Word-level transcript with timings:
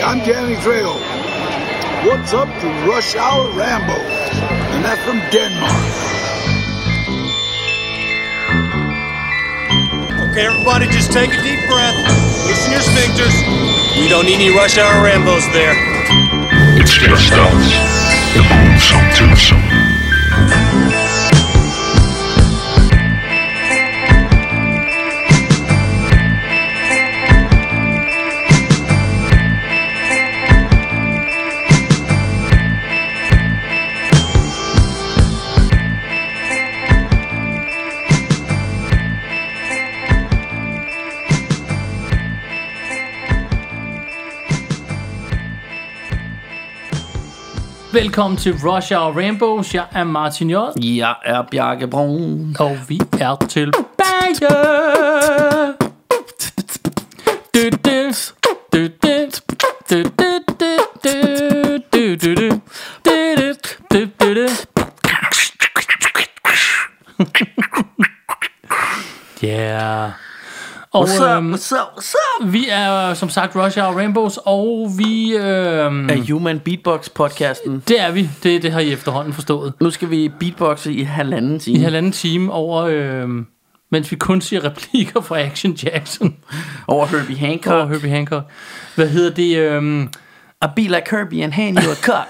I'm 0.00 0.20
Danny 0.20 0.54
Trejo. 0.56 0.94
What's 2.06 2.32
up 2.32 2.46
to 2.46 2.66
Rush 2.88 3.16
Hour 3.16 3.50
Rambo? 3.50 3.94
And 3.94 4.84
that's 4.84 5.02
from 5.02 5.18
Denmark. 5.32 5.72
Okay, 10.30 10.46
everybody, 10.46 10.86
just 10.86 11.10
take 11.10 11.30
a 11.30 11.42
deep 11.42 11.58
breath. 11.68 11.96
Loosen 12.46 12.70
your 12.70 12.80
sphincters. 12.80 13.34
We 14.00 14.08
don't 14.08 14.24
need 14.24 14.36
any 14.36 14.54
rush 14.54 14.78
hour 14.78 15.02
Rambos 15.04 15.52
there. 15.52 15.74
It's 16.80 16.92
just 16.92 17.32
us, 17.32 17.72
the 18.34 18.42
gruesome 18.46 19.10
twosome. 19.16 20.97
Velkommen 47.98 48.36
til 48.38 48.52
Rush 48.52 48.92
Hour 48.92 49.12
Rainbows. 49.16 49.74
Jeg 49.74 49.84
er 49.92 50.04
Martin 50.04 50.50
J. 50.50 50.54
Jeg 50.76 51.14
er 51.24 51.42
Bjarke 51.50 51.86
Brun. 51.86 52.56
Og 52.60 52.78
vi 52.88 53.00
er 53.20 53.36
tilbage. 53.48 54.48
Du, 57.54 57.70
du, 57.70 58.12
du, 58.42 58.48
du, 58.72 58.88
du, 59.02 59.18
du, 59.88 60.02
du, 60.20 60.38
du, 60.60 60.78
du, 61.92 62.16
du, 62.22 62.24
du, 62.24 62.50
du, 63.04 63.54
du, 63.90 64.06
du, 64.20 64.34
du. 64.34 64.48
Yeah. 69.42 70.27
Og 70.92 71.02
What's 71.04 71.22
up, 71.22 71.36
øhm, 71.36 71.52
what's 71.54 71.72
up, 71.74 71.88
what's 71.98 72.14
up? 72.40 72.52
vi 72.52 72.68
er 72.70 73.14
som 73.14 73.28
sagt 73.30 73.56
Rush 73.56 73.78
Hour 73.78 73.92
Rainbows, 73.96 74.38
og 74.44 74.90
vi... 74.98 75.36
Øhm, 75.36 76.08
Er 76.10 76.32
Human 76.32 76.60
Beatbox 76.60 77.08
podcasten. 77.14 77.82
det 77.88 78.00
er 78.00 78.10
vi. 78.12 78.30
Det, 78.42 78.62
det 78.62 78.72
har 78.72 78.80
I 78.80 78.92
efterhånden 78.92 79.32
forstået. 79.32 79.72
Nu 79.80 79.90
skal 79.90 80.10
vi 80.10 80.30
beatboxe 80.40 80.92
i 80.92 81.02
halvanden 81.02 81.58
time. 81.58 81.78
i 81.78 81.82
halvanden 81.82 82.12
time 82.12 82.52
over, 82.52 82.82
øh, 82.82 83.28
mens 83.92 84.10
vi 84.10 84.16
kun 84.16 84.40
siger 84.40 84.64
replikker 84.64 85.20
fra 85.20 85.38
Action 85.40 85.72
Jackson 85.72 86.36
Over 86.88 87.06
Herbie 87.06 87.36
Hancock. 87.36 87.74
og 87.74 87.88
Herbie 87.88 88.10
Hancock. 88.10 88.44
Hvad 88.94 89.08
hedder 89.08 89.30
det? 89.30 89.56
Øh, 89.56 90.06
A 90.62 90.66
be 90.76 90.80
like 90.82 91.04
Herbie 91.10 91.44
and 91.44 91.52
hand 91.52 91.78
you 91.84 91.90
a 91.90 91.94
cut. 91.94 92.28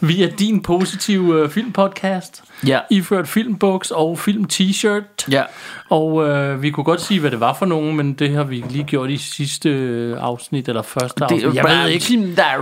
Vi 0.00 0.22
er 0.22 0.28
din 0.28 0.62
positive 0.62 1.40
øh, 1.42 1.48
filmpodcast. 1.50 2.42
Ja. 2.66 2.78
Iført 2.90 3.28
filmbuks 3.28 3.90
og 3.90 4.18
film 4.18 4.44
t-shirt. 4.52 5.26
ja. 5.30 5.42
Og 5.90 6.28
øh, 6.28 6.62
vi 6.62 6.70
kunne 6.70 6.84
godt 6.84 7.00
sige, 7.00 7.20
hvad 7.20 7.30
det 7.30 7.40
var 7.40 7.52
for 7.58 7.66
nogen, 7.66 7.96
men 7.96 8.12
det 8.12 8.30
har 8.30 8.44
vi 8.44 8.64
lige 8.70 8.84
gjort 8.84 9.10
i 9.10 9.16
sidste 9.16 9.68
øh, 9.68 10.16
afsnit, 10.20 10.68
eller 10.68 10.82
første 10.82 11.14
Det 11.16 11.22
afsnit. 11.22 11.42
jo 11.44 11.52
Jeg 11.54 11.64
ved 11.64 11.88
ikke. 11.88 12.36
Der 12.36 12.42
er 12.44 12.56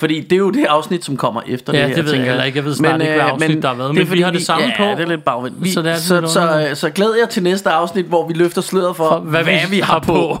fordi 0.00 0.20
det 0.20 0.32
er 0.32 0.36
jo 0.36 0.50
det 0.50 0.64
afsnit, 0.64 1.04
som 1.04 1.16
kommer 1.16 1.40
efter 1.46 1.72
Ja, 1.72 1.80
det 1.80 1.88
her, 1.88 1.94
det 1.96 2.04
ved 2.04 2.14
jeg 2.14 2.24
heller 2.24 2.44
ikke. 2.44 2.56
Jeg 2.58 2.64
ved 2.64 2.74
snart 2.74 3.00
ikke, 3.00 3.12
hvad 3.12 3.22
øh, 3.22 3.30
afsnit 3.32 3.62
der 3.62 3.68
har 3.68 3.74
været, 3.74 3.88
det 3.88 3.94
men 3.94 4.00
er 4.02 4.04
vi 4.04 4.08
fordi, 4.08 4.20
har 4.22 4.30
det 4.30 4.42
samme 4.46 4.64
ja, 4.66 4.72
på. 4.76 4.82
det 4.98 5.00
er 5.04 5.08
lidt 5.08 5.24
bagvendt. 5.24 5.64
Vi, 5.64 5.68
Så 5.68 5.74
så, 5.74 5.82
det 5.82 5.90
er 5.90 5.96
så, 5.96 6.20
lidt 6.20 6.30
så, 6.30 6.40
underligt. 6.40 6.78
så, 6.78 6.80
så 6.80 6.90
glæder 6.90 7.16
jeg 7.20 7.28
til 7.28 7.42
næste 7.42 7.70
afsnit, 7.70 8.04
hvor 8.06 8.28
vi 8.28 8.34
løfter 8.34 8.62
sløret 8.62 8.96
for, 8.96 9.08
For 9.08 9.18
hvad 9.18 9.44
vi 9.44 9.50
vi 9.70 9.78
har 9.80 9.92
har 9.92 9.98
på. 9.98 10.38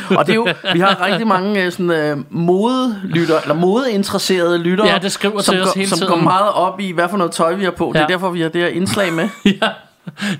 Og 0.18 0.26
det 0.26 0.32
er 0.32 0.36
jo, 0.36 0.48
vi 0.72 0.80
har 0.80 1.06
rigtig 1.06 1.26
mange 1.26 1.64
øh, 1.64 1.72
sådan, 1.72 2.12
uh, 2.18 2.24
modelytter, 2.30 3.40
eller 3.42 3.54
modeinteresserede 3.54 4.58
lyttere, 4.58 4.88
Ja, 4.88 4.98
det 4.98 5.12
skriver 5.12 5.40
som, 5.40 5.52
til 5.54 5.62
os 5.62 5.66
går, 5.68 5.72
hele 5.76 5.88
som 5.88 5.98
tiden. 5.98 6.12
går 6.12 6.16
meget 6.20 6.52
op 6.52 6.80
i, 6.80 6.90
hvad 6.92 7.08
for 7.08 7.16
noget 7.16 7.32
tøj 7.32 7.54
vi 7.54 7.64
har 7.64 7.70
på. 7.70 7.90
Det 7.92 7.98
Ja. 7.98 8.02
er 8.04 8.06
derfor, 8.08 8.30
vi 8.30 8.40
har 8.40 8.48
det 8.48 8.60
her 8.60 8.68
indslag 8.68 9.12
med. 9.12 9.28
ja. 9.62 9.68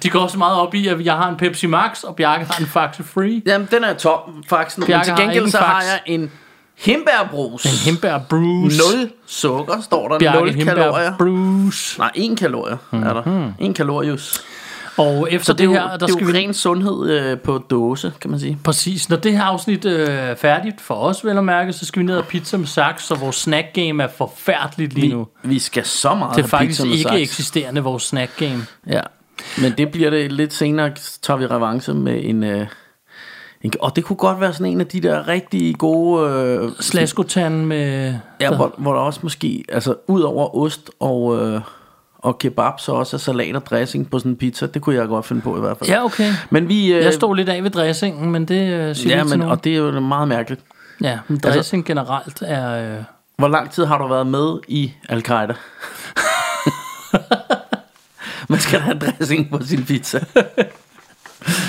De 0.02 0.10
går 0.10 0.20
også 0.20 0.38
meget 0.38 0.56
op 0.58 0.74
i, 0.74 0.88
at 0.88 1.04
jeg 1.04 1.14
har 1.14 1.28
en 1.28 1.36
Pepsi 1.36 1.66
Max, 1.66 2.02
og 2.02 2.16
Bjarke 2.16 2.44
har 2.44 2.60
en 2.60 2.66
Faxe 2.66 3.04
Free. 3.04 3.42
Jamen, 3.46 3.68
den 3.70 3.84
er 3.84 3.92
top, 3.94 4.28
faktisk. 4.48 4.78
Men 4.78 4.86
Bjarke 4.86 5.04
til 5.04 5.12
har 5.12 5.20
gengæld 5.20 5.38
ikke 5.44 5.50
så 5.50 5.58
har 5.58 5.80
jeg 5.82 6.00
en 6.06 6.30
hembærbrus. 6.78 7.64
En 7.64 7.92
Hembær 7.92 8.18
Bruce. 8.30 8.78
0 8.98 9.10
sukker, 9.26 9.80
står 9.80 10.08
der. 10.08 10.18
Bjarke 10.18 10.38
0 10.38 10.54
Hembær 10.54 10.74
kalorier. 10.74 11.12
Bruce. 11.18 11.98
Nej, 11.98 12.10
1 12.14 12.38
kalorier 12.38 12.76
er 12.92 13.12
der. 13.12 13.52
1 13.60 13.74
kalorius. 13.74 14.40
Og 14.96 15.28
efter 15.32 15.44
Så 15.44 15.52
det, 15.52 15.58
det 15.58 15.76
er 15.76 15.80
her, 15.80 15.88
der 15.88 16.06
det 16.06 16.10
skal 16.10 16.24
jo 16.26 16.32
vi... 16.32 16.38
ren 16.38 16.54
sundhed 16.54 17.10
øh, 17.10 17.38
på 17.38 17.58
dåse, 17.58 18.12
kan 18.20 18.30
man 18.30 18.40
sige. 18.40 18.58
Præcis, 18.64 19.08
når 19.08 19.16
det 19.16 19.32
her 19.32 19.42
afsnit 19.42 19.84
øh, 19.84 20.08
er 20.08 20.34
færdigt 20.34 20.80
for 20.80 20.94
os, 20.94 21.24
vel 21.24 21.38
at 21.38 21.44
mærke, 21.44 21.72
så 21.72 21.86
skal 21.86 22.00
vi 22.00 22.06
ned 22.06 22.16
og 22.16 22.24
pizza 22.24 22.56
med 22.56 22.66
saks, 22.66 23.04
så 23.06 23.14
vores 23.14 23.36
snack 23.36 23.66
game 23.74 24.02
er 24.02 24.08
forfærdeligt 24.16 24.92
lige 24.94 25.06
Vi, 25.08 25.14
nu. 25.14 25.26
vi 25.42 25.58
skal 25.58 25.84
så 25.84 26.14
meget 26.14 26.36
Det 26.36 26.42
er 26.44 26.48
faktisk 26.48 26.84
ikke 26.84 27.02
saks. 27.02 27.14
eksisterende, 27.22 27.80
vores 27.80 28.02
snack 28.02 28.30
game. 28.38 28.66
Ja. 28.86 29.00
Men 29.62 29.72
det 29.78 29.90
bliver 29.92 30.10
det 30.10 30.32
lidt 30.32 30.52
senere, 30.52 30.90
tager 31.22 31.38
vi 31.38 31.46
revanche 31.46 31.94
med 31.94 32.20
en... 32.24 32.44
Øh, 32.44 32.66
en 33.62 33.72
og 33.80 33.96
det 33.96 34.04
kunne 34.04 34.16
godt 34.16 34.40
være 34.40 34.52
sådan 34.52 34.72
en 34.72 34.80
af 34.80 34.86
de 34.86 35.00
der 35.00 35.28
rigtig 35.28 35.74
gode... 35.78 36.30
Øh, 36.30 36.70
Slaskotan 36.80 37.66
med... 37.66 38.14
ja, 38.40 38.54
hvor, 38.56 38.74
hvor 38.78 38.92
der 38.92 39.00
også 39.00 39.20
måske, 39.22 39.64
altså 39.68 39.94
ud 40.08 40.20
over 40.20 40.56
ost 40.56 40.90
og, 41.00 41.38
øh, 41.48 41.60
og 42.22 42.38
kebab, 42.38 42.80
så 42.80 42.92
også 42.92 43.16
er 43.16 43.18
salat 43.18 43.56
og 43.56 43.66
dressing 43.66 44.10
på 44.10 44.18
sådan 44.18 44.32
en 44.32 44.36
pizza. 44.36 44.66
Det 44.66 44.82
kunne 44.82 44.96
jeg 44.96 45.06
godt 45.08 45.26
finde 45.26 45.42
på 45.42 45.56
i 45.56 45.60
hvert 45.60 45.76
fald. 45.78 45.90
Ja, 45.90 46.04
okay. 46.04 46.32
Men 46.50 46.68
vi... 46.68 46.92
Øh, 46.92 47.04
Jeg 47.04 47.14
stod 47.14 47.36
lidt 47.36 47.48
af 47.48 47.62
ved 47.62 47.70
dressingen, 47.70 48.30
men 48.32 48.48
det 48.48 48.72
øh, 48.72 48.96
siger 48.96 49.16
Ja, 49.16 49.24
men, 49.24 49.42
og 49.42 49.64
det 49.64 49.72
er 49.72 49.76
jo 49.76 50.00
meget 50.00 50.28
mærkeligt. 50.28 50.60
Ja, 51.02 51.18
men 51.28 51.38
dressing 51.38 51.84
generelt 51.84 52.42
er... 52.46 52.96
Øh, 52.98 53.04
Hvor 53.36 53.48
lang 53.48 53.70
tid 53.70 53.84
har 53.84 53.98
du 53.98 54.08
været 54.08 54.26
med 54.26 54.58
i 54.68 54.92
Al-Qaida? 55.08 55.54
Man 58.48 58.60
skal 58.60 58.80
have 58.80 58.98
dressing 58.98 59.50
på 59.50 59.60
sin 59.64 59.84
pizza. 59.84 60.20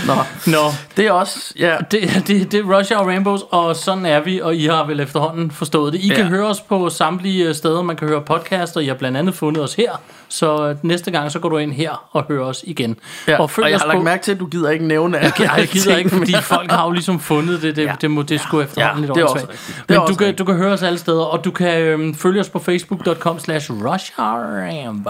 Nå, 0.07 0.13
Nå, 0.47 0.57
det 0.97 1.07
er 1.07 1.11
også, 1.11 1.53
ja, 1.59 1.75
det, 1.91 2.23
det, 2.27 2.51
det 2.51 2.59
er 2.59 2.77
Rush 2.77 2.93
Hour 2.95 3.05
Rainbows, 3.07 3.41
og 3.51 3.75
sådan 3.75 4.05
er 4.05 4.19
vi, 4.19 4.41
og 4.41 4.55
I 4.55 4.65
har 4.65 4.85
vel 4.85 4.99
efterhånden 4.99 5.51
forstået 5.51 5.93
det. 5.93 5.99
I 6.01 6.07
ja. 6.07 6.15
kan 6.15 6.25
høre 6.25 6.45
os 6.47 6.61
på 6.61 6.89
samtlige 6.89 7.47
øh, 7.47 7.55
steder, 7.55 7.81
man 7.81 7.95
kan 7.95 8.07
høre 8.07 8.21
podcaster. 8.21 8.79
I 8.79 8.85
har 8.87 8.93
blandt 8.95 9.17
andet 9.17 9.35
fundet 9.35 9.63
os 9.63 9.73
her, 9.73 9.91
så 10.29 10.67
øh, 10.69 10.75
næste 10.81 11.11
gang, 11.11 11.31
så 11.31 11.39
går 11.39 11.49
du 11.49 11.57
ind 11.57 11.73
her 11.73 12.07
og 12.11 12.23
hører 12.27 12.45
os 12.45 12.63
igen. 12.67 12.95
ja. 13.27 13.35
og 13.35 13.41
Og, 13.43 13.49
følg 13.49 13.63
og 13.63 13.69
jeg 13.69 13.75
os 13.75 13.81
har 13.81 13.87
på... 13.89 13.93
lagt 13.93 14.03
mærke 14.03 14.23
til, 14.23 14.31
at 14.31 14.39
du 14.39 14.45
gider 14.45 14.69
ikke 14.69 14.87
nævne 14.87 15.19
alt. 15.19 15.39
Ja, 15.39 15.51
jeg 15.53 15.67
gider 15.67 15.97
ikke, 15.97 16.09
fordi 16.09 16.33
folk 16.41 16.71
har 16.71 16.85
jo 16.85 16.91
ligesom 16.91 17.19
fundet 17.19 17.61
det. 17.61 17.75
Det, 17.75 17.83
ja. 17.85 17.93
det, 18.01 18.11
må, 18.11 18.21
det 18.21 18.41
skulle 18.41 18.63
efterhånden 18.63 19.03
Ja, 19.03 19.07
lidt 19.07 19.15
det 19.15 19.21
er 19.21 19.25
også 19.25 19.47
rigtigt. 19.47 19.83
Men 19.89 19.97
du 19.99 20.05
kan, 20.05 20.09
rigtigt. 20.19 20.37
du 20.37 20.45
kan 20.45 20.55
høre 20.55 20.73
os 20.73 20.83
alle 20.83 20.99
steder, 20.99 21.23
og 21.23 21.45
du 21.45 21.51
kan 21.51 21.77
øhm, 21.81 22.15
følge 22.15 22.39
os 22.39 22.49
på 22.49 22.59
facebook.com 22.59 23.39
slash 23.39 23.71
rushhourrambo. 23.71 25.09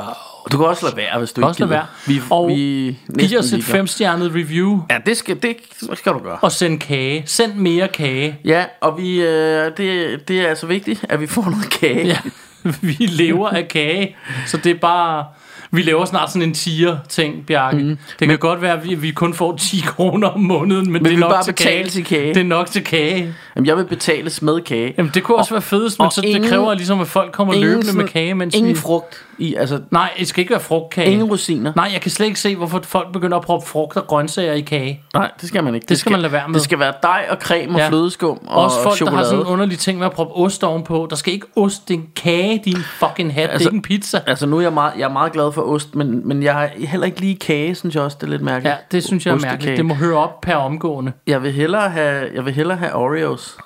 Du 0.52 0.58
kan 0.58 0.66
også 0.68 0.86
lade 0.86 0.98
være, 0.98 1.20
hvis 1.20 1.32
du 1.32 1.42
ikke 1.42 1.44
kan 1.44 1.50
også 1.50 1.60
lade 1.62 1.70
være. 1.70 1.86
Vi, 2.08 2.22
og 2.30 2.50
vi 2.50 3.26
giv 3.28 3.40
os 3.40 3.54
et 3.54 3.64
femstjernet 3.64 4.32
review, 4.36 4.82
Ja, 4.90 4.98
det 5.06 5.18
skal, 5.18 5.44
det 5.44 5.56
skal 5.94 6.12
du 6.14 6.20
gøre. 6.20 6.38
og 6.42 6.52
send 6.52 6.80
kage. 6.80 7.24
Send 7.26 7.54
mere 7.54 7.88
kage. 7.88 8.40
Ja, 8.46 8.66
og 8.82 8.98
vi, 8.98 9.22
øh, 9.22 9.72
det, 9.78 10.20
det 10.28 10.40
er 10.42 10.48
altså 10.48 10.68
vigtigt, 10.68 11.06
at 11.10 11.22
vi 11.22 11.28
får 11.28 11.44
noget 11.50 11.70
kage. 11.70 12.08
Ja, 12.08 12.18
vi 12.82 12.96
lever 13.00 13.50
af 13.50 13.68
kage, 13.68 14.16
så 14.46 14.58
det 14.58 14.72
er 14.72 14.80
bare... 14.80 15.26
Vi 15.72 15.82
laver 15.82 16.06
snart 16.06 16.30
sådan 16.32 16.42
en 16.42 16.54
tier-ting, 16.54 17.46
Bjarke. 17.46 17.78
Mm. 17.78 17.98
Det 18.20 18.28
kan 18.28 18.38
godt 18.38 18.62
være, 18.62 18.74
at 18.78 18.90
vi, 18.90 18.96
vi 18.96 19.12
kun 19.12 19.34
får 19.34 19.58
10 19.58 19.80
kroner 19.98 20.28
om 20.28 20.42
måneden, 20.42 20.92
men, 20.92 21.04
det 21.04 21.10
vi 21.12 21.16
er 21.16 21.20
nok 21.20 21.32
bare 21.32 21.44
til 21.44 21.56
kage. 21.56 21.90
til 21.90 22.06
kage. 22.06 22.34
Det 22.34 22.40
er 22.40 22.44
nok 22.44 22.68
til 22.68 22.84
kage. 22.84 23.34
Jamen, 23.56 23.68
jeg 23.68 23.78
vil 23.78 23.86
betales 23.86 24.42
med 24.42 24.62
kage. 24.62 24.94
Jamen, 24.98 25.12
det 25.14 25.24
kunne 25.24 25.38
også 25.38 25.54
være 25.54 25.62
fedest, 25.62 26.00
men 26.00 26.06
og 26.06 26.14
så 26.14 26.22
det 26.22 26.28
ingen- 26.28 26.50
kræver 26.50 26.74
ligesom, 26.74 27.00
at 27.02 27.08
folk 27.08 27.32
kommer 27.32 27.54
løbende 27.54 27.94
med 27.98 28.08
kage, 28.08 28.36
mens 28.36 28.56
ingen 28.56 28.70
vi... 28.72 28.76
frugt 28.80 29.26
i, 29.38 29.56
altså 29.56 29.82
Nej, 29.92 30.10
det 30.20 30.28
skal 30.28 30.42
ikke 30.42 30.52
være 30.52 30.60
frugtkage. 30.60 31.12
ingen 31.12 31.30
rosiner. 31.30 31.74
Nej, 31.76 31.90
jeg 31.94 32.02
kan 32.02 32.12
slet 32.12 32.26
ikke 32.28 32.40
se, 32.40 32.56
hvorfor 32.56 32.80
folk 32.84 33.12
begynder 33.14 33.38
at 33.38 33.44
proppe 33.44 33.68
frugt 33.68 33.98
og 33.98 34.08
grøntsager 34.08 34.54
i 34.54 34.62
kage. 34.62 35.02
Nej, 35.14 35.32
det 35.42 35.50
skal 35.50 35.64
man 35.64 35.76
ikke. 35.76 35.86
Det 35.90 36.00
skal 36.00 36.12
man 36.12 36.22
lade 36.22 36.34
være 36.34 36.48
med. 36.48 36.54
Det 36.56 36.62
skal 36.64 36.80
være 36.80 36.94
dej 37.04 37.26
og 37.30 37.38
creme 37.42 37.74
og 37.74 37.80
Ja. 37.80 37.90
flødeskum 37.90 38.40
og 38.48 38.64
Også 38.64 38.84
folk, 38.84 38.96
chokolade. 38.96 39.18
der 39.18 39.24
har 39.24 39.30
sådan 39.30 39.46
en 39.46 39.52
underlig 39.52 39.80
ting 39.80 39.98
med 40.00 40.06
at 40.06 40.12
proppe 40.14 40.34
ost 40.36 40.64
ovenpå. 40.64 41.08
Der 41.10 41.16
skal 41.16 41.34
ikke 41.34 41.48
ost, 41.56 41.88
det 41.88 41.94
er 41.94 41.98
en 41.98 42.08
kage, 42.16 42.62
din 42.66 42.78
fucking 42.78 43.34
hat. 43.34 43.42
Altså, 43.42 43.48
det 43.48 43.50
er 43.50 43.54
Altså- 43.54 43.70
ikke 43.70 43.76
en 43.76 43.82
pizza. 43.82 44.22
Altså 44.28 44.46
nu 44.46 44.58
er 44.58 44.62
jeg 44.62 44.74
meget, 44.74 44.94
jeg 44.98 45.04
er 45.06 45.14
meget 45.14 45.32
glad 45.32 45.52
for 45.52 45.62
ost, 45.62 45.96
men, 45.96 46.28
men 46.28 46.44
jeg 46.44 46.54
har 46.54 46.70
heller 46.78 47.06
ikke 47.06 47.20
lige 47.20 47.36
kage, 47.36 47.76
synes 47.76 47.96
jeg 47.96 48.04
også, 48.04 48.18
det 48.22 48.28
er 48.28 48.32
lidt 48.32 48.42
mærkeligt. 48.42 48.72
Ja, 48.74 48.78
det 48.92 49.04
synes 49.04 49.26
jeg 49.26 49.32
er 49.32 49.36
Ostekage. 49.36 49.54
mærkeligt. 49.56 49.78
Det 49.78 49.86
må 49.86 49.94
høre 49.94 50.18
op 50.18 50.42
per 50.42 50.56
omgående. 50.56 51.12
Jeg 51.28 51.44
vil 51.44 51.52
hellere 51.52 51.90
have, 51.90 52.30
jeg 52.36 52.46
vil 52.46 52.54
hellere 52.54 52.78
have 52.78 52.94
Oreos. 52.96 53.58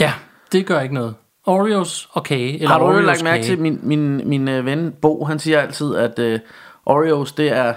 Ja, 0.00 0.12
det 0.52 0.66
gør 0.66 0.80
ikke 0.80 0.94
noget. 0.94 1.14
Oreos 1.46 2.08
og 2.12 2.24
kage. 2.24 2.54
Eller 2.54 2.68
Har 2.68 2.78
du 2.78 2.84
Oreos 2.84 3.06
lagt 3.06 3.22
mærke 3.22 3.42
kage. 3.42 3.52
til, 3.52 3.58
min, 3.58 3.80
min, 3.82 4.28
min 4.28 4.48
øh, 4.48 4.66
ven 4.66 4.94
Bo, 5.02 5.24
han 5.24 5.38
siger 5.38 5.60
altid, 5.60 5.96
at 5.96 6.18
øh, 6.18 6.38
Oreos, 6.86 7.32
det 7.32 7.48
er, 7.48 7.74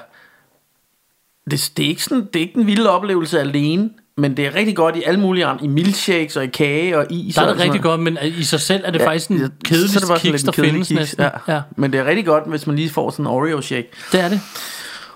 det, 1.51 1.71
det, 1.77 1.85
er 1.85 1.89
ikke 1.89 2.03
sådan, 2.03 2.25
det 2.33 2.35
er 2.35 2.39
ikke 2.39 2.59
en 2.59 2.67
vild 2.67 2.85
oplevelse 2.85 3.39
alene, 3.39 3.89
men 4.17 4.37
det 4.37 4.45
er 4.45 4.55
rigtig 4.55 4.75
godt 4.75 4.95
i 4.95 5.03
alle 5.03 5.19
mulige 5.19 5.45
andre, 5.45 5.65
i 5.65 5.67
milkshakes 5.67 6.37
og 6.37 6.43
i 6.43 6.47
kage 6.47 6.97
og 6.97 7.05
is. 7.09 7.35
Der 7.35 7.41
er 7.41 7.45
det 7.45 7.55
rigtig 7.55 7.67
noget. 7.67 7.81
godt, 7.81 8.01
men 8.01 8.17
i 8.37 8.43
sig 8.43 8.59
selv 8.59 8.83
er 8.85 8.91
det 8.91 8.99
ja, 8.99 9.07
faktisk 9.07 9.29
en 9.29 9.37
ja, 9.37 9.47
kedelig 9.65 9.89
kiks, 9.89 10.03
der 10.07 10.13
en 10.13 10.19
kedelig 10.21 10.55
findes 10.55 10.87
kiks, 10.87 10.99
næsten. 10.99 11.23
Ja. 11.23 11.53
ja, 11.53 11.61
Men 11.75 11.93
det 11.93 11.99
er 11.99 12.05
rigtig 12.05 12.25
godt, 12.25 12.49
hvis 12.49 12.67
man 12.67 12.75
lige 12.75 12.89
får 12.89 13.09
sådan 13.09 13.25
en 13.25 13.31
Oreo 13.31 13.61
shake. 13.61 13.89
det 14.11 14.19
er 14.21 14.29
det. 14.29 14.41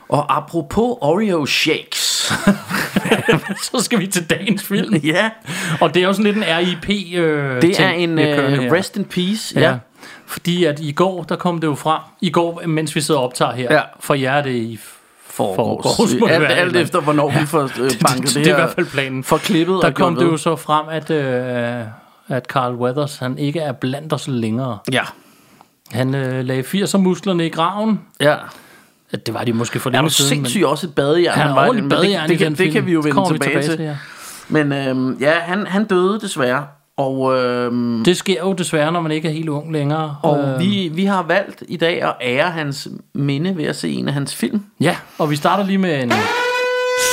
Og 0.10 0.38
apropos 0.38 0.98
Oreo 1.02 1.46
shakes, 1.46 2.17
så 3.72 3.84
skal 3.84 4.00
vi 4.00 4.08
til 4.08 4.30
dagens 4.30 4.64
film. 4.64 4.96
Ja, 4.96 5.30
Og 5.82 5.94
det 5.94 6.02
er 6.04 6.08
jo 6.08 6.14
sådan 6.14 6.24
lidt 6.26 6.38
en 6.38 6.44
RIP 6.58 6.90
øh, 7.18 7.62
det 7.62 7.70
er 7.70 7.90
ting, 7.90 8.04
en 8.04 8.18
her. 8.18 8.74
rest 8.74 8.98
in 8.98 9.06
peace. 9.06 9.60
Ja. 9.60 9.70
Ja. 9.70 9.78
Fordi 10.26 10.64
at 10.64 10.80
i 10.80 10.92
går, 10.92 11.24
der 11.24 11.36
kom 11.36 11.60
det 11.60 11.68
jo 11.68 11.76
frem. 11.76 12.02
I 12.22 12.30
går, 12.30 12.62
mens 12.68 12.96
vi 12.96 13.02
sidder 13.02 13.20
og 13.20 13.26
optager 13.26 13.52
her. 13.54 13.74
Ja. 13.74 13.82
For 14.00 14.14
jer 14.14 14.32
er 14.34 14.42
det 14.44 14.52
i 14.56 14.80
må 15.40 16.28
det 16.28 16.30
Alt, 16.30 16.52
alt 16.52 16.76
efter, 16.76 17.02
hvornår 17.02 17.30
vi 17.40 17.46
får 17.46 17.64
øh, 17.64 17.70
banket 18.08 18.22
det, 18.28 18.36
det, 18.36 18.36
det 18.36 18.48
er 18.48 18.52
i 18.52 18.56
hvert 18.56 18.74
fald 18.76 18.86
planen. 18.86 19.24
for 19.24 19.38
klippet 19.38 19.80
Der 19.82 19.92
kom 19.92 20.16
det 20.16 20.26
jo 20.26 20.38
så 20.38 20.56
frem, 20.56 20.86
at, 20.92 21.10
øh, 21.10 21.86
at 22.28 22.46
Carl 22.46 22.74
Weathers, 22.76 23.18
han 23.18 23.38
ikke 23.38 23.60
er 23.60 23.72
blandt 23.72 24.14
os 24.14 24.28
længere. 24.28 24.78
Ja, 24.92 25.04
Han 25.92 26.16
øh, 26.16 26.46
lagde 26.46 26.62
80'er 26.62 26.98
musklerne 26.98 27.46
i 27.46 27.50
graven. 27.50 28.02
ja. 28.20 28.36
Ja, 29.12 29.18
Det 29.18 29.34
var 29.34 29.44
de 29.44 29.54
måske 29.54 29.80
for 29.80 29.90
længe 29.90 30.10
siden. 30.10 30.30
sindssygt 30.30 30.66
også 30.66 30.88
et 30.88 30.96
badejern? 30.96 31.38
Han 31.40 31.56
var 31.56 31.72
men 31.72 31.90
badejern 31.90 32.30
det, 32.30 32.36
i 32.36 32.38
det, 32.44 32.50
det 32.50 32.58
film. 32.58 32.72
kan 32.74 32.86
vi 32.86 32.92
jo 32.92 33.02
Det 33.02 33.16
vende 33.16 33.30
tilbage, 33.30 33.52
tilbage 33.52 33.68
til. 33.68 33.78
til, 33.78 33.98
Men 34.50 34.72
øhm, 34.74 35.18
ja, 35.20 35.32
han, 35.32 35.68
han 35.68 35.86
døde 35.86 36.20
desværre. 36.22 36.68
Og, 36.98 37.38
øhm, 37.38 38.04
Det 38.04 38.18
sker 38.18 38.40
jo 38.40 38.54
desværre, 38.54 38.92
når 38.92 39.02
man 39.02 39.12
ikke 39.12 39.28
er 39.28 39.32
helt 39.32 39.50
ung 39.50 39.72
længere. 39.74 40.18
og 40.24 40.40
Øh, 40.40 40.60
vi, 40.60 40.90
vi 40.94 41.06
har 41.06 41.24
valgt 41.24 41.64
i 41.68 41.78
dag 41.78 42.02
at 42.04 42.14
ære 42.22 42.52
hans 42.52 42.88
minde 43.14 43.58
ved 43.58 43.66
at 43.66 43.76
se 43.76 43.90
en 43.90 44.08
af 44.08 44.14
hans 44.14 44.36
film. 44.36 44.62
Ja, 44.80 44.96
og 45.18 45.30
vi 45.30 45.36
starter 45.36 45.66
lige 45.66 45.78
med 45.78 46.04
en... 46.04 46.12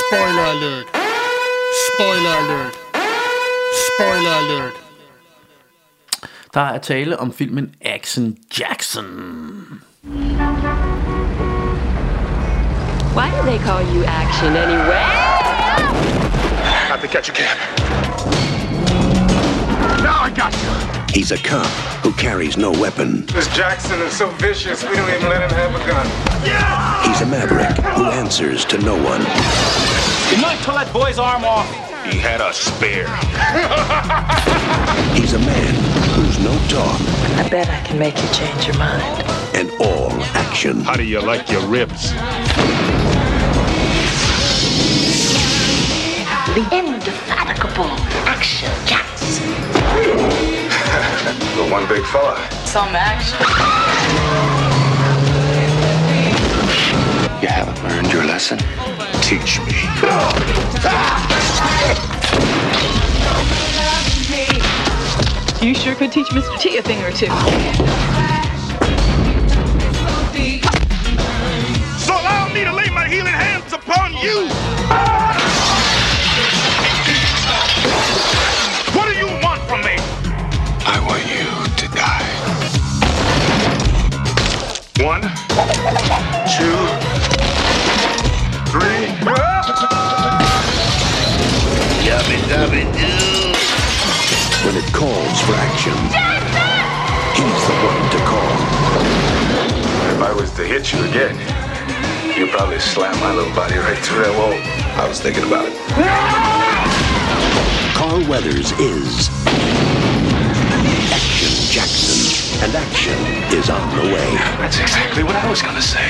Spoiler 0.08 0.42
alert. 0.42 0.84
Spoiler 1.94 2.34
alert. 2.38 2.72
Spoiler 3.96 4.30
alert. 4.42 4.72
Der 6.54 6.60
er 6.60 6.78
tale 6.78 7.20
om 7.20 7.32
filmen 7.32 7.70
Action 7.84 8.36
Jackson. 8.60 9.04
Why 13.14 13.30
do 13.30 13.46
they 13.46 13.58
call 13.58 13.80
you 13.94 14.04
action 14.04 14.56
anyway? 14.56 15.04
I 16.92 16.98
think 17.00 17.12
catch 17.12 17.28
a 17.28 17.32
cab. 17.32 17.56
Now 20.02 20.20
I 20.20 20.30
got 20.30 20.52
you. 20.52 21.14
He's 21.14 21.30
a 21.30 21.38
cop 21.38 21.66
who 22.02 22.12
carries 22.12 22.56
no 22.56 22.72
weapon. 22.72 23.24
This 23.26 23.46
Jackson 23.56 24.00
is 24.00 24.12
so 24.12 24.28
vicious, 24.32 24.82
we 24.82 24.96
don't 24.96 25.08
even 25.08 25.28
let 25.28 25.42
him 25.48 25.56
have 25.56 25.74
a 25.74 25.86
gun. 25.86 26.06
Yeah! 26.44 27.02
He's 27.08 27.20
a 27.20 27.26
maverick 27.26 27.76
who 27.94 28.04
answers 28.06 28.64
to 28.66 28.78
no 28.78 28.94
one. 28.96 29.20
You 30.34 30.42
might 30.42 30.58
pull 30.62 30.74
that 30.74 30.92
boy's 30.92 31.18
arm 31.20 31.44
off. 31.44 31.68
He 32.04 32.18
had 32.18 32.40
a 32.40 32.52
spare. 32.52 33.06
He's 35.14 35.32
a 35.34 35.38
man 35.38 35.74
who's 36.14 36.38
no 36.40 36.52
talk 36.68 37.00
I 37.38 37.48
bet 37.48 37.68
I 37.70 37.80
can 37.86 37.98
make 37.98 38.16
you 38.20 38.28
change 38.30 38.66
your 38.66 38.76
mind. 38.76 39.22
and 39.54 39.70
all 39.80 40.10
action. 40.36 40.80
How 40.80 40.96
do 40.96 41.04
you 41.04 41.20
like 41.20 41.48
your 41.48 41.64
ribs? 41.66 42.12
The 46.54 46.60
indefatigable 46.70 47.90
Action 48.28 48.70
Jackson. 48.86 49.44
The 51.56 51.66
one 51.68 51.84
big 51.88 52.04
fella. 52.06 52.36
Some 52.64 52.94
action. 52.94 53.36
You 57.42 57.48
haven't 57.48 57.82
learned 57.82 58.12
your 58.12 58.24
lesson. 58.24 58.58
Teach 59.20 59.58
me. 59.66 59.72
You 65.60 65.74
sure 65.74 65.96
could 65.96 66.12
teach 66.12 66.28
Mr. 66.28 66.56
T 66.60 66.76
a 66.76 66.82
thing 66.82 67.02
or 67.02 67.10
two. 67.10 67.26
So 71.98 72.12
allow 72.12 72.48
me 72.54 72.62
to 72.62 72.72
lay 72.72 72.90
my 72.90 73.08
healing 73.08 73.32
hands 73.32 73.72
upon 73.72 74.12
you. 74.12 75.23
One, 85.04 85.20
two, 86.56 86.78
three. 88.72 89.04
Dubby 92.48 92.84
doo. 92.92 93.52
When 94.64 94.76
it 94.76 94.88
calls 94.92 95.40
for 95.42 95.54
action, 95.56 95.96
he's 97.36 97.62
the 97.66 97.74
one 97.84 98.10
to 98.12 98.18
call. 98.24 98.54
If 100.14 100.20
I 100.22 100.32
was 100.34 100.50
to 100.52 100.64
hit 100.64 100.92
you 100.92 101.00
again, 101.04 101.36
you'd 102.38 102.50
probably 102.50 102.78
slam 102.78 103.18
my 103.20 103.34
little 103.34 103.54
body 103.54 103.76
right 103.76 103.98
through 103.98 104.22
that 104.22 104.34
wall. 104.38 104.54
I 105.02 105.06
was 105.08 105.20
thinking 105.20 105.44
about 105.44 105.66
it. 105.68 105.74
Carl 107.94 108.24
Weathers 108.28 108.72
is 108.78 109.28
Action 111.12 111.52
Jackson, 111.72 112.23
and 112.62 112.74
action 112.74 113.18
is 113.58 113.68
on 113.70 113.82
the 113.96 114.04
way. 114.14 114.30
That's 114.60 114.78
exactly 114.80 115.22
what 115.22 115.36
I 115.36 115.48
was 115.48 115.62
gonna 115.62 115.80
say. 115.80 116.08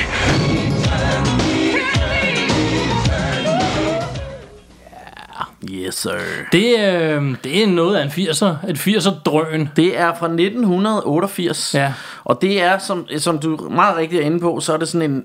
Yes, 5.71 5.95
sir. 5.95 6.19
Det, 6.53 6.79
øh, 6.79 7.37
det 7.45 7.63
er 7.63 7.67
noget 7.67 7.97
af 7.97 8.03
en 8.05 8.11
80'er. 8.11 8.71
Et 8.71 8.79
80'er 8.79 9.23
drøn. 9.25 9.69
Det 9.77 9.99
er 9.99 10.15
fra 10.15 10.27
1988. 10.27 11.75
Ja. 11.75 11.93
Og 12.25 12.39
det 12.43 12.63
er, 12.63 12.79
som, 12.79 13.07
som 13.19 13.39
du 13.39 13.69
meget 13.71 13.97
rigtigt 13.97 14.23
er 14.23 14.27
inde 14.27 14.41
på, 14.41 14.61
så 14.61 14.73
er 14.73 14.77
det 14.77 14.89
sådan 14.89 15.11
en 15.11 15.25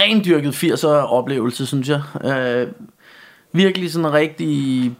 rendyrket 0.00 0.64
80'er 0.64 0.86
oplevelse, 0.88 1.66
synes 1.66 1.88
jeg. 1.88 2.02
Øh, 2.24 2.68
virkelig 3.52 3.92
sådan 3.92 4.06
en 4.06 4.12
rigtig 4.12 4.92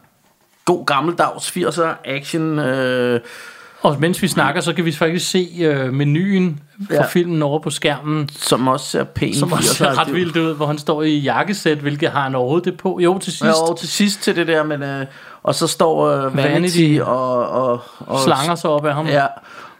god 0.64 0.86
gammeldags 0.86 1.50
80'er 1.56 1.86
action. 2.04 2.58
Øh, 2.58 3.20
og 3.82 4.00
mens 4.00 4.22
vi 4.22 4.28
snakker, 4.28 4.60
så 4.60 4.72
kan 4.72 4.84
vi 4.84 4.92
faktisk 4.92 5.30
se 5.30 5.48
øh, 5.60 5.92
menuen 5.92 6.60
for 6.86 6.94
Ja. 6.94 7.06
filmen 7.06 7.42
over 7.42 7.58
på 7.58 7.70
skærmen. 7.70 8.28
som 8.38 8.68
også 8.68 8.86
ser 8.86 9.04
pæn 9.04 9.34
Som 9.34 9.52
også 9.52 9.74
ser 9.74 9.84
80'er 9.90 9.98
ret 10.00 10.14
vildt 10.14 10.36
ud, 10.36 10.54
hvor 10.54 10.66
han 10.66 10.78
står 10.78 11.02
i 11.02 11.18
jakkesæt, 11.18 11.78
hvilket 11.78 12.10
har 12.10 12.22
han 12.22 12.34
overhovedet 12.34 12.64
det 12.64 12.76
på. 12.76 12.98
Jo, 13.02 13.18
til 13.18 13.32
sidst. 13.32 13.44
Ja, 13.44 13.52
og 13.70 13.78
til 13.78 13.88
sidst 13.88 14.22
til 14.22 14.36
det 14.36 14.46
der, 14.46 14.64
men, 14.64 14.82
øh, 14.82 15.06
og 15.42 15.54
så 15.54 15.66
står 15.66 16.06
øh, 16.06 16.36
Vanity, 16.36 16.52
Vanity. 16.52 17.00
og, 17.02 17.48
og, 17.48 17.80
og 17.98 18.20
Slanger 18.20 18.54
sig 18.54 18.70
op 18.70 18.86
af 18.86 18.94
ham. 18.94 19.06
Ja, 19.06 19.26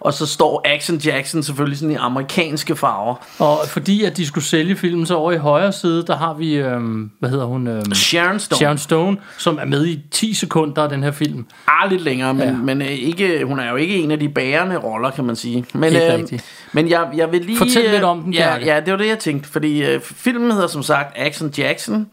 og 0.01 0.15
så 0.15 0.27
står 0.27 0.63
Action 0.65 0.97
Jackson 0.97 1.43
selvfølgelig 1.43 1.79
sådan 1.79 1.91
i 1.93 1.97
amerikanske 1.97 2.77
farver. 2.77 3.15
Og 3.39 3.59
fordi 3.69 4.05
at 4.05 4.17
de 4.17 4.27
skulle 4.27 4.45
sælge 4.45 4.77
filmen, 4.77 5.07
så 5.07 5.15
over 5.17 5.33
i 5.33 5.37
højre 5.37 5.73
side, 5.73 6.05
der 6.07 6.17
har 6.17 6.35
vi, 6.35 6.55
øhm, 6.55 7.11
hvad 7.21 7.31
hedder 7.31 7.45
hun? 7.45 7.67
Øhm, 7.67 7.95
Sharon 7.95 8.39
Stone. 8.39 8.57
Sharon 8.59 8.79
Stone, 8.79 9.17
som 9.39 9.59
er 9.61 9.65
med 9.65 9.87
i 9.87 10.01
10 10.11 10.35
sekunder 10.35 10.83
af 10.83 10.89
den 10.89 11.03
her 11.03 11.11
film. 11.11 11.47
Ah, 11.69 11.91
lidt 11.91 12.03
længere, 12.03 12.35
men, 12.35 12.43
Ja. 12.49 12.53
men 12.57 12.83
øh, 12.83 12.89
ikke, 12.89 13.45
hun 13.45 13.59
er 13.59 13.71
jo 13.71 13.77
ikke 13.77 13.97
en 13.97 14.11
af 14.11 14.19
de 14.21 14.29
bærende 14.29 14.77
roller, 14.77 15.11
kan 15.11 15.25
man 15.25 15.37
sige. 15.37 15.65
Men, 15.75 15.85
Ikke 15.93 16.15
øh, 16.33 16.39
men 16.73 16.88
jeg, 16.91 17.09
jeg 17.17 17.33
vil 17.33 17.45
lige... 17.45 17.59
Fortæl 17.59 17.85
øh, 17.87 17.93
lidt 17.93 18.05
om 18.05 18.23
den, 18.23 18.33
ja, 18.35 18.39
Bjarke. 18.49 18.65
ja, 18.67 18.81
det 18.81 18.91
var 18.93 18.99
det, 18.99 19.07
jeg 19.09 19.19
tænkte. 19.19 19.49
Fordi 19.49 19.85
øh, 19.85 20.01
filmen 20.01 20.51
hedder 20.51 20.67
som 20.67 20.83
sagt 20.83 21.13
Action 21.19 21.49
Jackson. 21.59 22.07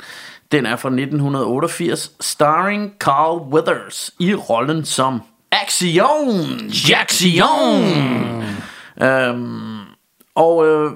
Den 0.51 0.65
er 0.65 0.75
fra 0.75 0.89
1988, 0.89 2.11
starring 2.21 2.91
Carl 2.99 3.53
Weathers 3.53 4.11
i 4.19 4.33
rollen 4.33 4.85
som 4.85 5.21
Action 5.51 6.69
Jackson. 6.89 7.83
Øhm, 9.01 9.79
og 10.35 10.67
øh, 10.67 10.91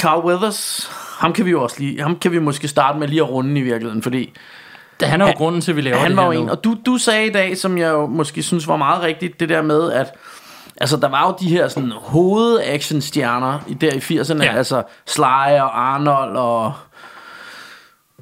Carl 0.00 0.24
Weathers, 0.24 0.90
ham 1.18 1.32
kan 1.32 1.44
vi 1.44 1.50
jo 1.50 1.62
også 1.62 1.76
lige, 1.78 2.02
ham 2.02 2.18
kan 2.18 2.32
vi 2.32 2.38
måske 2.38 2.68
starte 2.68 2.98
med 2.98 3.08
lige 3.08 3.20
at 3.22 3.30
runde 3.30 3.60
i 3.60 3.62
virkeligheden, 3.62 4.02
fordi 4.02 4.32
Da 5.00 5.06
han 5.06 5.20
er 5.20 5.24
jo 5.24 5.28
Han- 5.28 5.36
grunden 5.36 5.60
til, 5.60 5.70
at 5.72 5.76
vi 5.76 5.80
laver 5.82 5.96
han 5.96 6.10
det 6.10 6.16
var 6.16 6.22
her 6.30 6.32
jo 6.38 6.42
en, 6.42 6.50
og 6.50 6.64
du, 6.64 6.76
du 6.86 6.98
sagde 6.98 7.26
i 7.26 7.30
dag, 7.30 7.56
som 7.56 7.78
jeg 7.78 7.88
jo 7.90 8.06
måske 8.06 8.42
synes 8.42 8.68
var 8.68 8.76
meget 8.76 9.02
rigtigt, 9.02 9.40
det 9.40 9.48
der 9.48 9.62
med, 9.62 9.92
at 9.92 10.06
altså, 10.80 10.96
der 10.96 11.08
var 11.08 11.26
jo 11.26 11.34
de 11.40 11.48
her 11.48 11.68
sådan 11.68 11.92
hoved-action-stjerner 11.96 13.58
i- 13.66 13.74
der 13.74 13.92
i 13.92 13.98
80'erne, 13.98 14.42
Ja. 14.44 14.52
altså 14.56 14.82
Sly 15.06 15.22
og 15.60 15.80
Arnold 15.80 16.36
og 16.36 16.72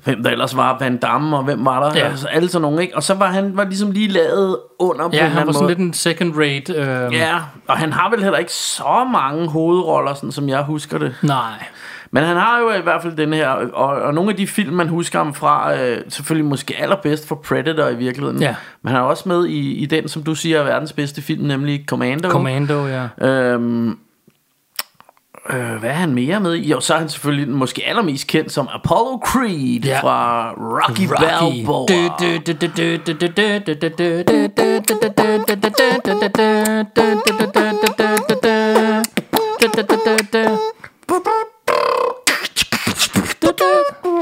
hvem 0.05 0.23
der 0.23 0.31
ellers 0.31 0.57
var, 0.57 0.77
Van 0.81 0.97
Damme 0.97 1.37
og 1.37 1.43
hvem 1.45 1.65
var 1.65 1.89
der, 1.91 1.99
Ja. 2.01 2.07
altså 2.09 2.27
alle 2.29 2.49
sådan 2.49 2.63
nogle, 2.63 2.83
ikke? 2.83 2.97
Og 2.97 3.03
så 3.03 3.15
var 3.15 3.27
han 3.27 3.57
var 3.57 3.65
ligesom 3.65 3.91
lige 3.91 4.09
lavet 4.09 4.59
under 4.79 5.09
på 5.09 5.15
Ja, 5.15 5.19
en 5.19 5.25
eller 5.25 5.29
han 5.29 5.35
var 5.37 5.41
anden 5.41 5.55
sådan 5.55 5.65
måde. 5.65 5.71
lidt 5.71 5.79
en 5.79 5.93
second 5.95 6.35
rate. 6.37 6.73
Øh, 7.07 7.15
Ja, 7.15 7.39
og 7.69 7.79
han 7.79 7.93
har 7.93 8.11
vel 8.11 8.23
heller 8.23 8.39
ikke 8.39 8.53
så 8.53 9.07
mange 9.13 9.49
hovedroller, 9.49 10.15
sådan 10.15 10.33
som 10.33 10.49
jeg 10.49 10.63
husker 10.63 10.99
det. 10.99 11.15
Nej. 11.23 11.65
Men 12.17 12.25
han 12.25 12.37
har 12.37 12.59
jo 12.61 12.71
i 12.73 12.81
hvert 12.81 13.03
fald 13.03 13.17
den 13.17 13.33
her, 13.33 13.49
og, 13.49 13.87
og 14.03 14.15
nogle 14.15 14.31
af 14.31 14.37
de 14.37 14.47
film, 14.47 14.75
man 14.75 14.89
husker 14.89 15.19
ham 15.19 15.35
fra, 15.35 15.75
øh, 15.77 15.99
selvfølgelig 16.09 16.49
måske 16.49 16.77
allerbedst 16.79 17.29
for 17.29 17.35
Predator 17.35 17.89
i 17.89 17.95
virkeligheden. 17.95 18.41
Ja. 18.43 18.55
Men 18.83 18.93
han 18.93 19.01
er 19.03 19.05
også 19.05 19.29
med 19.29 19.47
i, 19.47 19.75
i 19.75 19.87
den, 19.87 20.09
som 20.09 20.23
du 20.23 20.35
siger 20.35 20.59
er 20.61 20.65
verdens 20.65 20.93
bedste 20.93 21.23
film, 21.23 21.45
nemlig 21.45 21.85
Commando. 21.87 22.31
Commando, 22.31 22.87
ja. 22.87 23.29
Øhm, 23.29 23.89
øh, 25.51 25.77
hvad 25.81 25.91
er 25.91 25.95
han 25.95 26.15
mere 26.15 26.41
med 26.41 26.55
i? 26.55 26.69
Jo, 26.71 26.81
så 26.81 26.95
er 26.95 26.99
han 26.99 27.09
selvfølgelig 27.09 27.49
måske 27.49 27.83
allermest 27.87 28.27
kendt 28.27 28.53
som 28.53 28.69
Apollo 28.73 29.19
Creed 29.27 29.81
Ja. 29.85 30.01
fra 30.03 30.51
Rocky, 30.51 31.01
Rocky. 31.01 31.65
Balboa. 31.65 31.87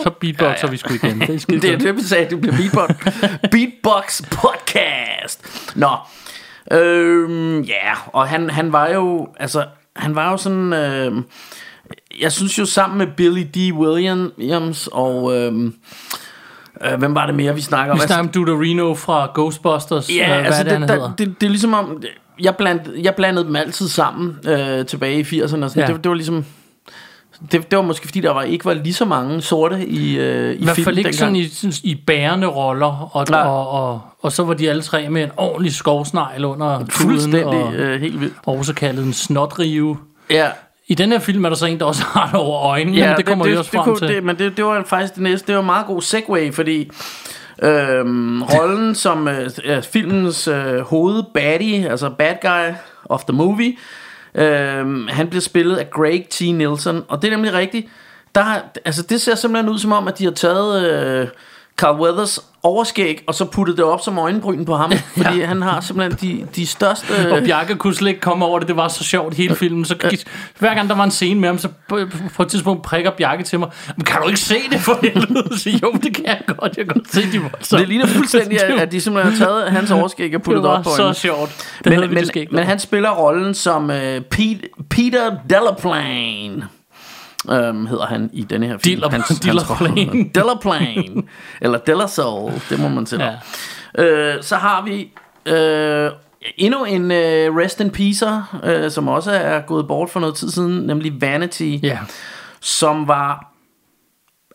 Så 0.05 0.11
beat 0.11 0.21
beatboxer 0.21 0.59
ja, 0.63 0.67
ja. 0.67 0.71
vi 0.71 0.77
skulle 0.77 1.01
igen. 1.03 1.21
Det 1.21 1.35
er, 1.35 1.39
skide 1.39 1.61
det 1.67 1.73
er 1.73 1.79
det, 1.79 1.97
vi 1.97 2.03
sagde, 2.03 2.31
det 2.31 2.41
bliver 2.41 2.57
beatbox, 2.57 2.91
beatbox 3.51 4.23
podcast. 4.23 5.71
Nå, 5.77 5.91
øhm, 6.73 7.61
ja, 7.61 7.93
og 8.07 8.29
han, 8.29 8.51
han 8.51 8.73
var 8.73 8.89
jo, 8.89 9.29
altså, 9.41 9.65
han 9.97 10.15
var 10.15 10.31
jo 10.31 10.37
sådan, 10.37 10.73
øhm, 10.73 11.25
jeg 12.21 12.33
synes 12.33 12.59
jo 12.59 12.65
sammen 12.65 12.99
med 12.99 13.07
Billy 13.07 13.43
D. 13.55 13.73
Williams 13.73 14.89
og, 14.93 15.37
øhm, 15.37 15.75
øh, 16.85 16.99
hvem 16.99 17.15
var 17.15 17.27
det 17.27 17.35
mere, 17.35 17.55
vi 17.55 17.61
snakker 17.61 17.93
om? 17.93 18.01
Vi 18.01 18.07
snakker 18.07 18.25
om 18.25 18.29
Duderino 18.29 18.95
fra 18.95 19.31
Ghostbusters. 19.35 20.11
Ja, 20.11 20.23
øh, 20.23 20.29
hvad 20.29 20.45
altså 20.45 20.61
er 20.61 20.79
det, 20.79 20.81
det, 20.81 20.89
der, 20.89 21.13
det, 21.19 21.41
det 21.41 21.47
er 21.47 21.51
ligesom 21.51 21.75
om 21.75 22.03
jeg, 22.41 22.57
bland, 22.57 22.81
jeg 23.03 23.15
blandede 23.15 23.47
dem 23.47 23.57
altid 23.57 23.89
sammen 23.89 24.39
øh, 24.49 24.87
tilbage 24.87 25.19
i 25.19 25.23
80'erne 25.23 25.43
og 25.43 25.49
sådan. 25.49 25.71
Ja. 25.77 25.87
Det, 25.87 26.05
det 26.05 26.09
var 26.09 26.15
ligesom 26.15 26.45
det, 27.53 27.71
det 27.71 27.77
var 27.77 27.83
måske 27.83 28.07
fordi 28.07 28.21
der 28.21 28.31
var 28.31 28.43
ikke 28.43 28.65
var 28.65 28.75
lige 28.75 28.95
så 28.95 29.05
mange 29.05 29.43
sorte 29.43 29.87
i 29.87 30.19
øh, 30.19 30.61
i 30.61 30.65
hvert 30.65 30.79
fald 30.85 30.99
ikke 30.99 31.13
sådan 31.13 31.37
i, 31.37 31.49
i 31.83 31.95
bærende 32.07 32.47
roller, 32.47 33.11
og, 33.13 33.27
Nej. 33.31 33.41
og, 33.41 33.69
og, 33.71 34.01
og 34.23 34.33
så 34.33 34.45
var 34.45 34.55
de 34.55 34.71
alle 34.71 34.83
tre 34.83 35.09
med 35.09 35.25
en 35.25 35.31
ordentlig 35.37 35.75
skovsnegl 35.75 36.45
under 36.45 36.85
fuldstændig 36.91 37.45
og, 37.45 37.75
øh, 37.75 38.01
helt 38.01 38.21
vildt. 38.21 38.35
og 38.47 38.59
også 38.59 38.75
kaldet 38.75 39.05
en 39.05 39.13
snotrive. 39.13 39.99
Ja, 40.31 40.49
I 40.89 40.95
den 40.95 41.13
her 41.13 41.19
film 41.19 41.45
er 41.45 41.49
der 41.49 41.57
så 41.57 41.67
en, 41.67 41.79
der 41.79 41.85
også 41.85 42.03
har 42.15 42.27
det 42.27 42.35
over 42.35 42.63
øjnene, 42.63 42.97
ja, 42.97 43.09
men 43.09 43.17
det 43.17 43.27
kommer 43.27 43.45
det, 43.45 43.53
vi 43.53 43.59
også 43.59 43.71
det, 43.71 43.79
frem 43.79 43.85
kunne, 43.85 43.99
til. 43.99 44.09
Det, 44.09 44.25
men 44.25 44.39
det, 44.39 44.57
det 44.57 44.65
var 44.65 44.85
faktisk 44.87 45.15
det 45.15 45.23
næste. 45.23 45.47
Det 45.47 45.55
var 45.55 45.61
en 45.61 45.67
meget 45.67 45.87
god 45.87 46.03
segue, 46.03 46.53
fordi 46.53 46.91
øhm, 47.63 48.43
rollen 48.43 48.95
som 48.95 49.29
øh, 49.29 49.83
filmens 49.83 50.49
øh, 50.49 50.81
hovedbaddie, 50.81 51.91
altså 51.91 52.11
bad 52.11 52.35
guy 52.43 52.75
of 53.05 53.25
the 53.25 53.37
movie, 53.37 53.77
øhm, 54.35 55.09
han 55.09 55.29
bliver 55.29 55.41
spillet 55.41 55.77
af 55.77 55.91
Greg 55.91 56.27
T. 56.31 56.41
Nielsen, 56.41 57.03
og 57.09 57.23
det 57.23 57.29
er 57.29 57.37
nemlig 57.37 57.53
rigtigt. 57.53 57.89
Der, 58.35 58.45
altså 58.85 59.03
det 59.03 59.21
ser 59.21 59.35
simpelthen 59.35 59.73
ud 59.73 59.79
som 59.79 59.93
om, 59.93 60.09
at 60.09 60.19
de 60.19 60.25
har 60.25 60.31
taget 60.31 60.91
øh, 60.91 61.29
Carl 61.77 62.01
Weathers 62.01 62.39
overskæg, 62.63 63.25
og 63.27 63.35
så 63.35 63.45
puttet 63.45 63.77
det 63.77 63.85
op 63.85 64.01
som 64.01 64.19
øjenbryn 64.19 64.65
på 64.65 64.77
ham, 64.77 64.93
fordi 65.17 65.41
han 65.41 65.63
har 65.63 65.81
simpelthen 65.81 66.19
de, 66.31 66.47
de 66.57 66.67
største... 66.67 67.33
Og 67.33 67.43
Bjarke 67.43 67.77
kunne 67.77 67.95
slet 67.95 68.09
ikke 68.09 68.21
komme 68.21 68.45
over 68.45 68.59
det, 68.59 68.69
det 68.69 68.77
var 68.77 68.89
så 68.89 69.05
sjovt 69.05 69.35
hele 69.35 69.57
filmen. 69.57 69.85
Så 69.85 69.95
gik, 70.11 70.25
hver 70.59 70.75
gang 70.75 70.89
der 70.89 70.95
var 70.95 71.05
en 71.05 71.11
scene 71.11 71.41
med 71.41 71.49
ham, 71.49 71.59
så 71.59 71.69
på, 71.89 71.99
på 72.35 72.43
et 72.43 72.49
tidspunkt 72.49 72.83
prikker 72.83 73.11
Bjarke 73.11 73.43
til 73.43 73.59
mig, 73.59 73.69
men 73.97 74.05
kan 74.05 74.21
du 74.23 74.29
ikke 74.29 74.41
se 74.41 74.55
det 74.71 74.81
for 74.81 74.99
helvede? 75.03 75.59
Så, 75.59 75.71
jo, 75.83 75.93
det 76.03 76.15
kan 76.15 76.27
jeg 76.27 76.41
godt, 76.47 76.77
jeg 76.77 76.87
kan 76.87 76.95
godt 76.95 77.13
se 77.13 77.33
de 77.33 77.41
voldsomt. 77.41 77.81
det 77.81 77.89
ligner 77.89 78.07
fuldstændig, 78.07 78.65
at, 78.65 78.81
at 78.81 78.93
de 78.93 79.01
simpelthen 79.01 79.33
har 79.33 79.47
taget 79.47 79.71
hans 79.71 79.91
overskæg 79.91 80.35
og 80.35 80.43
puttet 80.43 80.63
det 80.63 80.63
det 80.63 80.71
var 80.71 80.79
op 80.79 80.85
på 80.85 80.91
så 80.91 81.03
øjnene. 81.03 81.15
sjovt. 81.15 81.51
Det 81.85 82.01
men, 82.01 82.01
men, 82.15 82.25
det 82.25 82.53
men 82.53 82.65
han 82.65 82.79
spiller 82.79 83.11
rollen 83.11 83.55
som 83.55 83.85
uh, 83.85 83.97
Pete, 84.31 84.61
Peter 84.91 85.37
Delaplane. 85.51 86.69
Um, 87.49 87.87
hedder 87.87 88.07
han 88.07 88.31
i 88.33 88.43
denne 88.43 88.67
her 88.67 88.79
film. 88.79 89.03
Diller- 89.03 89.39
Dillerplane. 89.43 90.31
Delaplane. 90.35 91.23
Eller 91.63 91.79
Delasol, 91.79 92.53
det 92.71 92.81
må 92.81 92.89
man 92.89 93.07
sige. 93.07 93.25
Ja. 93.99 94.35
Uh, 94.37 94.43
så 94.43 94.57
har 94.57 94.83
vi 94.83 95.13
uh, 95.51 96.19
endnu 96.57 96.85
en 96.85 97.03
uh, 97.05 97.57
Rest 97.57 97.81
in 97.81 97.91
Peace'er, 97.91 98.69
uh, 98.85 98.91
som 98.91 99.09
også 99.09 99.31
er 99.31 99.61
gået 99.61 99.89
bort 99.89 100.11
for 100.11 100.21
noget 100.21 100.35
tid 100.35 100.51
siden, 100.51 100.87
nemlig 100.87 101.21
Vanity, 101.21 101.79
Ja. 101.83 101.99
som 102.61 103.09
var... 103.09 103.53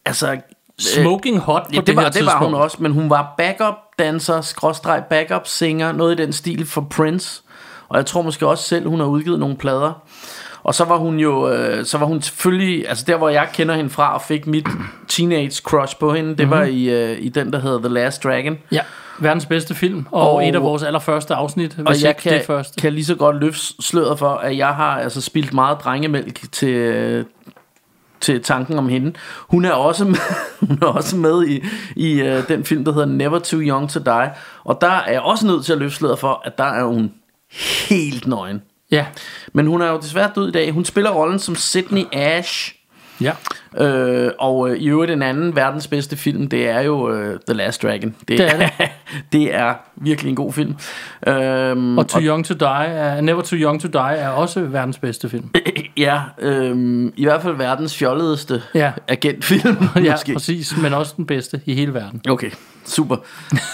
Altså, 0.05 0.38
Smoking 0.79 1.39
hot 1.39 1.63
på 1.63 1.69
Ja, 1.74 1.77
det, 1.79 1.88
det, 1.88 1.96
var, 1.96 2.10
det 2.10 2.25
var 2.25 2.38
hun 2.46 2.53
også, 2.53 2.77
men 2.79 2.91
hun 2.91 3.10
var 3.10 3.34
backup 3.38 3.74
danser, 4.00 4.41
skråstreg 4.41 5.03
backup 5.10 5.48
singer, 5.48 5.91
noget 5.91 6.19
i 6.19 6.24
den 6.24 6.34
stil 6.34 6.65
for 6.65 6.88
Prince. 6.96 7.41
Og 7.89 7.98
jeg 7.98 8.05
tror 8.05 8.22
måske 8.22 8.48
også 8.48 8.63
selv, 8.63 8.88
hun 8.89 9.00
har 9.00 9.08
udgivet 9.08 9.39
nogle 9.39 9.58
plader. 9.58 9.93
Og 10.63 10.75
så 10.75 10.86
var 10.86 10.98
hun 10.98 11.20
jo, 11.20 11.50
øh, 11.51 11.86
så 11.86 11.98
var 11.98 12.06
hun 12.06 12.22
selvfølgelig, 12.22 12.89
altså 12.89 13.04
der 13.08 13.18
hvor 13.18 13.30
jeg 13.30 13.48
kender 13.54 13.75
hende 13.75 13.89
fra 13.89 14.13
og 14.13 14.22
fik 14.22 14.48
mit 14.48 14.68
teenage 15.08 15.62
crush 15.63 15.98
på 16.00 16.13
hende, 16.13 16.30
det 16.30 16.38
mm-hmm. 16.39 16.51
var 16.51 16.63
i, 16.63 16.89
øh, 16.89 17.18
i 17.20 17.30
den 17.30 17.54
der 17.54 17.60
hedder 17.60 17.80
The 17.80 17.89
Last 17.89 18.24
Dragon. 18.24 18.58
Ja, 18.72 18.82
verdens 19.20 19.46
bedste 19.46 19.75
film, 19.75 20.06
og, 20.12 20.32
Og- 20.32 20.48
et 20.48 20.56
af 20.56 20.62
vores 20.62 20.84
allerførste 20.84 21.36
afsnit, 21.36 21.74
hvis 21.74 21.86
Og 21.86 22.01
jeg 22.01 22.10
ikke 22.10 22.22
kan, 22.22 22.34
det 22.34 22.46
første. 22.46 22.82
kan 22.82 22.94
lige 22.94 23.06
så 23.06 23.16
godt 23.16 23.36
løfte 23.36 23.74
sløret 23.80 24.20
for, 24.20 24.30
at 24.30 24.58
jeg 24.58 24.68
har 24.68 25.00
altså 25.00 25.22
spildt 25.22 25.54
meget 25.54 25.78
drengemælk 25.84 26.51
til, 26.51 26.70
øh, 26.70 27.25
til 28.22 28.44
tanken 28.44 28.78
om 28.78 28.89
hende. 28.89 29.13
Hun 29.39 29.66
er 29.66 29.72
også 29.72 30.06
med, 30.06 30.18
hun 30.68 30.80
er 30.82 30.86
også 30.86 31.18
med 31.18 31.48
i, 31.48 31.63
i 31.96 32.22
uh, 32.22 32.48
den 32.48 32.66
film, 32.66 32.86
der 32.86 32.92
hedder 32.94 33.08
Never 33.08 33.39
Too 33.39 33.60
Young 33.60 33.89
to 33.89 34.00
Die. 34.00 34.32
Og 34.63 34.78
der 34.82 34.88
er 34.88 35.12
jeg 35.12 35.22
også 35.22 35.48
nødt 35.48 35.66
til 35.66 35.74
at 35.74 35.80
løfte 35.80 35.98
sløret 35.98 36.20
for, 36.20 36.42
at 36.46 36.58
der 36.58 36.63
er 36.63 36.84
hun 36.84 37.12
helt 37.89 38.28
nøgen. 38.28 38.62
Ja, 38.91 39.05
Men 39.53 39.67
hun 39.67 39.81
er 39.81 39.89
jo 39.91 39.98
desværre 39.98 40.31
død 40.36 40.50
i 40.50 40.51
dag. 40.51 40.72
Hun 40.72 40.86
spiller 40.86 41.12
rollen 41.12 41.39
som 41.39 41.55
Sydney 41.55 42.05
Ash. 42.12 42.75
ja. 43.22 43.34
Øh, 43.78 44.32
og 44.40 44.70
øh, 44.70 44.78
i 44.78 44.88
øvrigt 44.90 45.12
en 45.12 45.22
anden 45.22 45.56
verdens 45.56 45.88
bedste 45.88 46.18
film, 46.18 46.48
det 46.48 46.70
er 46.70 46.80
jo 46.82 47.12
øh, 47.12 47.40
The 47.48 47.58
Last 47.58 47.84
Dragon. 47.84 48.16
Det, 48.20 48.38
Det 48.38 48.42
er 48.54 48.58
det. 48.58 48.70
det 49.34 49.56
er 49.56 49.74
virkelig 49.96 50.30
en 50.30 50.36
god 50.36 50.54
film. 50.54 50.76
Øhm, 51.28 51.98
Og 51.98 52.08
Too 52.08 52.22
Young 52.22 52.46
to 52.46 52.54
Die, 52.54 52.68
er, 52.88 53.22
Never 53.22 53.42
Too 53.42 53.60
Young 53.60 53.82
to 53.82 53.88
Die 53.88 54.16
er 54.18 54.30
også 54.30 54.60
verdens 54.60 54.98
bedste 54.98 55.30
film. 55.30 55.50
Ja, 55.98 56.22
øhm, 56.40 57.14
i 57.18 57.24
hvert 57.24 57.42
fald 57.42 57.56
verdens 57.56 57.98
fjolledeste 57.98 58.62
Ja. 58.76 58.92
agentfilm, 59.08 59.78
Ja, 60.04 60.12
måske. 60.12 60.34
præcis, 60.34 60.78
men 60.82 60.94
også 60.94 61.14
den 61.18 61.26
bedste 61.26 61.62
i 61.66 61.74
hele 61.76 61.94
verden. 61.94 62.22
Okay, 62.30 62.50
super. 62.86 63.16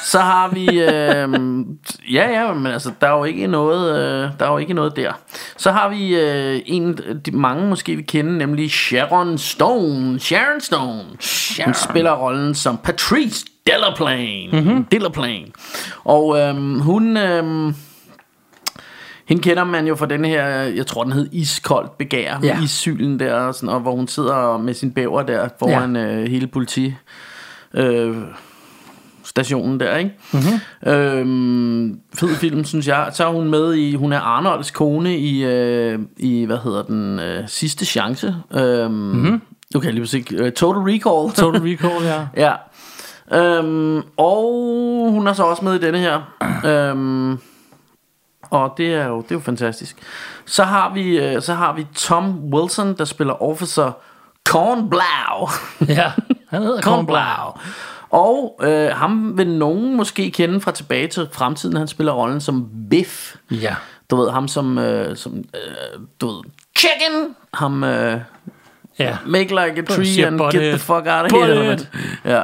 Så 0.06 0.20
har 0.20 0.50
vi, 0.54 0.82
øhm, 0.82 1.66
ja 2.12 2.30
ja, 2.42 2.54
men 2.54 2.66
altså, 2.72 2.92
der 3.02 3.08
er 3.08 3.18
jo 3.18 3.24
ikke 3.24 3.48
noget, 3.48 3.96
øh, 3.96 4.30
der 4.40 4.46
er 4.46 4.52
jo 4.52 4.58
ikke 4.58 4.74
noget 4.74 4.96
der. 4.96 5.12
Så 5.58 5.72
har 5.72 5.90
vi 5.90 6.16
øh, 6.20 6.60
en, 6.66 7.00
de 7.26 7.32
mange 7.32 7.68
måske 7.70 7.96
vi 7.96 8.02
kender, 8.02 8.32
nemlig 8.32 8.72
Sharon 8.72 9.38
Stone. 9.38 9.85
Sharon 10.20 10.60
Stone. 10.62 11.04
Sharon. 11.20 11.66
Hun 11.68 11.74
spiller 11.74 12.12
rollen 12.12 12.56
som 12.56 12.78
Patrice 12.78 13.46
Delaplane. 13.68 14.50
Mm-hmm. 14.54 14.86
Delaplane. 14.86 15.46
Og 16.04 16.40
øhm, 16.40 16.80
hun... 16.80 17.18
Øhm, 17.18 17.76
hende 19.28 19.42
kender 19.44 19.64
man 19.64 19.88
jo 19.88 19.96
fra 19.96 20.06
den 20.06 20.26
her, 20.26 20.46
jeg 20.48 20.88
tror 20.88 21.04
den 21.04 21.14
hed 21.14 21.30
Iskoldt 21.32 21.98
Begær, 21.98 22.40
med 22.40 22.50
Ja. 22.50 22.62
issylen 22.62 23.20
der, 23.20 23.34
og, 23.34 23.56
sådan, 23.56 23.70
og 23.70 23.80
hvor 23.80 23.96
hun 23.96 24.08
sidder 24.08 24.58
med 24.58 24.74
sin 24.74 24.92
bæver 24.92 25.24
der 25.24 25.50
foran 25.60 25.96
ja. 25.96 26.16
øh, 26.16 26.28
hele 26.28 26.48
politi 26.48 26.94
øh, 27.74 28.16
stationen 29.24 29.80
der, 29.80 29.98
ikke? 29.98 30.12
Mm-hmm. 30.34 30.92
Øhm, 30.92 32.00
fed 32.14 32.30
film, 32.36 32.64
synes 32.64 32.88
jeg. 32.88 33.10
Så 33.14 33.26
er 33.28 33.32
hun 33.32 33.50
med 33.50 33.74
i, 33.74 33.96
hun 33.96 34.14
er 34.14 34.20
Arnolds 34.20 34.72
kone 34.72 35.18
i, 35.18 35.44
øh, 35.44 36.00
i 36.18 36.46
hvad 36.46 36.58
hedder 36.64 36.84
den, 36.84 37.20
øh, 37.20 37.44
sidste 37.48 37.86
chance. 37.86 38.36
Øhm, 38.54 38.92
mm-hmm. 38.94 39.42
Du 39.76 39.80
kan 39.80 39.92
lige 39.92 40.02
præcis 40.02 40.32
uh, 40.32 40.50
Total 40.50 40.82
Recall. 40.82 41.34
Total 41.44 41.62
Recall, 41.62 42.06
ja. 42.06 42.28
Ja. 42.36 42.54
Øhm, 43.32 44.04
og 44.18 45.12
hun 45.12 45.28
er 45.28 45.34
så 45.34 45.44
også 45.44 45.66
med 45.66 45.76
i 45.76 45.86
denne 45.86 46.00
her. 46.00 46.22
Øhm, 46.66 47.40
og 48.50 48.74
det 48.78 48.94
er 48.94 49.08
jo 49.08 49.22
det 49.22 49.32
er 49.32 49.36
jo 49.36 49.40
fantastisk. 49.40 49.98
Så 50.46 50.64
har 50.64 50.94
vi 50.94 51.20
øh, 51.20 51.42
så 51.42 51.54
har 51.54 51.74
vi 51.74 51.88
Tom 51.96 52.54
Wilson 52.54 52.98
der 52.98 53.06
spiller 53.06 53.44
officer 53.44 53.92
Cornblau. 54.48 55.50
Ja, 55.88 56.12
han 56.50 56.62
hedder 56.62 56.82
Cornblau. 56.82 57.54
Og 58.10 58.60
øh, 58.64 58.90
ham 58.90 59.38
vil 59.38 59.48
nogen 59.48 59.98
måske 59.98 60.32
kende 60.32 60.62
fra 60.62 60.72
tilbage 60.72 61.08
til 61.08 61.28
fremtiden. 61.32 61.78
Han 61.78 61.88
spiller 61.88 62.14
rollen 62.14 62.42
som 62.42 62.70
Biff. 62.90 63.36
Ja. 63.52 63.76
Du 64.10 64.16
ved 64.16 64.32
ham 64.32 64.48
som, 64.48 64.78
øh, 64.78 65.18
som 65.18 65.38
øh, 65.38 66.02
du 66.22 66.28
ved, 66.28 66.44
chicken. 66.78 67.36
Ham 67.54 67.84
øh, 67.84 68.22
Ja. 69.00 69.18
Make 69.26 69.48
like 69.50 69.80
a 69.80 69.82
tree 69.82 70.28
and 70.28 70.40
get 70.40 70.62
the 70.62 70.80
fuck 70.80 71.08
out 71.08 71.08
of 71.08 71.32
here. 71.32 71.56
Hvad? 71.66 71.78
Ja. 72.26 72.44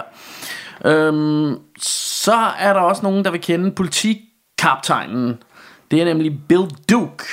Øhm, 0.86 1.58
så 1.81 2.34
er 2.60 2.74
der 2.74 2.79
også 2.79 3.01
nogen, 3.03 3.25
der 3.25 3.31
vil 3.31 3.41
kende 3.41 3.72
politikaptajnen. 3.72 5.43
Det 5.91 6.01
er 6.01 6.05
nemlig 6.05 6.39
Bill 6.48 6.63
Duke. 6.89 7.24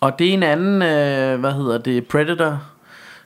Og 0.00 0.18
det 0.18 0.28
er 0.28 0.32
en 0.32 0.42
anden, 0.42 0.82
øh, 0.82 1.40
hvad 1.40 1.52
hedder 1.52 1.78
det, 1.78 2.06
Predator 2.06 2.62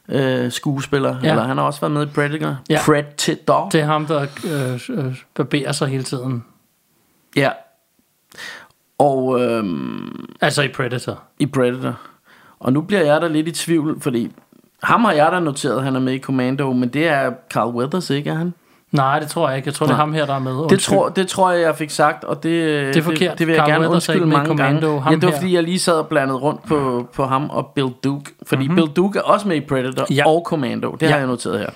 øh, 0.09 0.53
skuespiller. 0.53 1.17
Ja. 1.23 1.31
Eller 1.31 1.45
han 1.45 1.57
har 1.57 1.65
også 1.65 1.81
været 1.81 1.93
med 1.93 2.03
i 2.07 2.11
Predator. 2.15 2.57
Ja. 2.71 2.81
Predator. 2.85 3.69
Det 3.69 3.81
er 3.81 3.85
ham, 3.85 4.07
der 4.07 4.27
øh, 4.47 5.05
øh, 5.07 5.17
barberer 5.35 5.73
sig 5.73 5.89
hele 5.89 6.03
tiden. 6.03 6.45
Ja. 7.37 7.51
Og 8.99 9.41
øhm, 9.41 10.35
Altså 10.41 10.63
i 10.63 10.69
Predator. 10.69 11.23
i 11.39 11.47
Predator. 11.47 12.01
Og 12.59 12.73
nu 12.73 12.81
bliver 12.81 13.03
jeg 13.03 13.21
der 13.21 13.29
lidt 13.29 13.49
i 13.49 13.53
tvivl, 13.53 14.01
fordi 14.01 14.33
ham 14.83 15.05
har 15.05 15.13
jeg 15.13 15.33
da 15.33 15.41
noteret, 15.41 15.83
han 15.83 15.97
er 15.97 16.01
med 16.01 16.13
i 16.13 16.19
Commando, 16.19 16.73
men 16.73 16.89
det 16.89 17.09
er 17.09 17.33
Carl 17.51 17.75
Weathers, 17.75 18.11
ikke 18.11 18.31
er 18.31 18.35
han? 18.35 18.55
Nej, 18.93 19.19
det 19.19 19.29
tror 19.29 19.49
jeg 19.49 19.57
ikke. 19.57 19.67
Jeg 19.67 19.75
tror, 19.75 19.87
det 19.87 19.93
er 19.93 19.97
ham 19.97 20.13
her, 20.13 20.27
der 20.27 20.35
er 20.35 20.39
med. 20.39 20.69
Det 20.69 20.81
tror, 20.81 21.09
det 21.09 21.29
tror 21.29 21.51
jeg, 21.51 21.61
jeg 21.63 21.77
fik 21.77 21.91
sagt, 21.91 22.25
og 22.25 22.43
det, 22.43 22.53
Det 22.95 22.97
er 22.97 23.03
forkert. 23.03 23.39
det 23.39 23.47
vil 23.47 23.53
jeg 23.53 23.61
Carl 23.61 23.71
gerne 23.71 23.81
Weathers 23.89 24.09
er 24.09 24.13
undskylde 24.13 24.27
mange 24.33 24.47
Commando. 24.47 24.87
gange. 24.89 25.03
Ham 25.03 25.13
ja, 25.13 25.17
det 25.17 25.23
var 25.27 25.31
her. 25.31 25.39
fordi, 25.39 25.55
jeg 25.55 25.63
lige 25.63 25.79
sad 25.79 25.95
og 25.95 26.09
blandet 26.09 26.43
rundt 26.43 26.63
på, 26.67 27.09
på 27.15 27.25
ham 27.27 27.51
og 27.51 27.67
Bill 27.75 27.89
Duke. 28.05 28.33
Fordi 28.47 28.63
mm-hmm. 28.63 28.77
Bill 28.77 28.89
Duke 28.97 29.19
er 29.19 29.23
også 29.23 29.49
med 29.49 29.57
i 29.57 29.61
Predator 29.61 30.07
Ja. 30.15 30.27
og 30.29 30.43
Commando. 30.47 30.91
Det 30.93 31.03
Ja. 31.03 31.11
har 31.11 31.19
jeg 31.19 31.27
noteret 31.27 31.59
her. 31.59 31.69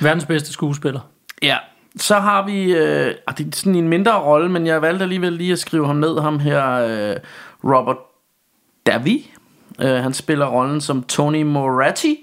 Verdens 0.00 0.24
bedste 0.26 0.52
skuespiller. 0.52 1.00
Ja, 1.42 1.56
så 1.96 2.14
har 2.14 2.46
vi, 2.46 2.74
øh, 2.76 3.14
ah, 3.26 3.38
det 3.38 3.46
er 3.46 3.50
sådan 3.56 3.74
en 3.74 3.88
mindre 3.88 4.12
rolle, 4.12 4.48
men 4.50 4.66
jeg 4.66 4.82
valgte 4.82 5.02
alligevel 5.02 5.32
lige 5.32 5.52
at 5.52 5.58
skrive 5.58 5.86
ham 5.86 5.96
ned, 5.96 6.20
ham 6.20 6.38
her, 6.38 6.70
øh, 6.72 7.16
Robert 7.64 7.96
Davi. 8.86 9.30
Øh, 9.82 9.90
han 9.94 10.12
spiller 10.12 10.46
rollen 10.46 10.80
som 10.80 11.02
Tony 11.02 11.42
Moratti. 11.42 12.18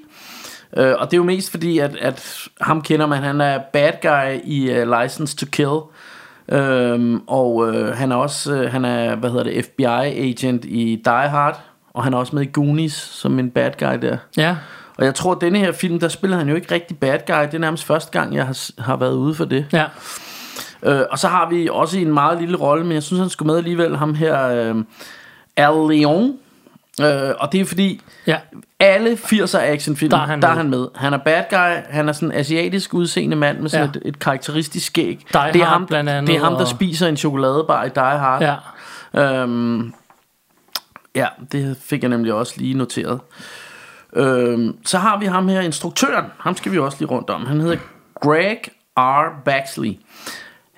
Øh, 0.78 0.96
og 1.00 1.12
det 1.12 1.14
er 1.14 1.18
jo 1.18 1.24
mest 1.24 1.52
fordi, 1.52 1.80
at, 1.80 1.96
at 1.96 2.48
ham 2.62 2.82
kender 2.82 3.06
man, 3.06 3.24
han 3.24 3.42
er 3.42 3.60
bad 3.74 3.92
guy 4.02 4.42
i 4.44 4.82
uh, 4.82 5.02
License 5.02 5.36
to 5.36 5.46
Kill. 5.52 5.80
Øhm, 6.50 7.22
og 7.28 7.74
øh, 7.74 7.98
han 7.98 8.12
er 8.12 8.16
også 8.16 8.54
øh, 8.54 8.72
han 8.72 8.86
er 8.86 9.16
hvad 9.16 9.30
hedder 9.30 9.44
det 9.44 9.66
FBI 9.66 9.84
agent 9.84 10.66
i 10.66 11.02
Die 11.06 11.30
Hard 11.30 11.62
og 11.94 12.04
han 12.04 12.14
er 12.14 12.18
også 12.18 12.36
med 12.36 12.44
i 12.44 12.50
Goonies 12.54 12.94
som 12.94 13.40
en 13.40 13.52
bad 13.52 13.72
guy 13.80 14.08
der. 14.08 14.18
Ja. 14.38 14.56
Og 14.98 15.06
jeg 15.06 15.16
tror 15.16 15.32
at 15.32 15.42
denne 15.42 15.60
her 15.60 15.72
film 15.72 16.00
der 16.00 16.08
spiller 16.08 16.38
han 16.38 16.50
jo 16.50 16.56
ikke 16.56 16.74
rigtig 16.74 16.98
bad 16.98 17.20
guy. 17.28 17.42
Det 17.46 17.54
er 17.54 17.58
nærmest 17.58 17.84
første 17.84 18.12
gang 18.20 18.36
jeg 18.36 18.46
har, 18.46 18.82
har 18.82 18.96
været 18.96 19.14
ude 19.14 19.36
for 19.36 19.46
det. 19.46 19.66
Ja. 19.74 19.86
Øh, 20.84 21.02
og 21.12 21.20
så 21.20 21.28
har 21.28 21.50
vi 21.50 21.70
også 21.72 22.00
en 22.00 22.14
meget 22.14 22.40
lille 22.40 22.58
rolle, 22.58 22.84
men 22.84 22.94
jeg 22.94 23.04
synes 23.04 23.20
han 23.20 23.30
skulle 23.30 23.48
med 23.48 23.58
alligevel 23.58 23.98
ham 23.98 24.16
her 24.16 24.48
øh, 24.48 24.76
Al 25.58 25.74
Leon. 25.90 26.34
Øh, 27.02 27.32
og 27.40 27.52
det 27.52 27.62
er 27.62 27.66
fordi 27.66 28.02
Ja. 28.28 28.38
alle 28.80 29.12
80'er 29.18 29.60
actionfilm, 29.60 30.10
Der 30.10 30.18
er 30.18 30.26
han 30.26 30.42
der 30.42 30.48
er 30.48 30.52
med. 30.52 30.58
han 30.58 30.70
med. 30.70 30.88
Han 30.96 31.14
er 31.14 31.18
bad 31.18 31.44
guy, 31.50 31.84
han 31.94 32.10
er 32.10 32.14
sådan 32.14 32.32
en 32.32 32.38
asiatisk 32.38 32.94
udseende 32.94 33.36
mand 33.36 33.60
med 33.60 33.70
sådan 33.70 33.90
Ja. 33.96 34.00
et, 34.00 34.08
et 34.08 34.20
karakteristisk 34.20 34.86
skæg. 34.88 35.26
Die 35.34 35.54
det 35.54 35.62
er 35.62 35.66
ham, 35.66 35.86
blandt 35.86 36.10
andet, 36.10 36.28
det 36.28 36.36
er 36.36 36.44
ham, 36.44 36.54
der 36.54 36.62
og- 36.62 36.68
spiser 36.68 37.08
en 37.08 37.18
chokoladebar 37.18 37.84
i 37.84 37.90
Die 37.90 38.04
Hard. 38.04 38.42
Ja. 39.14 39.42
Øhm, 39.44 39.94
ja, 41.16 41.28
det 41.52 41.78
fik 41.82 42.02
jeg 42.02 42.10
nemlig 42.10 42.34
også 42.34 42.54
lige 42.58 42.74
noteret. 42.74 43.20
Øhm, 44.16 44.78
så 44.86 44.98
har 44.98 45.18
vi 45.20 45.26
ham 45.26 45.48
her, 45.48 45.62
instruktøren. 45.62 46.26
Ham 46.40 46.58
skal 46.58 46.72
vi 46.72 46.80
også 46.80 46.98
lige 47.00 47.10
rundt 47.10 47.30
om. 47.30 47.46
Han 47.46 47.62
hedder 47.62 47.78
Greg 48.22 48.58
R. 49.00 49.42
Baxley. 49.46 49.94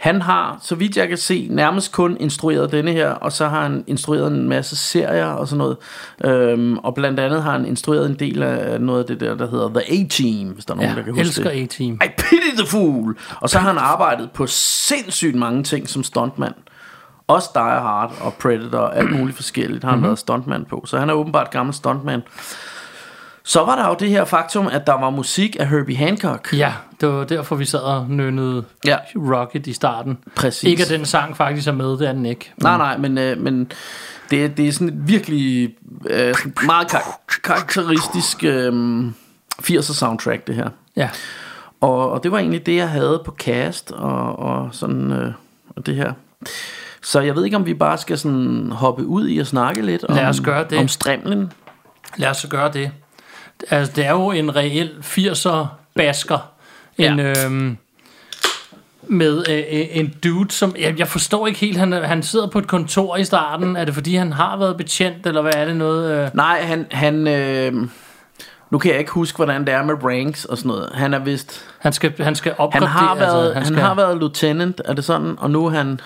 Han 0.03 0.21
har, 0.21 0.57
så 0.61 0.75
vidt 0.75 0.97
jeg 0.97 1.07
kan 1.07 1.17
se, 1.17 1.47
nærmest 1.51 1.91
kun 1.91 2.17
instrueret 2.19 2.71
denne 2.71 2.91
her, 2.91 3.09
og 3.09 3.31
så 3.31 3.47
har 3.47 3.61
han 3.61 3.83
instrueret 3.87 4.27
en 4.27 4.49
masse 4.49 4.75
serier 4.75 5.25
og 5.25 5.47
sådan 5.47 5.57
noget. 5.57 5.77
Øhm, 6.25 6.77
og 6.77 6.95
blandt 6.95 7.19
andet 7.19 7.43
har 7.43 7.51
han 7.51 7.65
instrueret 7.65 8.05
en 8.05 8.13
del 8.19 8.43
af 8.43 8.81
noget 8.81 8.99
af 8.99 9.05
det 9.05 9.19
der, 9.19 9.35
der 9.35 9.49
hedder 9.49 9.69
The 9.69 9.79
A-Team, 9.91 10.47
hvis 10.47 10.65
der 10.65 10.73
er 10.73 10.75
nogen, 10.75 10.89
Ja, 10.91 10.95
der 10.95 11.03
kan 11.03 11.13
huske 11.13 11.21
elsker 11.21 11.43
det. 11.51 11.61
A-Team. 11.63 11.93
I 11.93 12.07
pity 12.17 12.55
the 12.57 12.67
fool! 12.67 13.17
Og 13.39 13.49
så 13.49 13.59
har 13.59 13.67
han 13.67 13.77
arbejdet 13.77 14.31
på 14.31 14.47
sindssygt 14.47 15.35
mange 15.35 15.63
ting 15.63 15.89
som 15.89 16.03
stuntmand. 16.03 16.53
Også 17.27 17.49
Die 17.53 17.61
Hard 17.63 18.13
og 18.21 18.33
Predator 18.33 18.77
og 18.79 18.97
alt 18.97 19.19
muligt 19.19 19.35
forskelligt 19.35 19.83
har 19.83 19.91
han 19.91 19.99
Mhm. 19.99 20.05
været 20.05 20.19
stuntmand 20.19 20.65
på. 20.65 20.83
Så 20.85 20.99
han 20.99 21.09
er 21.09 21.13
åbenbart 21.13 21.51
gammel 21.51 21.75
stuntmand. 21.75 22.21
Så 23.45 23.59
var 23.65 23.75
der 23.75 23.87
jo 23.87 23.95
det 23.99 24.09
her 24.09 24.25
faktum, 24.25 24.67
at 24.67 24.87
der 24.87 24.93
var 24.93 25.09
musik 25.09 25.55
af 25.59 25.67
Herbie 25.67 25.97
Hancock. 25.97 26.53
Ja, 26.53 26.73
det 27.01 27.09
var 27.09 27.23
derfor, 27.23 27.55
vi 27.55 27.65
sad 27.65 27.79
og 27.79 28.09
nønnede 28.09 28.63
Ja. 28.85 28.97
Rocket 29.15 29.67
i 29.67 29.73
starten. 29.73 30.17
Præcis. 30.35 30.63
Ikke 30.63 30.83
at 30.83 30.89
den 30.89 31.05
sang 31.05 31.37
faktisk 31.37 31.67
er 31.67 31.71
med, 31.71 31.91
det 31.97 32.07
er 32.07 32.11
den 32.13 32.25
ikke. 32.25 32.53
Nej, 32.57 32.77
nej, 32.77 32.97
men, 32.97 33.17
øh, 33.17 33.37
men 33.41 33.71
det, 34.29 34.45
er- 34.45 34.49
det 34.49 34.67
er 34.67 34.71
sådan 34.71 34.87
et 34.87 35.07
virkelig 35.07 35.73
øh, 36.09 36.33
meget 36.65 36.87
kar- 36.91 37.19
karakteristisk 37.43 38.43
øh, 38.43 39.07
80'er 39.61 39.81
soundtrack, 39.81 40.47
det 40.47 40.55
her. 40.55 40.69
Ja. 40.95 41.09
Og, 41.81 42.11
og 42.11 42.23
det 42.23 42.31
var 42.31 42.37
egentlig 42.37 42.65
det, 42.65 42.75
jeg 42.75 42.89
havde 42.89 43.21
på 43.25 43.35
cast 43.39 43.91
og, 43.91 44.39
og 44.39 44.69
sådan 44.71 45.11
øh, 45.11 45.31
og 45.75 45.85
det 45.85 45.95
her. 45.95 46.13
Så 47.01 47.19
jeg 47.21 47.35
ved 47.35 47.45
ikke, 47.45 47.57
om 47.57 47.65
vi 47.65 47.73
bare 47.73 47.97
skal 47.97 48.17
sådan 48.17 48.71
hoppe 48.71 49.05
ud 49.05 49.27
i 49.27 49.39
at 49.39 49.47
snakke 49.47 49.81
lidt 49.81 50.03
om, 50.03 50.15
Lad 50.15 50.25
os 50.25 50.39
gøre 50.41 50.65
det. 50.69 50.77
om 50.79 50.87
strimlen. 50.87 51.51
Lad 52.17 52.29
os 52.29 52.37
så 52.37 52.47
gøre 52.47 52.71
det. 52.71 52.91
Altså, 53.69 53.93
det 53.95 54.05
er 54.05 54.11
jo 54.11 54.31
en 54.31 54.55
reel 54.55 54.91
80'er 55.01 55.65
basker. 55.95 56.49
En, 56.97 57.19
Ja. 57.19 57.45
øhm, 57.45 57.77
med 59.07 59.43
øh, 59.49 59.57
øh, 59.57 59.85
en 59.91 60.13
dude, 60.23 60.51
som... 60.51 60.75
Jeg, 60.79 60.99
jeg 60.99 61.07
forstår 61.07 61.47
ikke 61.47 61.59
helt, 61.59 61.77
han, 61.77 61.91
han 61.93 62.23
sidder 62.23 62.47
på 62.47 62.59
et 62.59 62.67
kontor 62.67 63.17
i 63.17 63.23
starten. 63.23 63.75
Er 63.75 63.85
det 63.85 63.93
fordi, 63.93 64.15
han 64.15 64.33
har 64.33 64.57
været 64.57 64.77
betjent, 64.77 65.27
eller 65.27 65.41
hvad 65.41 65.53
er 65.55 65.65
det 65.65 65.75
noget? 65.75 66.11
Øh? 66.25 66.29
Nej, 66.33 66.61
han... 66.61 66.85
han 66.91 67.27
øh, 67.27 67.73
nu 68.71 68.77
kan 68.77 68.91
jeg 68.91 68.99
ikke 68.99 69.11
huske, 69.11 69.35
hvordan 69.35 69.65
det 69.65 69.73
er 69.73 69.83
med 69.83 70.03
ranks 70.03 70.45
og 70.45 70.57
sådan 70.57 70.67
noget. 70.69 70.89
Han 70.93 71.13
er 71.13 71.19
vist... 71.19 71.65
Han 71.79 71.93
skal, 71.93 72.13
han 72.19 72.35
skal 72.35 72.51
Han 72.51 72.59
opgradere... 72.59 72.89
har 72.89 73.15
været, 73.15 73.45
altså, 73.45 73.53
han, 73.53 73.65
skal, 73.65 73.79
har 73.79 73.95
været 73.95 74.17
lieutenant, 74.17 74.81
er 74.85 74.93
det 74.93 75.03
sådan? 75.03 75.35
Og 75.37 75.51
nu 75.51 75.65
er 75.65 75.69
han... 75.69 75.99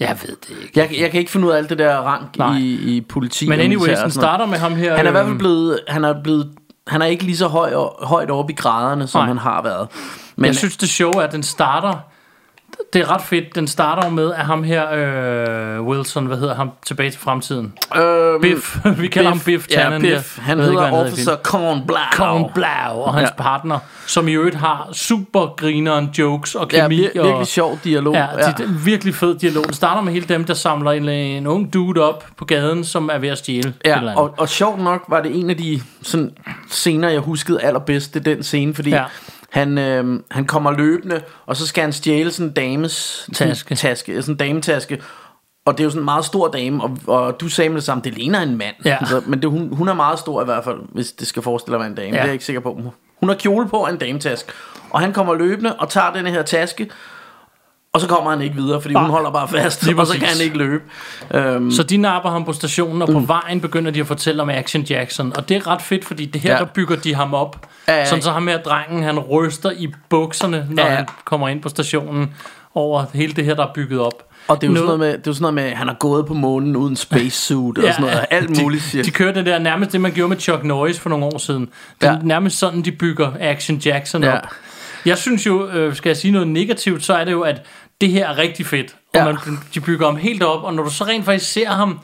Jeg 0.00 0.18
ved 0.22 0.36
det 0.36 0.50
ikke. 0.62 0.80
Jeg, 0.80 1.00
jeg 1.00 1.10
kan 1.10 1.20
ikke 1.20 1.30
finde 1.32 1.46
ud 1.46 1.52
af 1.52 1.56
alt 1.56 1.70
det 1.70 1.78
der 1.78 1.96
rank 1.96 2.38
Nej. 2.38 2.56
i, 2.58 2.96
i 2.96 3.00
politi. 3.00 3.48
Men 3.48 3.60
anyways, 3.60 3.98
noget. 3.98 4.12
starter 4.12 4.46
med 4.46 4.58
ham 4.58 4.74
her... 4.76 4.96
Han 4.96 5.06
er 5.06 5.10
i 5.10 5.12
hvert 5.12 5.22
fald 5.24 5.30
øhm, 5.30 5.38
blevet, 5.38 5.80
han 5.88 6.04
er 6.04 6.22
blevet, 6.22 6.50
han 6.88 7.02
er 7.02 7.06
ikke 7.06 7.24
lige 7.24 7.36
så 7.36 7.48
høj, 7.48 7.72
højt 8.02 8.30
oppe 8.30 8.52
i 8.52 8.56
graderne, 8.56 9.06
som 9.06 9.18
Nej. 9.18 9.28
han 9.28 9.38
har 9.38 9.62
været. 9.62 9.88
Men 10.36 10.46
jeg 10.46 10.56
synes, 10.56 10.76
det 10.76 10.88
sjove 10.88 11.16
er, 11.16 11.26
at 11.26 11.32
den 11.32 11.42
starter... 11.42 11.98
Det 12.92 13.00
er 13.00 13.14
ret 13.14 13.22
fedt. 13.22 13.54
Den 13.54 13.66
starter 13.66 14.08
jo 14.08 14.14
med, 14.14 14.32
at 14.32 14.44
ham 14.44 14.62
her, 14.62 14.90
øh, 14.92 15.82
Wilson, 15.86 16.26
hvad 16.26 16.36
hedder 16.38 16.54
ham, 16.54 16.70
tilbage 16.86 17.10
til 17.10 17.20
fremtiden? 17.20 17.72
øhm, 17.96 18.40
Biff. 18.42 18.76
Vi 19.00 19.08
kalder 19.08 19.30
ham 19.30 19.40
Biff 19.40 19.66
Ja, 19.70 19.74
Tannen. 19.74 20.00
Biff. 20.00 20.36
Jeg 20.38 20.44
Han 20.44 20.58
ikke, 20.58 20.70
hedder 20.70 20.84
han 20.84 20.94
Officer 20.94 21.36
Corn 21.36 21.86
Blau. 21.86 21.98
Corn 22.12 22.50
Blau 22.54 23.00
og 23.02 23.14
hans 23.14 23.22
Ja. 23.22 23.28
ja. 23.38 23.42
partner, 23.42 23.78
som 24.06 24.28
i 24.28 24.32
øvrigt 24.32 24.54
har 24.56 24.88
super 24.92 25.54
grineren 25.56 26.10
jokes 26.18 26.54
og 26.54 26.68
Ja, 26.72 26.82
kemi. 26.82 26.96
vir- 26.96 27.00
virkelig 27.02 27.34
og, 27.34 27.46
sjov 27.46 27.78
dialog. 27.84 28.14
Ja, 28.14 28.20
ja. 28.38 28.46
Det 28.52 28.60
er 28.60 28.68
en 28.68 28.80
virkelig 28.84 29.14
fed 29.14 29.34
dialog. 29.38 29.64
Den 29.64 29.74
starter 29.74 30.02
med 30.02 30.12
hele 30.12 30.26
dem, 30.28 30.44
der 30.44 30.54
samler 30.54 30.90
en, 30.90 31.08
en 31.08 31.46
ung 31.46 31.72
dude 31.72 32.00
op 32.08 32.24
på 32.36 32.44
gaden, 32.44 32.84
som 32.84 33.10
er 33.12 33.18
ved 33.18 33.28
at 33.28 33.38
stjæle. 33.38 33.74
Ja, 33.84 34.14
og, 34.16 34.34
og 34.38 34.48
sjovt 34.48 34.80
nok 34.82 35.04
var 35.08 35.20
det 35.22 35.40
en 35.40 35.50
af 35.50 35.56
de 35.56 35.80
sådan, 36.02 36.30
scener, 36.70 37.08
jeg 37.08 37.20
huskede 37.20 37.62
allerbedst, 37.62 38.14
det 38.14 38.26
er 38.28 38.34
den 38.34 38.42
scene, 38.42 38.74
fordi 38.74 38.90
ja. 38.90 39.04
Han, 39.50 39.78
øh, 39.78 40.20
han 40.30 40.44
kommer 40.44 40.72
løbende, 40.72 41.22
og 41.46 41.56
så 41.56 41.66
skal 41.66 41.82
han 41.82 41.92
stjæle 41.92 42.30
sådan 42.30 42.46
en 42.46 42.52
dames 42.52 43.28
Taske. 43.34 43.74
taske, 43.74 44.22
sådan 44.22 44.34
en 44.34 44.38
dametaske, 44.38 45.02
og 45.66 45.78
det 45.78 45.80
er 45.80 45.84
jo 45.84 45.90
sådan 45.90 46.00
en 46.00 46.04
meget 46.04 46.24
stor 46.24 46.48
dame, 46.48 46.82
og, 46.82 46.98
og 47.06 47.40
du 47.40 47.48
sagde 47.48 47.68
med 47.68 47.76
det 47.76 47.84
samme, 47.84 48.02
det 48.04 48.14
ligner 48.14 48.40
en 48.40 48.56
mand. 48.56 48.74
Ja. 48.84 48.96
Altså, 49.00 49.22
men 49.26 49.42
det, 49.42 49.50
hun, 49.50 49.74
hun 49.74 49.88
er 49.88 49.94
meget 49.94 50.18
stor 50.18 50.42
i 50.42 50.44
hvert 50.44 50.64
fald, 50.64 50.78
hvis 50.92 51.12
det 51.12 51.26
skal 51.26 51.42
forestille 51.42 51.76
at 51.76 51.80
være 51.80 51.88
en 51.88 51.94
dame. 51.94 52.08
Ja. 52.08 52.12
Det 52.12 52.20
er 52.20 52.24
jeg 52.24 52.32
ikke 52.32 52.44
sikker 52.44 52.60
på. 52.60 52.80
Hun 53.20 53.28
har 53.28 53.36
kjole 53.36 53.68
på 53.68 53.76
og 53.76 53.90
en 53.90 53.96
dametaske. 53.96 54.52
Og 54.90 55.00
han 55.00 55.12
kommer 55.12 55.34
løbende 55.34 55.76
og 55.76 55.88
tager 55.88 56.12
den 56.12 56.26
her 56.26 56.42
taske, 56.42 56.90
og 57.92 58.00
så 58.00 58.06
kommer 58.08 58.30
han 58.30 58.40
ikke 58.42 58.54
videre, 58.56 58.80
fordi 58.80 58.94
hun 58.94 59.02
Nej. 59.02 59.10
holder 59.10 59.30
bare 59.30 59.48
fast, 59.48 59.82
og 59.82 59.86
så 59.88 59.96
præcis. 59.96 60.18
kan 60.18 60.28
han 60.28 60.40
ikke 60.44 60.58
løbe. 60.58 60.84
Øhm, 61.34 61.70
Så 61.70 61.82
de 61.82 61.96
napper 61.96 62.30
ham 62.30 62.44
på 62.44 62.52
stationen, 62.52 63.02
og 63.02 63.08
på 63.08 63.18
Mm. 63.18 63.28
vejen 63.28 63.60
begynder 63.60 63.90
de 63.90 64.00
at 64.00 64.06
fortælle 64.06 64.42
om 64.42 64.50
Action 64.50 64.82
Jackson. 64.82 65.32
Og 65.36 65.48
det 65.48 65.56
er 65.56 65.66
ret 65.66 65.82
fedt, 65.82 66.04
fordi 66.04 66.24
det 66.26 66.40
her, 66.40 66.50
Ja. 66.50 66.56
ja. 66.56 66.60
der 66.64 66.68
bygger 66.74 66.96
de 66.96 67.14
ham 67.14 67.34
op. 67.34 67.66
Ja, 67.88 67.96
ja. 67.98 68.04
Sådan 68.04 68.22
så 68.22 68.30
ham 68.30 68.46
her 68.48 68.58
drengen, 68.58 69.02
han 69.02 69.18
ryster 69.18 69.70
i 69.70 69.88
bukserne, 70.08 70.66
når 70.70 70.82
Ja, 70.82 70.86
ja. 70.86 70.92
ja. 70.92 70.96
han 70.96 71.06
kommer 71.24 71.48
ind 71.48 71.62
på 71.62 71.68
stationen 71.68 72.34
over 72.74 73.04
hele 73.14 73.32
det 73.32 73.44
her, 73.44 73.54
der 73.54 73.62
er 73.66 73.72
bygget 73.74 74.00
op. 74.00 74.24
Og 74.48 74.60
det 74.60 74.66
er 74.66 74.70
jo 74.70 74.76
sådan 74.76 74.84
noget 74.86 74.98
med, 75.00 75.08
det 75.08 75.14
er 75.16 75.20
jo 75.26 75.32
sådan 75.32 75.42
noget 75.42 75.54
med, 75.54 75.62
at 75.64 75.76
han 75.76 75.88
har 75.88 75.94
gået 75.98 76.26
på 76.26 76.34
månen 76.34 76.76
uden 76.76 76.96
spacesuit 76.96 77.78
og 77.78 77.84
sådan 77.84 78.00
noget, 78.00 78.24
alt 78.30 78.62
muligt 78.62 78.82
de, 78.84 78.88
shit. 78.88 79.04
de 79.04 79.10
kører 79.10 79.32
det 79.32 79.46
der 79.46 79.58
nærmest 79.58 79.92
det, 79.92 80.00
man 80.00 80.12
gjorde 80.12 80.28
med 80.28 80.36
Chuck 80.36 80.64
Norris 80.64 81.00
for 81.00 81.10
nogle 81.10 81.24
år 81.24 81.38
siden. 81.38 81.68
Det 82.00 82.08
er 82.08 82.12
Ja. 82.12 82.18
nærmest 82.22 82.58
sådan, 82.58 82.82
de 82.82 82.92
bygger 82.92 83.30
Action 83.40 83.76
Jackson 83.76 84.22
Ja. 84.22 84.36
op. 84.36 84.42
Jeg 85.06 85.18
synes 85.18 85.46
jo, 85.46 85.68
øh, 85.68 85.96
skal 85.96 86.10
jeg 86.10 86.16
sige 86.16 86.30
noget 86.32 86.48
negativt, 86.48 87.04
så 87.04 87.14
er 87.14 87.24
det 87.24 87.32
jo, 87.32 87.40
at 87.40 87.62
det 88.00 88.08
her 88.10 88.28
er 88.28 88.38
rigtig 88.38 88.66
fedt. 88.66 88.96
Og 89.14 89.20
Ja. 89.20 89.24
man, 89.24 89.36
de 89.74 89.80
bygger 89.80 90.06
ham 90.06 90.16
helt 90.16 90.42
op, 90.42 90.62
og 90.64 90.74
når 90.74 90.82
du 90.82 90.90
så 90.90 91.04
rent 91.04 91.24
faktisk 91.24 91.52
ser 91.52 91.68
ham, 91.70 92.00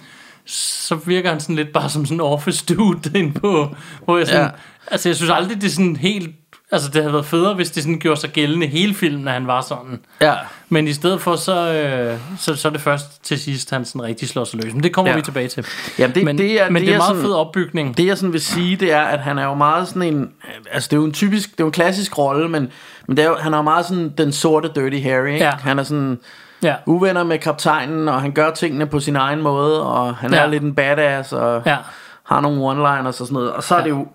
så 0.46 0.94
virker 0.94 1.30
han 1.30 1.40
sådan 1.40 1.56
lidt 1.56 1.72
bare 1.72 1.90
som 1.90 2.06
sådan 2.06 2.16
en 2.16 2.20
office 2.20 2.64
dude 2.74 3.10
inde 3.18 3.32
på, 3.40 3.76
hvor 4.04 4.18
jeg 4.18 4.26
sådan, 4.26 4.42
Ja. 4.42 4.48
altså 4.90 5.08
jeg 5.08 5.16
synes 5.16 5.30
aldrig, 5.30 5.56
det 5.60 5.64
er 5.66 5.70
sådan 5.70 5.96
helt, 5.96 6.30
altså 6.72 6.88
det 6.88 7.02
havde 7.02 7.12
været 7.12 7.26
federe, 7.26 7.54
hvis 7.54 7.70
det 7.70 7.82
sådan 7.82 7.98
gjorde 7.98 8.20
sig 8.20 8.30
gældende 8.30 8.66
hele 8.66 8.94
filmen, 8.94 9.28
at 9.28 9.34
han 9.34 9.46
var 9.46 9.60
sådan. 9.60 10.00
Ja. 10.20 10.34
Men 10.68 10.88
i 10.88 10.92
stedet 10.92 11.20
for, 11.20 11.36
så, 11.36 11.72
øh, 11.72 12.18
så, 12.38 12.54
så 12.56 12.68
er 12.68 12.72
det 12.72 12.80
først 12.80 13.24
til 13.24 13.40
sidst, 13.40 13.70
han 13.70 13.84
sådan 13.84 14.02
rigtig 14.02 14.28
slår 14.28 14.44
sig 14.44 14.64
løs. 14.64 14.72
Men 14.74 14.82
det 14.82 14.92
kommer 14.92 15.10
Ja. 15.10 15.14
ja. 15.16 15.20
vi 15.20 15.24
tilbage 15.24 15.48
til. 15.48 15.66
Jamen, 15.98 16.14
det, 16.14 16.24
men 16.24 16.38
det 16.38 16.60
er, 16.62 16.70
men 16.70 16.82
det 16.82 16.88
er, 16.90 16.94
er 16.94 16.98
meget 16.98 17.08
sådan, 17.08 17.22
fed 17.22 17.32
opbygning. 17.32 17.96
Det 17.96 18.06
jeg 18.06 18.18
sådan 18.18 18.32
vil 18.32 18.40
sige, 18.40 18.76
det 18.76 18.92
er, 18.92 19.00
at 19.02 19.20
han 19.20 19.38
er 19.38 19.44
jo 19.44 19.54
meget 19.54 19.88
sådan 19.88 20.02
en, 20.02 20.30
altså 20.72 20.88
det 20.90 20.96
er 20.96 21.00
jo 21.00 21.04
en 21.06 21.12
typisk, 21.12 21.50
det 21.50 21.60
er 21.60 21.64
jo 21.64 21.66
en 21.68 21.72
klassisk 21.72 22.18
rolle, 22.18 22.48
men, 22.48 22.68
men 23.08 23.16
det 23.16 23.24
er 23.24 23.28
jo, 23.28 23.36
han 23.40 23.52
er 23.52 23.58
jo 23.58 23.62
meget 23.62 23.86
sådan 23.86 24.12
den 24.18 24.32
sorte 24.32 24.70
Dirty 24.74 24.98
Harry, 24.98 25.26
ikke? 25.32 25.44
Ja. 25.44 25.50
Han 25.50 25.78
er 25.78 25.82
sådan 25.82 26.18
Ja. 26.62 26.74
uvenner 26.86 27.24
med 27.24 27.38
kaptajnen, 27.38 28.08
og 28.08 28.20
han 28.20 28.32
gør 28.32 28.50
tingene 28.50 28.86
på 28.86 29.00
sin 29.00 29.16
egen 29.16 29.40
måde, 29.42 29.82
og 29.82 30.16
han 30.16 30.32
ja. 30.32 30.36
Ja. 30.38 30.42
er 30.44 30.46
lidt 30.46 30.62
en 30.62 30.74
badass, 30.74 31.32
og 31.32 31.62
Ja. 31.66 31.76
har 32.24 32.40
nogle 32.40 32.60
one-liners 32.72 33.06
og 33.06 33.14
sådan 33.14 33.32
noget. 33.34 33.52
Og 33.52 33.62
så 33.62 33.74
er 33.76 33.82
det 33.82 33.90
jo 33.90 34.06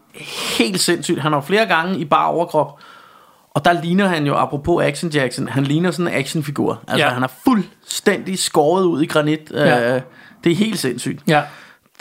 helt 0.58 0.80
sindssygt. 0.82 1.20
Han 1.22 1.34
har 1.34 1.42
flere 1.42 1.66
gange 1.66 2.00
i 2.00 2.06
bar 2.06 2.26
overkrop, 2.26 2.80
og 3.54 3.66
der 3.66 3.82
ligner 3.82 4.08
han 4.08 4.26
jo, 4.28 4.36
apropos 4.36 4.84
Action 4.84 5.10
Jackson, 5.12 5.48
han 5.48 5.64
ligner 5.64 5.92
sådan 5.92 6.08
en 6.08 6.14
actionfigur. 6.14 6.80
Altså 6.88 7.06
Ja. 7.06 7.12
han 7.14 7.24
er 7.24 7.28
fuldstændig 7.44 8.40
skåret 8.40 8.84
ud 8.86 9.02
i 9.02 9.06
granit. 9.06 9.40
Ja. 9.54 9.96
Øh, 9.96 10.02
det 10.44 10.52
er 10.52 10.56
helt 10.56 10.80
sindssygt. 10.80 11.20
Ja. 11.28 11.42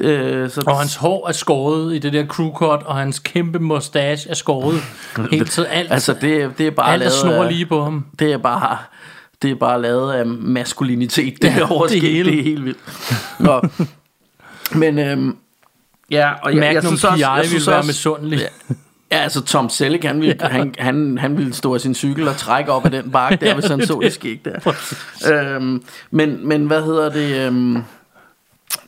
Øh, 0.00 0.50
så 0.50 0.62
Og 0.66 0.78
hans 0.78 0.96
hår 0.96 1.28
er 1.28 1.32
skåret 1.32 1.94
i 1.94 1.98
det 1.98 2.12
der 2.12 2.26
crew 2.26 2.52
cut, 2.52 2.82
og 2.82 2.96
hans 2.96 3.18
kæmpe 3.18 3.58
mustache 3.58 4.30
er 4.30 4.34
skåret. 4.34 4.80
Helt 5.30 5.50
tiden. 5.50 5.70
Alt, 5.70 5.92
Altså 5.92 6.12
det, 6.20 6.58
det 6.58 6.66
er 6.66 6.70
bare 6.70 6.92
alt 6.92 7.00
lavet 7.00 7.12
snor 7.12 7.44
lige 7.48 7.66
på 7.66 7.82
ham. 7.84 8.06
det 8.18 8.32
er 8.32 8.38
bare 8.38 8.78
det 9.42 9.50
er 9.50 9.54
bare 9.54 9.82
lavet 9.82 10.12
af 10.12 10.26
maskulinitet 10.26 11.42
det 11.42 11.48
Ja, 11.48 11.58
ja, 11.58 11.84
det, 11.88 12.00
hele. 12.00 12.30
det 12.30 12.38
er 12.38 12.42
helt 12.44 12.64
vildt. 12.64 12.78
Nå. 13.38 13.60
Men 14.72 14.98
øhm, 14.98 15.36
ja, 16.10 16.32
og 16.42 16.54
jeg, 16.54 16.62
jeg 16.62 16.74
Magnum 16.74 16.82
synes 16.82 17.04
også, 17.04 17.16
PI 17.16 17.20
jeg 17.20 17.36
ville 17.36 17.48
synes 17.48 17.66
være 17.66 17.76
også, 17.76 17.86
misundelig. 17.86 18.40
Ja, 19.10 19.16
altså 19.16 19.40
Tom 19.40 19.68
Selleck, 19.68 20.04
han 20.04 20.20
ville, 20.20 20.36
ja. 20.40 20.48
han, 20.48 20.74
han, 20.78 21.18
han 21.18 21.36
ville 21.36 21.54
stå 21.54 21.74
af 21.74 21.80
sin 21.80 21.94
cykel 21.94 22.28
og 22.28 22.36
trække 22.36 22.72
op 22.72 22.84
af 22.84 22.90
den 22.90 23.10
bakke 23.10 23.36
der, 23.36 23.46
Ja, 23.46 23.54
hvis 23.54 23.66
han 23.66 23.78
det 23.78 23.84
er 23.84 23.86
så 23.86 23.94
det. 23.94 24.02
det 24.02 24.12
skæg 24.12 24.40
der. 24.44 24.72
Øhm, 25.32 25.82
men, 26.10 26.48
men 26.48 26.66
hvad 26.66 26.82
hedder 26.82 27.10
det? 27.10 27.46
Øhm, 27.46 27.82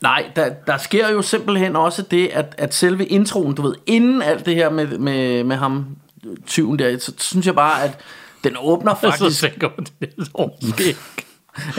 Nej, 0.03 0.25
der, 0.37 0.49
der 0.67 0.77
sker 0.79 1.09
jo 1.11 1.23
simpelthen 1.23 1.77
også 1.77 2.03
det, 2.03 2.29
at, 2.33 2.55
at 2.59 2.75
selve 2.75 3.07
introen, 3.07 3.55
du 3.55 3.63
ved, 3.63 3.75
inden 3.87 4.23
alt 4.23 4.47
det 4.47 4.55
her 4.55 4.71
med, 4.71 4.99
med, 4.99 5.45
med 5.45 5.57
ham, 5.57 5.87
tyven 6.47 6.79
der, 6.79 6.99
så 6.99 7.13
synes 7.19 7.47
jeg 7.47 7.55
bare, 7.55 7.83
at 7.85 7.99
den 8.45 8.57
åbner 8.61 8.95
Jeg 9.03 9.09
er 9.09 9.13
så 9.13 9.19
faktisk... 9.19 9.41
sikker 9.41 9.69
på, 9.69 9.85
det 10.01 10.11
overskæg. 10.35 10.97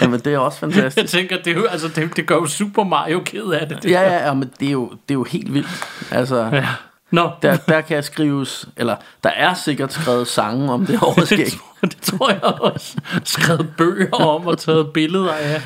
Jamen, 0.01 0.19
det 0.19 0.33
er 0.33 0.37
også 0.37 0.57
Jeg 0.65 0.73
fantastisk. 0.73 1.13
tænker, 1.13 1.37
det, 1.37 1.47
er 1.51 1.55
jo, 1.55 1.65
altså, 1.65 1.87
det, 1.87 2.15
det 2.15 2.27
gør 2.27 2.35
jo 2.35 2.45
Super 2.45 2.83
Mario 2.83 3.21
ked 3.25 3.43
af 3.43 3.67
det. 3.67 3.83
det 3.83 3.91
Ja, 3.91 4.01
ja, 4.01 4.27
ja, 4.27 4.33
men 4.33 4.51
det 4.59 4.67
er 4.67 4.71
jo, 4.71 4.89
det 4.89 4.97
er 5.09 5.13
jo 5.13 5.23
helt 5.23 5.53
vildt. 5.53 5.85
Altså, 6.11 6.49
ja. 6.53 6.67
Nå, 7.11 7.29
der, 7.41 7.55
der 7.55 7.81
kan 7.81 8.03
skrives, 8.03 8.65
eller 8.77 8.95
der 9.23 9.29
er 9.29 9.53
sikkert 9.53 9.93
skrevet 9.93 10.27
sange 10.27 10.71
om 10.71 10.85
det 10.85 10.99
overskæg. 11.01 11.37
det, 11.45 11.51
tror- 11.53 11.87
det 11.87 11.97
tror 12.01 12.29
jeg 12.29 12.43
også. 12.43 12.97
Skrevet 13.23 13.67
bøger 13.77 14.13
om 14.15 14.47
og 14.47 14.57
taget 14.57 14.93
billeder 14.93 15.31
af. 15.33 15.61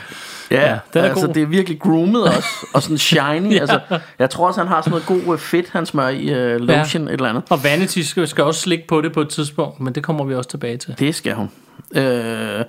Ja, 0.51 0.61
Ja, 0.69 0.77
den 0.93 1.03
er 1.03 1.09
altså 1.09 1.25
god. 1.25 1.33
det 1.33 1.43
er 1.43 1.47
virkelig 1.47 1.79
groomet 1.79 2.23
også, 2.23 2.49
og 2.73 2.81
sådan 2.83 2.97
shiny. 2.97 3.53
ja. 3.55 3.59
altså, 3.59 3.79
jeg 4.19 4.29
tror 4.29 4.47
også, 4.47 4.59
han 4.59 4.67
har 4.67 4.81
sådan 4.81 4.91
noget 4.91 5.05
god 5.25 5.33
øh, 5.33 5.39
fedt, 5.39 5.69
han 5.69 5.85
smører 5.85 6.09
i 6.09 6.55
uh, 6.55 6.61
lotion, 6.61 7.03
ja. 7.03 7.09
et 7.09 7.13
eller 7.13 7.29
andet. 7.29 7.43
Og 7.49 7.63
Vanity 7.63 7.99
skal, 7.99 8.27
skal 8.27 8.43
også 8.43 8.61
slikke 8.61 8.87
på 8.87 9.01
det 9.01 9.13
på 9.13 9.21
et 9.21 9.29
tidspunkt, 9.29 9.79
men 9.79 9.95
det 9.95 10.03
kommer 10.03 10.23
vi 10.25 10.35
også 10.35 10.49
tilbage 10.49 10.77
til. 10.77 10.95
Det 10.99 11.15
skal 11.15 11.33
hun. 11.33 11.51
Øh, 11.95 12.63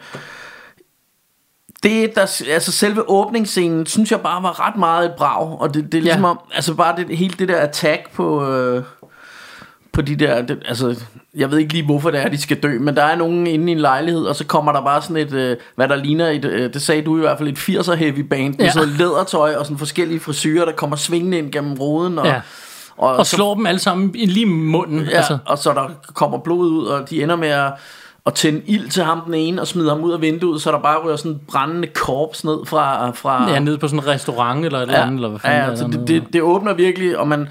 det, 1.82 2.14
der, 2.14 2.42
altså 2.50 2.72
selve 2.72 3.10
åbningsscenen, 3.10 3.86
synes 3.86 4.10
jeg 4.10 4.20
bare 4.20 4.42
var 4.42 4.68
ret 4.68 4.76
meget 4.76 5.04
et 5.06 5.12
brag, 5.18 5.60
og 5.60 5.74
det, 5.74 5.84
det 5.92 5.98
er 5.98 6.02
ligesom 6.02 6.22
Ja. 6.22 6.28
om, 6.30 6.38
altså 6.54 6.74
bare 6.74 6.96
det, 6.96 7.16
hele 7.18 7.34
det 7.38 7.48
der 7.48 7.56
attack 7.60 8.10
på, 8.14 8.48
øh, 8.50 8.82
på 9.92 10.02
de 10.02 10.16
der, 10.16 10.42
det, 10.42 10.62
altså, 10.68 11.00
jeg 11.36 11.50
ved 11.50 11.58
ikke 11.58 11.72
lige 11.72 11.84
hvorfor 11.84 12.10
det 12.10 12.22
er, 12.22 12.28
de 12.28 12.40
skal 12.42 12.56
dø, 12.62 12.78
men 12.78 12.96
der 12.96 13.02
er 13.02 13.16
nogen 13.16 13.46
inde 13.46 13.68
i 13.68 13.72
en 13.72 13.80
lejlighed, 13.80 14.24
og 14.24 14.36
så 14.36 14.44
kommer 14.46 14.72
der 14.72 14.80
bare 14.84 15.02
sådan 15.02 15.16
et, 15.16 15.32
øh, 15.32 15.56
hvad 15.76 15.88
der 15.88 15.96
ligner 15.96 16.28
et, 16.28 16.44
øh, 16.44 16.74
det 16.74 16.82
sagde 16.82 17.02
du 17.02 17.16
i 17.16 17.20
hvert 17.20 17.38
fald, 17.38 17.48
et 17.48 17.58
80'er 17.58 17.94
heavy 17.94 18.20
band, 18.20 18.54
med 18.58 18.64
Ja. 18.66 18.70
sådan 18.72 18.88
lædertøj 18.88 19.54
og 19.54 19.64
sådan 19.66 19.78
forskellige 19.78 20.20
frisyrer, 20.20 20.64
der 20.64 20.72
kommer 20.72 20.96
svingende 20.96 21.38
ind 21.38 21.52
gennem 21.52 21.74
ruden, 21.74 22.18
og, 22.18 22.26
Ja. 22.26 22.40
og, 22.96 23.16
Og 23.16 23.26
så 23.26 23.36
slår 23.36 23.54
dem 23.54 23.66
alle 23.66 23.78
sammen 23.80 24.10
i 24.14 24.26
lige 24.26 24.46
i 24.46 24.48
munden. 24.48 25.00
Ja, 25.00 25.16
altså. 25.16 25.38
og 25.46 25.58
så 25.58 25.72
der 25.72 25.88
kommer 26.14 26.38
blod 26.38 26.68
ud, 26.70 26.86
og 26.86 27.10
de 27.10 27.22
ender 27.22 27.36
med 27.36 27.48
at, 27.48 27.72
at 28.26 28.34
tænde 28.34 28.62
ild 28.66 28.88
til 28.88 29.02
ham 29.02 29.20
den 29.20 29.34
ene, 29.34 29.60
og 29.60 29.66
smide 29.66 29.88
ham 29.88 30.04
ud 30.04 30.12
af 30.12 30.20
vinduet, 30.20 30.62
så 30.62 30.72
der 30.72 30.78
bare 30.78 30.98
rører 30.98 31.16
sådan 31.16 31.32
en 31.32 31.40
brændende 31.48 31.88
korps 31.88 32.44
ned 32.44 32.66
fra... 32.66 33.10
fra 33.10 33.50
Ja, 33.50 33.58
nede 33.58 33.78
på 33.78 33.88
sådan 33.88 34.00
en 34.00 34.06
restaurant 34.06 34.64
eller 34.64 34.78
et 34.78 34.82
eller 34.82 35.02
andet, 35.02 35.14
eller 35.14 35.28
hvad 35.28 35.40
fanden 35.40 35.58
ja, 35.58 35.62
der 35.62 35.68
ja, 35.68 35.72
er 35.72 35.76
så 35.76 35.98
det, 35.98 36.08
det, 36.08 36.32
det 36.32 36.42
åbner 36.42 36.74
virkelig, 36.74 37.18
og 37.18 37.28
man... 37.28 37.48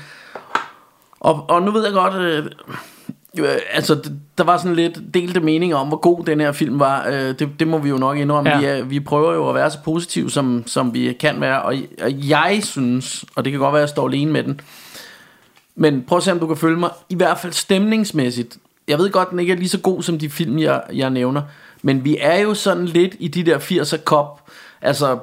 Og, 1.19 1.45
og 1.49 1.61
nu 1.61 1.71
ved 1.71 1.83
jeg 1.83 1.93
godt, 1.93 2.15
øh, 2.15 2.45
øh, 3.39 3.47
altså 3.71 4.09
der 4.37 4.43
var 4.43 4.57
sådan 4.57 4.75
lidt 4.75 4.99
delte 5.13 5.39
meninger 5.39 5.77
om, 5.77 5.87
hvor 5.87 5.97
god 5.97 6.23
den 6.23 6.39
her 6.39 6.51
film 6.51 6.79
var. 6.79 7.07
Øh, 7.07 7.39
det, 7.39 7.49
det 7.59 7.67
må 7.67 7.77
vi 7.77 7.89
jo 7.89 7.97
nok 7.97 8.17
indrømme. 8.17 8.49
Ja. 8.49 8.59
Vi, 8.59 8.65
er, 8.65 8.83
vi 8.83 8.99
prøver 8.99 9.33
jo 9.33 9.49
at 9.49 9.55
være 9.55 9.71
så 9.71 9.77
positive, 9.85 10.31
som, 10.31 10.63
som 10.65 10.93
vi 10.93 11.13
kan 11.19 11.41
være, 11.41 11.61
og, 11.61 11.75
og 12.03 12.29
jeg 12.29 12.59
synes, 12.63 13.25
og 13.35 13.45
det 13.45 13.51
kan 13.51 13.59
godt 13.59 13.73
være, 13.73 13.81
at 13.81 13.87
jeg 13.87 13.89
står 13.89 14.07
alene 14.07 14.31
med 14.31 14.43
den, 14.43 14.61
men 15.75 16.03
prøv 16.07 16.17
at 16.17 16.23
se, 16.23 16.31
om 16.31 16.39
du 16.39 16.47
kan 16.47 16.57
følge 16.57 16.77
mig. 16.77 16.89
I 17.09 17.15
hvert 17.15 17.37
fald 17.37 17.53
stemningsmæssigt. 17.53 18.57
Jeg 18.87 18.97
ved 18.97 19.11
godt, 19.11 19.29
den 19.29 19.39
ikke 19.39 19.53
er 19.53 19.57
lige 19.57 19.69
så 19.69 19.79
god 19.79 20.03
som 20.03 20.19
de 20.19 20.29
film, 20.29 20.59
jeg, 20.59 20.81
jeg 20.93 21.09
nævner. 21.09 21.41
Men 21.81 22.05
vi 22.05 22.17
er 22.19 22.39
jo 22.39 22.53
sådan 22.53 22.85
lidt 22.85 23.15
i 23.19 23.27
de 23.27 23.43
der 23.43 23.59
80'er 23.59 24.03
cop. 24.03 24.49
Altså 24.81 25.17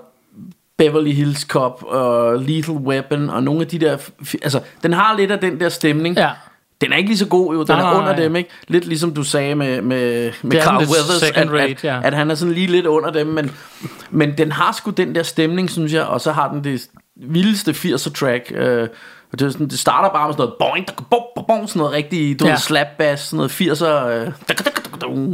Beverly 0.79 1.12
Hills 1.12 1.40
Cop 1.40 1.83
og 1.83 2.38
Lethal 2.38 2.75
Weapon 2.75 3.31
og 3.31 3.42
nogle 3.42 3.61
af 3.61 3.66
de 3.66 3.79
der... 3.79 3.96
Altså, 4.42 4.61
den 4.83 4.92
har 4.92 5.16
lidt 5.16 5.31
af 5.31 5.38
den 5.38 5.61
der 5.61 5.68
stemning. 5.68 6.16
Ja. 6.16 6.31
Den 6.81 6.92
er 6.92 6.96
ikke 6.96 7.09
lige 7.09 7.18
så 7.18 7.27
god, 7.27 7.55
jo. 7.55 7.62
Den 7.62 7.77
Nej, 7.77 7.92
er 7.92 7.98
under 7.98 8.12
nej. 8.12 8.22
dem, 8.22 8.37
ikke? 8.37 8.51
Lidt 8.68 8.87
ligesom 8.87 9.14
du 9.14 9.22
sagde 9.22 9.55
med, 9.55 9.83
med, 9.83 10.33
med 10.42 10.61
Carl 10.61 10.77
Weathers, 10.77 11.22
at, 11.22 11.53
rate, 11.53 11.62
at, 11.62 11.85
ja. 11.85 12.01
at 12.05 12.14
han 12.14 12.31
er 12.31 12.35
sådan 12.35 12.55
lige 12.55 12.66
lidt 12.66 12.87
under 12.87 13.11
dem, 13.11 13.27
men, 13.27 13.51
men 14.11 14.38
den 14.38 14.53
har 14.53 14.72
sgu 14.72 14.90
den 14.90 15.14
der 15.14 15.22
stemning, 15.22 15.70
synes 15.70 15.92
jeg, 15.92 16.05
og 16.05 16.20
så 16.20 16.33
har 16.33 16.53
den 16.53 16.64
det 16.64 16.88
vildeste 17.16 17.70
80'er 17.70 18.12
track. 18.12 18.53
Øh, 18.55 18.88
og 19.33 19.38
det, 19.38 19.53
sådan, 19.53 19.68
det 19.68 19.79
starter 19.79 20.09
bare 20.11 20.27
med 20.27 20.35
sådan 20.35 20.42
noget 20.42 20.55
boing, 20.59 20.88
dak, 20.88 20.97
bom, 21.11 21.21
bom, 21.35 21.45
bom, 21.49 21.66
sådan 21.66 21.79
noget 21.81 21.92
rigtig, 21.92 22.40
du 22.40 22.47
Ja. 22.47 22.57
slap 22.57 22.87
bass, 22.99 23.23
sådan 23.23 23.37
noget 23.37 23.51
80'er. 23.51 24.07
Øh, 24.07 24.33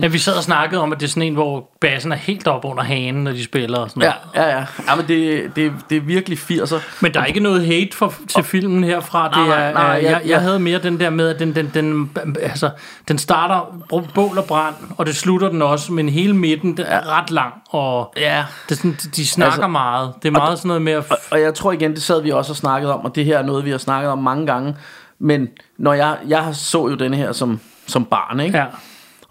Ja, 0.03 0.07
vi 0.07 0.18
sad 0.18 0.35
og 0.37 0.42
snakkede 0.42 0.81
om, 0.83 0.92
at 0.92 1.01
det 1.01 1.07
er 1.07 1.11
sådan 1.11 1.23
en, 1.23 1.35
hvor 1.35 1.71
bassen 1.81 2.12
er 2.12 2.16
helt 2.16 2.47
op 2.47 2.64
under 2.64 2.83
hanen, 2.83 3.25
når 3.25 3.31
de 3.33 3.44
spiller 3.44 3.79
og 3.79 3.90
sådan 3.90 4.03
ja, 4.03 4.12
noget. 4.35 4.49
ja, 4.49 4.57
ja. 4.59 4.64
ja 4.88 4.94
men 4.97 5.09
det, 5.09 5.51
det, 5.57 5.73
det 5.90 5.97
er 5.97 6.01
virkelig 6.01 6.38
80'er. 6.38 6.77
Men 7.01 7.14
der 7.14 7.21
er 7.21 7.25
ikke 7.25 7.40
noget 7.40 7.66
hate 7.66 7.97
for, 7.97 8.14
til 8.29 8.44
filmen 8.44 8.85
herfra. 8.85 9.29
Det 9.29 9.37
Nej, 9.37 9.68
er, 9.68 9.73
nej, 9.73 9.73
nej, 9.73 9.99
øh, 9.99 10.05
jeg- 10.05 10.12
jeg, 10.12 10.21
jeg 10.31 10.40
havde 10.40 10.59
mere 10.59 10.79
den 10.79 11.01
der 11.01 11.11
med, 11.11 11.29
at 11.29 11.38
den, 11.38 11.55
den, 11.55 11.71
den, 11.75 12.11
altså, 12.42 12.71
den 13.09 13.18
starter 13.18 13.83
bål 14.14 14.38
og 14.38 14.44
brand, 14.44 14.75
og 14.97 15.07
det 15.07 15.16
slutter 15.16 15.49
den 15.49 15.62
også, 15.62 15.92
men 15.92 16.09
hele 16.09 16.37
midten 16.37 16.77
den 16.77 16.85
er 16.88 17.18
ret 17.18 17.31
lang, 17.31 17.55
og 17.71 18.12
Ja. 18.16 18.44
det 18.68 18.75
er 18.75 18.77
sådan, 18.77 18.97
de- 19.16 19.27
snakker 19.27 19.53
Altså, 19.53 19.68
meget. 19.68 20.12
Det 20.23 20.29
er 20.29 20.33
meget 20.33 20.59
sådan 20.59 20.68
noget 20.68 20.83
med 20.83 20.92
at... 20.92 21.05
Og, 21.11 21.16
og 21.31 21.40
jeg 21.40 21.55
tror 21.55 21.73
igen, 21.73 21.94
det 21.94 22.03
sad 22.03 22.23
vi 22.23 22.31
også 22.31 22.53
og 22.53 22.57
snakket 22.57 22.90
om, 22.90 23.01
og 23.05 23.14
det 23.14 23.25
her 23.25 23.38
er 23.38 23.42
noget, 23.42 23.64
vi 23.64 23.71
har 23.71 23.79
snakket 23.79 24.11
om 24.11 24.18
mange 24.18 24.47
gange. 24.47 24.77
Men 25.18 25.49
når 25.79 25.92
jeg, 25.92 26.16
jeg 26.29 26.49
så 26.53 26.88
jo 26.88 26.94
denne 26.94 27.16
her 27.16 27.33
som, 27.33 27.61
som 27.87 28.05
barn, 28.05 28.40
ikke? 28.40 28.59
Ja. 28.59 28.64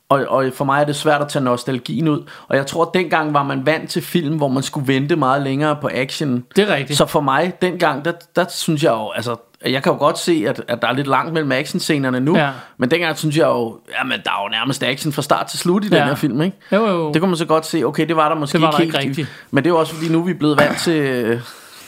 Og, 0.10 0.26
og 0.30 0.46
for 0.56 0.65
mig 0.65 0.82
er 0.82 0.86
det 0.86 0.96
svært 0.96 1.22
at 1.22 1.28
tage 1.28 1.43
nostalgien 1.46 2.08
ud. 2.08 2.24
Og 2.48 2.56
jeg 2.58 2.67
tror, 2.67 2.86
at 2.86 2.89
dengang 2.93 3.34
var 3.34 3.43
man 3.43 3.65
vant 3.65 3.89
til 3.89 4.02
film, 4.02 4.38
hvor 4.38 4.48
man 4.48 4.63
skulle 4.63 4.88
vente 4.88 5.15
meget 5.15 5.41
længere 5.41 5.78
på 5.82 5.89
action. 5.93 6.43
Det 6.56 6.70
er 6.70 6.76
rigtigt. 6.76 6.98
Så 6.98 7.06
for 7.06 7.22
mig, 7.22 7.54
dengang, 7.62 8.06
der, 8.06 8.12
der 8.36 8.46
synes 8.50 8.84
jeg 8.84 8.91
jo, 8.91 9.12
altså, 9.15 9.36
jeg 9.65 9.84
kan 9.84 9.91
jo 9.91 9.98
godt 10.00 10.17
se, 10.20 10.46
at, 10.48 10.62
at 10.67 10.82
der 10.82 10.88
er 10.88 10.93
lidt 10.93 11.08
langt 11.08 11.34
mellem 11.34 11.52
actionscenerne 11.52 12.20
nu. 12.20 12.38
Ja. 12.38 12.50
Men 12.78 12.91
dengang 12.91 13.17
synes 13.17 13.38
jeg 13.38 13.46
jo, 13.46 13.80
jamen, 14.00 14.20
der 14.24 14.30
er 14.32 14.43
jo 14.43 14.50
nærmest 14.50 14.84
action 14.84 15.13
fra 15.13 15.22
start 15.22 15.48
til 15.48 15.60
slut 15.60 15.84
i 15.86 15.88
den 15.88 15.98
Ja. 15.98 16.06
her 16.06 16.15
film, 16.15 16.41
ikke? 16.41 16.58
Jo, 16.72 16.88
jo. 16.88 17.12
Det 17.12 17.22
kunne 17.22 17.30
man 17.30 17.38
så 17.38 17.46
godt 17.46 17.65
se, 17.65 17.84
okay, 17.84 18.08
det 18.08 18.15
var 18.15 18.30
der 18.30 18.36
måske 18.36 18.54
Det 18.54 18.62
var 18.62 18.72
der 18.72 18.80
ikke 18.80 18.98
ikke 18.98 19.08
rigtigt. 19.10 19.28
Men 19.52 19.63
det 19.63 19.70
er 19.70 19.74
jo 19.74 19.80
også, 19.80 19.93
fordi 19.96 20.10
nu 20.12 20.20
er 20.20 20.24
vi 20.26 20.34
blevet 20.34 20.60
vant 20.60 20.78
til, 20.78 21.41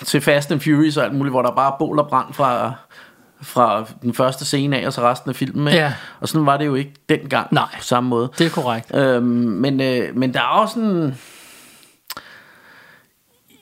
til 0.05 0.21
Fast 0.21 0.51
and 0.51 0.60
Furious 0.60 0.97
og 0.97 1.03
alt 1.05 1.15
muligt, 1.15 1.34
hvor 1.34 1.41
der 1.41 1.51
bare 1.51 1.67
er 1.73 1.75
bål 1.79 1.99
og 1.99 2.08
brand 2.08 2.34
fra, 2.34 2.73
fra 3.41 3.86
den 4.02 4.13
første 4.13 4.45
scene 4.45 4.80
af, 4.82 4.88
og 4.88 4.93
så 4.93 5.02
resten 5.02 5.30
af 5.30 5.36
filmen. 5.36 5.67
Ikke? 5.67 5.80
Ja. 5.80 5.93
Og 6.19 6.28
sådan 6.28 6.45
var 6.45 6.58
det 6.58 6.65
jo 6.65 6.75
ikke 6.75 6.93
dengang 7.10 7.47
Nej. 7.52 7.67
på 7.78 7.84
samme 7.84 8.10
måde. 8.10 8.30
Det 8.38 8.45
er 8.45 8.49
korrekt. 8.49 8.95
Øhm, 8.95 9.23
men, 9.25 9.82
øh, 9.82 10.17
men 10.17 10.34
der 10.34 10.39
er 10.39 10.43
også 10.43 10.73
sådan... 10.73 11.15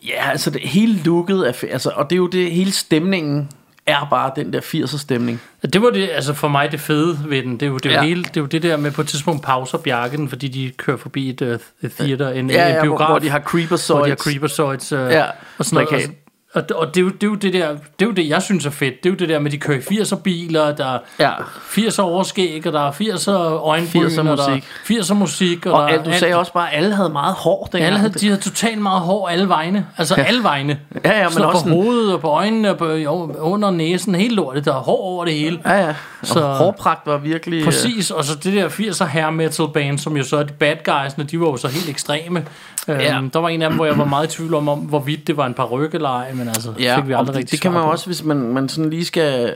Ja, 0.08 0.30
altså 0.32 0.50
det 0.50 0.62
hele 0.62 1.00
looket 1.06 1.44
af, 1.44 1.63
altså, 1.72 1.92
og 1.96 2.10
det 2.10 2.16
er 2.16 2.18
jo 2.18 2.28
det, 2.28 2.52
hele 2.52 2.72
stemningen 2.72 3.50
er 3.86 4.08
bare 4.10 4.32
den 4.36 4.54
der 4.54 4.62
80'er 4.62 4.98
stemning. 4.98 5.42
Det 5.74 5.82
var 5.82 5.90
det, 5.90 6.10
altså 6.13 6.34
for 6.34 6.48
mig 6.48 6.72
det 6.72 6.80
fede 6.80 7.20
ved 7.28 7.44
den. 7.44 7.54
Det 7.54 7.62
er 7.63 7.68
jo 7.68 7.78
det, 7.78 7.92
Ja. 7.92 8.02
hele, 8.04 8.24
det, 8.24 8.38
er 8.38 8.42
jo 8.42 8.48
det 8.48 8.63
der 8.63 8.78
med 8.78 8.92
på 8.92 9.02
et 9.02 9.08
tidspunkt 9.08 9.44
pauser 9.44 9.78
bjergen, 9.78 10.30
fordi 10.30 10.48
de 10.48 10.72
kører 10.78 10.98
forbi 10.98 11.30
et, 11.30 11.42
et 11.42 11.92
theater, 12.00 12.30
en, 12.30 12.50
Ja, 12.50 12.68
en 12.70 12.74
ja, 12.76 12.82
biograf. 12.82 13.06
hvor, 13.08 13.13
hvor 13.13 13.20
de 13.20 13.30
har 13.30 13.40
creepersoids. 13.40 13.88
hvor 13.98 14.04
de 14.04 14.10
har 14.10 14.16
creepersoids 14.16 14.94
uh, 14.94 15.00
Ja, 15.00 15.26
og 15.58 15.66
sådan 15.66 15.86
noget. 15.92 16.06
Og, 16.08 16.13
og, 16.58 16.78
og 16.78 16.88
det, 16.96 16.98
er 16.98 17.02
jo, 17.02 17.10
det 17.10 17.24
er 17.24 17.28
jo 17.28 17.36
det 17.36 17.54
der, 17.54 17.67
det 17.70 17.78
er 18.02 18.06
jo 18.06 18.12
det, 18.12 18.30
jeg 18.30 18.41
synes 18.41 18.65
er 18.65 18.70
fedt. 18.70 19.04
Det 19.04 19.10
er 19.10 19.13
jo 19.13 19.15
det 19.17 19.30
der 19.30 19.39
med, 19.39 19.52
de 19.52 19.58
kører 19.58 19.78
i 19.78 19.82
80'er 20.02 20.15
biler, 20.15 20.76
der 20.76 20.86
er 20.93 21.00
Ja. 21.20 21.32
80'er 21.72 22.02
overskæg, 22.02 22.67
og 22.67 22.74
der 22.74 22.88
er 22.88 22.91
80'er 22.91 23.32
øjenbryn, 23.67 24.06
80'er 24.06 24.20
og 24.20 24.38
der 24.38 24.43
er 24.48 24.50
musik. 24.56 24.98
80'er 24.98 25.13
musik. 25.13 25.65
Og, 25.65 25.74
Og 25.74 25.82
der 25.82 25.88
alt, 25.98 26.08
er 26.08 26.12
du 26.12 26.17
sagde 26.20 26.36
også 26.36 26.54
bare, 26.54 26.72
at 26.74 26.78
alle 26.78 26.96
havde 26.96 27.10
meget 27.10 27.34
hår 27.36 27.63
dengang. 27.72 27.86
alle 27.88 28.00
havde, 28.00 28.13
de 28.13 28.28
havde 28.28 28.41
totalt 28.41 28.82
meget 28.82 29.02
hår 29.02 29.28
alle 29.28 29.50
vegne. 29.50 29.86
Altså 29.98 30.15
ja. 30.17 30.24
alle 30.24 30.43
vegne. 30.43 30.80
Ja, 31.06 31.17
ja, 31.17 31.24
men 31.24 31.32
så 31.32 31.43
også 31.43 31.63
på 31.63 31.70
hovedet 31.70 32.13
og 32.13 32.22
på 32.22 32.28
øjnene 32.28 32.70
og 32.72 32.78
på, 32.78 32.88
jo, 32.91 33.36
under 33.39 33.72
næsen. 33.72 34.15
Helt 34.15 34.34
lortet. 34.36 34.65
Der 34.65 34.74
er 34.74 34.80
hår 34.80 35.02
over 35.02 35.26
det 35.26 35.34
hele. 35.34 35.60
Ja, 35.65 35.74
ja. 35.74 35.88
Og 36.22 36.28
Så- 36.28 36.34
så, 36.34 36.41
hårpragt 36.41 37.08
var 37.08 37.17
virkelig... 37.17 37.60
øh, 37.60 37.65
Præcis, 37.65 38.12
og 38.12 38.24
så 38.24 38.36
det 38.36 38.54
der 38.54 38.70
80'er 38.70 39.06
hair 39.06 39.30
metal 39.30 39.65
band, 39.74 39.98
som 40.00 40.17
jo 40.17 40.24
så 40.24 40.38
er 40.38 40.43
de 40.43 40.54
bad 40.54 40.76
guysene, 40.86 41.24
de 41.24 41.39
var 41.39 41.46
jo 41.48 41.58
så 41.58 41.67
helt 41.67 41.89
ekstreme. 41.89 42.46
Ja. 42.88 43.17
Øhm, 43.17 43.30
der 43.30 43.39
var 43.39 43.50
en 43.50 43.62
af 43.62 43.69
dem, 43.69 43.76
hvor 43.76 43.86
jeg 43.86 43.97
var 43.97 44.06
meget 44.06 44.34
i 44.34 44.38
tvivl 44.38 44.54
om, 44.54 44.69
om 44.69 44.80
hvorvidt 44.80 45.28
det 45.28 45.38
var 45.38 45.45
en 45.45 45.54
par 45.54 45.65
rykkeleje, 45.65 46.34
men 46.34 46.47
altså, 46.47 46.73
Ja, 46.80 46.97
fik 46.97 47.08
vi 47.08 47.13
aldrig 47.13 47.28
det, 47.28 47.36
rigtig 47.36 47.52
det 47.52 47.62
kan 47.62 47.71
man 47.71 47.82
jo 47.82 47.89
også, 47.89 48.06
hvis 48.06 48.23
man, 48.23 48.38
man 48.38 48.69
sådan 48.69 48.89
lige 48.89 49.06
skal... 49.06 49.56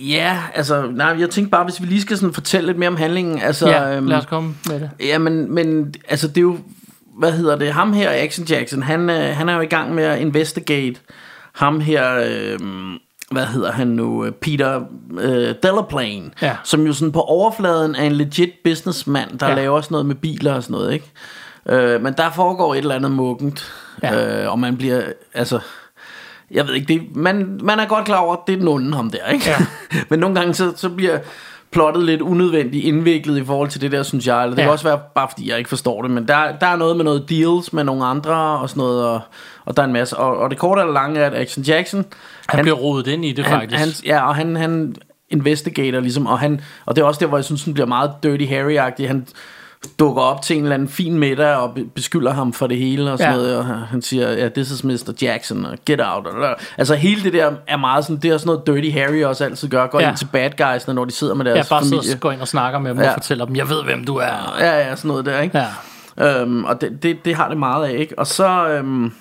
Ja, 0.00 0.42
altså, 0.54 0.90
nej, 0.90 1.16
jeg 1.18 1.30
tænkte 1.30 1.50
bare, 1.50 1.64
hvis 1.64 1.82
vi 1.82 1.86
lige 1.86 2.00
skal 2.00 2.16
sådan 2.18 2.34
fortælle 2.34 2.66
lidt 2.66 2.78
mere 2.78 2.88
om 2.88 2.96
handlingen, 2.96 3.38
altså... 3.42 3.68
Ja, 3.68 4.00
lad 4.00 4.16
os 4.16 4.26
komme 4.26 4.54
med 4.68 4.80
det. 4.80 4.90
Ja, 5.00 5.18
men, 5.18 5.54
men 5.54 5.94
altså, 6.08 6.28
det 6.28 6.36
er 6.36 6.42
jo, 6.42 6.58
hvad 7.18 7.32
hedder 7.32 7.56
det, 7.56 7.72
ham 7.72 7.92
her, 7.92 8.10
Action 8.12 8.46
Jackson, 8.46 8.82
han, 8.82 9.10
øh, 9.10 9.36
han 9.36 9.48
er 9.48 9.54
jo 9.54 9.60
i 9.60 9.66
gang 9.66 9.94
med 9.94 10.04
at 10.04 10.18
investigate 10.18 11.00
ham 11.52 11.80
her, 11.80 12.24
øh, 12.24 12.58
hvad 13.30 13.46
hedder 13.46 13.72
han 13.72 13.86
nu, 13.86 14.24
øh, 14.24 14.32
Peter 14.32 14.80
øh, 15.20 15.54
Delaplane, 15.62 16.30
Ja. 16.42 16.56
som 16.64 16.86
jo 16.86 16.92
sådan 16.92 17.12
på 17.12 17.20
overfladen 17.20 17.94
er 17.94 18.02
en 18.02 18.12
legit 18.12 18.50
businessman, 18.64 19.36
der 19.40 19.48
Ja. 19.48 19.54
laver 19.54 19.80
sådan 19.80 19.92
noget 19.94 20.06
med 20.06 20.14
biler 20.14 20.52
og 20.54 20.62
sådan 20.62 20.74
noget, 20.74 20.92
ikke? 20.92 21.10
Øh, 21.68 22.02
men 22.02 22.14
der 22.16 22.30
foregår 22.30 22.74
et 22.74 22.78
eller 22.78 22.94
andet 22.94 23.10
muggent, 23.10 23.72
ja. 24.02 24.42
øh, 24.44 24.52
og 24.52 24.58
man 24.58 24.76
bliver, 24.76 25.02
altså... 25.34 25.58
Jeg 26.50 26.66
ved 26.66 26.74
ikke, 26.74 26.94
det, 26.94 27.16
man, 27.16 27.60
man 27.62 27.78
er 27.80 27.86
godt 27.86 28.04
klar 28.04 28.16
over, 28.18 28.32
at 28.36 28.40
det 28.46 28.52
er 28.52 28.56
den 28.58 28.68
onde 28.68 28.96
ham 28.96 29.10
der, 29.10 29.26
ikke? 29.32 29.44
Ja. 29.48 29.56
Men 30.10 30.18
nogle 30.18 30.34
gange 30.36 30.54
så, 30.54 30.72
så 30.76 30.88
bliver 30.88 31.18
plottet 31.70 32.04
lidt 32.04 32.20
unødvendigt 32.20 32.84
indviklet 32.84 33.38
i 33.38 33.44
forhold 33.44 33.68
til 33.68 33.80
det 33.80 33.92
der, 33.92 34.02
synes 34.02 34.26
jeg. 34.26 34.42
Eller 34.42 34.54
det 34.54 34.62
ja. 34.62 34.66
Kan 34.66 34.72
også 34.72 34.88
være 34.88 35.00
bare 35.14 35.28
fordi, 35.30 35.50
jeg 35.50 35.58
ikke 35.58 35.68
forstår 35.68 36.02
det. 36.02 36.10
Men 36.10 36.28
der, 36.28 36.58
der 36.60 36.66
er 36.66 36.76
noget 36.76 36.96
med 36.96 37.04
noget 37.04 37.30
deals 37.30 37.72
med 37.72 37.84
nogle 37.84 38.04
andre 38.04 38.34
og 38.34 38.70
sådan 38.70 38.80
noget. 38.80 39.04
Og, 39.04 39.20
og 39.64 39.76
der 39.76 39.82
er 39.82 39.86
en 39.86 39.92
masse. 39.92 40.16
Og, 40.16 40.38
og 40.38 40.50
det 40.50 40.58
korte 40.58 40.80
eller 40.80 40.92
lange 40.92 41.20
er, 41.20 41.26
at 41.26 41.34
Action 41.34 41.64
Jackson... 41.64 42.04
Han, 42.46 42.56
han 42.56 42.64
bliver 42.64 42.76
rodet 42.76 43.06
ind 43.06 43.24
i 43.24 43.32
det, 43.32 43.44
han, 43.44 43.60
faktisk. 43.60 43.80
han, 43.80 43.88
ja, 44.04 44.28
og 44.28 44.34
han, 44.34 44.56
han 44.56 44.96
investigator 45.30 46.00
ligesom. 46.00 46.26
Og, 46.26 46.38
han, 46.38 46.60
og 46.86 46.96
det 46.96 47.02
er 47.02 47.06
også 47.06 47.20
der, 47.20 47.26
hvor 47.26 47.38
jeg 47.38 47.44
synes, 47.44 47.64
han 47.64 47.74
bliver 47.74 47.86
meget 47.86 48.10
Dirty 48.22 48.44
Harry-agtig. 48.44 49.06
Han 49.06 49.26
dukker 49.98 50.22
op 50.22 50.42
til 50.42 50.56
en 50.56 50.62
eller 50.62 50.74
anden 50.74 50.88
fin 50.88 51.18
middag 51.18 51.54
og 51.56 51.74
be- 51.74 51.84
beskylder 51.84 52.32
ham 52.32 52.52
for 52.52 52.66
det 52.66 52.76
hele 52.78 53.12
og 53.12 53.18
sådan 53.18 53.32
Ja. 53.34 53.38
ja. 53.40 53.42
noget, 53.46 53.58
og 53.58 53.64
han- 53.64 54.02
siger, 54.02 54.30
ja, 54.32 54.48
this 54.48 54.70
is 54.70 54.84
Mr. 54.84 55.12
Jackson, 55.22 55.64
og 55.66 55.78
get 55.86 56.00
out. 56.04 56.26
Og, 56.26 56.56
altså 56.78 56.94
hele 56.94 57.22
det 57.22 57.32
der 57.32 57.52
er 57.66 57.76
meget 57.76 58.04
sådan, 58.04 58.16
det 58.22 58.30
er 58.30 58.38
sådan 58.38 58.46
noget 58.66 58.66
Dirty 58.84 58.98
Harry 58.98 59.22
også 59.24 59.44
altid 59.44 59.68
gør, 59.68 59.86
går 59.86 60.00
Ja. 60.00 60.04
ja. 60.04 60.10
ind 60.10 60.18
til 60.18 60.28
bad 60.32 60.50
guysene, 60.58 60.94
når 60.94 61.04
de 61.04 61.10
sidder 61.12 61.34
med 61.34 61.44
deres 61.44 61.56
Jeg 61.56 61.66
bare 61.70 61.82
familie. 61.82 62.14
og 62.14 62.20
går 62.20 62.32
ind 62.32 62.40
og 62.40 62.48
snakker 62.48 62.78
med 62.78 62.90
dem 62.90 62.98
ja. 62.98 63.04
Ja. 63.04 63.10
og 63.10 63.14
fortæller 63.14 63.44
dem, 63.44 63.56
jeg 63.56 63.68
ved, 63.68 63.82
hvem 63.84 64.04
du 64.04 64.16
er. 64.16 64.56
Ja, 64.60 64.78
ja, 64.88 64.96
sådan 64.96 65.08
noget 65.08 65.26
der, 65.26 65.40
ikke? 65.40 65.58
Ja. 66.18 66.40
Øhm, 66.40 66.64
og 66.64 66.80
det, 66.80 67.02
det, 67.02 67.24
det 67.24 67.34
har 67.34 67.48
det 67.48 67.58
meget 67.58 67.86
af, 67.88 67.92
ikke? 67.98 68.18
Og 68.18 68.26
så... 68.26 68.68
Øhm, 68.68 69.12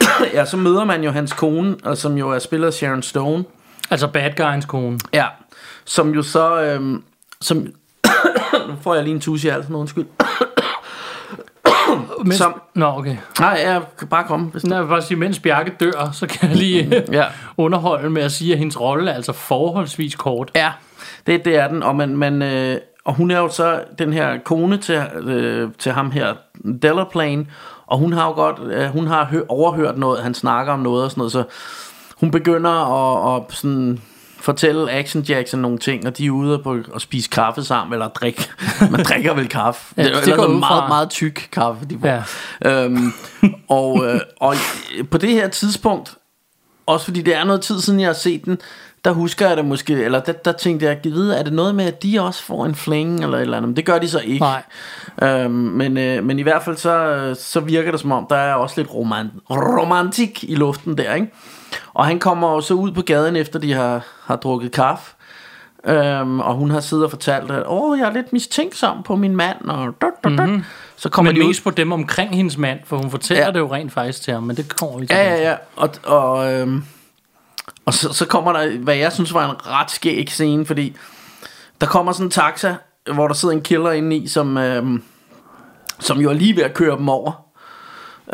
ja, 0.34 0.44
så 0.44 0.56
møder 0.56 0.84
man 0.84 1.04
jo 1.04 1.10
hans 1.10 1.32
kone, 1.32 1.76
og 1.84 1.96
som 1.96 2.18
jo 2.18 2.30
er 2.30 2.38
spillet 2.38 2.66
af 2.66 2.72
Sharon 2.72 3.02
Stone. 3.02 3.44
Altså 3.90 4.06
bad 4.06 4.30
guyens 4.36 4.64
kone. 4.64 4.98
Ja, 5.14 5.26
som 5.84 6.10
jo 6.14 6.22
så... 6.22 6.62
Øhm, 6.62 7.02
som, 7.40 7.66
nu 8.68 8.74
får 8.82 8.94
jeg 8.94 9.04
lige 9.04 9.14
en 9.14 9.20
tus 9.20 9.44
i 9.44 9.48
halsen, 9.48 9.74
undskyld. 9.74 10.06
Mens, 12.24 12.36
Som- 12.36 12.60
Nå, 12.74 12.86
okay. 12.86 13.16
Nej, 13.40 13.60
jeg 13.64 13.82
kan 13.98 14.08
bare 14.08 14.24
komme. 14.24 14.46
Hvis 14.46 14.64
Nå, 14.66 14.74
Jeg 14.74 14.82
vil 14.84 14.88
bare 14.88 15.02
sige, 15.02 15.18
mens 15.18 15.38
Bjarke 15.38 15.72
dør, 15.80 16.10
så 16.12 16.26
kan 16.26 16.48
jeg 16.48 16.56
lige 16.58 17.02
Ja. 17.12 17.24
underholde 17.56 18.10
med 18.10 18.22
at 18.22 18.32
sige, 18.32 18.52
at 18.52 18.58
hendes 18.58 18.80
rolle 18.80 19.10
er 19.10 19.14
altså 19.14 19.32
forholdsvis 19.32 20.14
kort. 20.14 20.50
Ja, 20.54 20.72
det, 21.26 21.44
det 21.44 21.56
er 21.56 21.68
den, 21.68 21.82
og, 21.82 21.96
man, 21.96 22.16
man, 22.16 22.42
øh, 22.42 22.78
og 23.04 23.14
hun 23.14 23.30
er 23.30 23.38
jo 23.38 23.48
så 23.48 23.80
den 23.98 24.12
her 24.12 24.38
kone 24.44 24.78
til, 24.78 25.02
øh, 25.22 25.68
til 25.78 25.92
ham 25.92 26.10
her, 26.10 26.34
Delaplane, 26.82 27.46
og 27.86 27.98
hun 27.98 28.12
har 28.12 28.26
jo 28.26 28.32
godt, 28.32 28.58
øh, 28.72 28.86
hun 28.86 29.06
har 29.06 29.24
hø- 29.24 29.42
overhørt 29.48 29.98
noget, 29.98 30.22
han 30.22 30.34
snakker 30.34 30.72
om 30.72 30.78
noget 30.80 31.04
og 31.04 31.10
sådan 31.10 31.20
noget, 31.20 31.32
så 31.32 31.44
hun 32.20 32.30
begynder 32.30 32.70
at, 33.34 33.36
at 33.42 33.56
sådan 33.56 34.00
fortælle 34.40 34.90
Action 34.92 35.22
Jackson 35.22 35.60
nogle 35.60 35.78
ting, 35.78 36.06
og 36.06 36.18
de 36.18 36.26
er 36.26 36.30
ude 36.30 36.58
på 36.58 36.78
at 36.94 37.02
spise 37.02 37.30
kaffe 37.30 37.64
sammen, 37.64 37.92
eller 37.92 38.08
drikke. 38.08 38.48
Man 38.90 39.04
drikker 39.04 39.34
vel 39.34 39.48
kaffe. 39.48 39.94
Ja, 39.96 40.02
det 40.02 40.16
er 40.16 40.24
det 40.24 40.34
går 40.34 40.42
fra. 40.42 40.52
meget, 40.52 40.88
meget 40.88 41.10
tyk 41.10 41.48
kaffe, 41.52 41.86
de 41.86 41.98
får. 42.00 42.08
Ja. 42.08 42.84
Øhm, 42.84 43.12
og, 43.68 44.06
øh, 44.06 44.20
og 44.40 44.54
på 45.10 45.18
det 45.18 45.30
her 45.30 45.48
tidspunkt, 45.48 46.14
også 46.86 47.04
fordi 47.04 47.22
det 47.22 47.36
er 47.36 47.44
noget 47.44 47.60
tid 47.60 47.80
siden, 47.80 48.00
jeg 48.00 48.08
har 48.08 48.14
set 48.14 48.44
den, 48.44 48.58
der 49.04 49.12
husker 49.12 49.48
jeg 49.48 49.56
det 49.56 49.64
måske, 49.64 49.92
eller 50.04 50.20
der, 50.20 50.32
der 50.32 50.52
tænkte 50.52 50.86
jeg, 50.86 50.98
vide, 51.04 51.36
er 51.36 51.42
det 51.42 51.52
noget 51.52 51.74
med, 51.74 51.84
at 51.84 52.02
de 52.02 52.20
også 52.20 52.42
får 52.42 52.66
en 52.66 52.74
fling, 52.74 53.24
eller 53.24 53.38
et 53.38 53.42
eller 53.42 53.56
andet, 53.56 53.68
men 53.68 53.76
det 53.76 53.86
gør 53.86 53.98
de 53.98 54.08
så 54.08 54.18
ikke. 54.18 54.44
Nej. 54.44 54.62
Øhm, 55.22 55.50
men, 55.52 55.96
øh, 55.96 56.24
men 56.24 56.38
i 56.38 56.42
hvert 56.42 56.62
fald 56.62 56.76
så, 56.76 57.34
så 57.38 57.60
virker 57.60 57.90
det 57.90 58.00
som 58.00 58.12
om, 58.12 58.26
der 58.30 58.36
er 58.36 58.54
også 58.54 58.80
lidt 58.80 58.94
roman, 58.94 59.30
romantik 59.50 60.44
i 60.44 60.54
luften 60.54 60.98
der, 60.98 61.14
ikke? 61.14 61.32
Og 61.96 62.06
han 62.06 62.18
kommer 62.18 62.52
jo 62.52 62.60
så 62.60 62.74
ud 62.74 62.92
på 62.92 63.02
gaden, 63.02 63.36
efter 63.36 63.58
de 63.58 63.72
har, 63.72 64.06
har 64.24 64.36
drukket 64.36 64.72
kaffe, 64.72 65.14
øhm, 65.86 66.40
og 66.40 66.54
hun 66.54 66.70
har 66.70 66.80
siddet 66.80 67.04
og 67.04 67.10
fortalt, 67.10 67.50
at 67.50 67.62
åh, 67.66 67.98
jeg 67.98 68.08
er 68.08 68.12
lidt 68.12 68.32
mistænksom 68.32 69.02
på 69.02 69.16
min 69.16 69.36
mand, 69.36 69.64
og 69.64 69.86
dut, 69.86 70.24
dut, 70.24 70.38
dut. 70.38 70.48
Mm-hmm. 70.48 70.64
så 70.96 71.08
kommer 71.08 71.32
Men 71.32 71.40
de 71.40 71.44
ud 71.44 71.48
mest 71.48 71.64
på 71.64 71.70
dem 71.70 71.92
omkring 71.92 72.36
hendes 72.36 72.58
mand, 72.58 72.78
for 72.84 72.96
hun 72.96 73.10
fortæller. 73.10 73.44
Ja. 73.44 73.50
det 73.50 73.58
jo 73.58 73.74
rent 73.74 73.92
faktisk 73.92 74.22
til 74.22 74.32
ham, 74.32 74.42
men 74.42 74.56
det 74.56 74.76
kommer 74.76 74.98
vi 74.98 75.06
til. 75.06 75.16
Ja, 75.16 75.34
ja, 75.34 75.50
ja. 75.50 75.56
Og, 75.76 75.90
og, 76.04 76.52
øhm, 76.52 76.84
og 77.86 77.94
så, 77.94 78.12
så 78.12 78.26
kommer 78.26 78.52
der, 78.52 78.78
hvad 78.78 78.96
jeg 78.96 79.12
synes 79.12 79.34
var 79.34 79.50
en 79.50 79.66
ret 79.66 79.90
skæg 79.90 80.30
scene, 80.30 80.66
fordi 80.66 80.96
der 81.80 81.86
kommer 81.86 82.12
sådan 82.12 82.26
en 82.26 82.30
taxa, 82.30 82.74
hvor 83.14 83.26
der 83.26 83.34
sidder 83.34 83.54
en 83.54 83.62
killer 83.62 83.90
inde 83.90 84.16
i, 84.16 84.28
som, 84.28 84.58
øhm, 84.58 85.02
som 85.98 86.18
jo 86.18 86.30
er 86.30 86.34
lige 86.34 86.56
ved 86.56 86.62
at 86.62 86.74
køre 86.74 86.96
dem 86.96 87.08
over. 87.08 87.45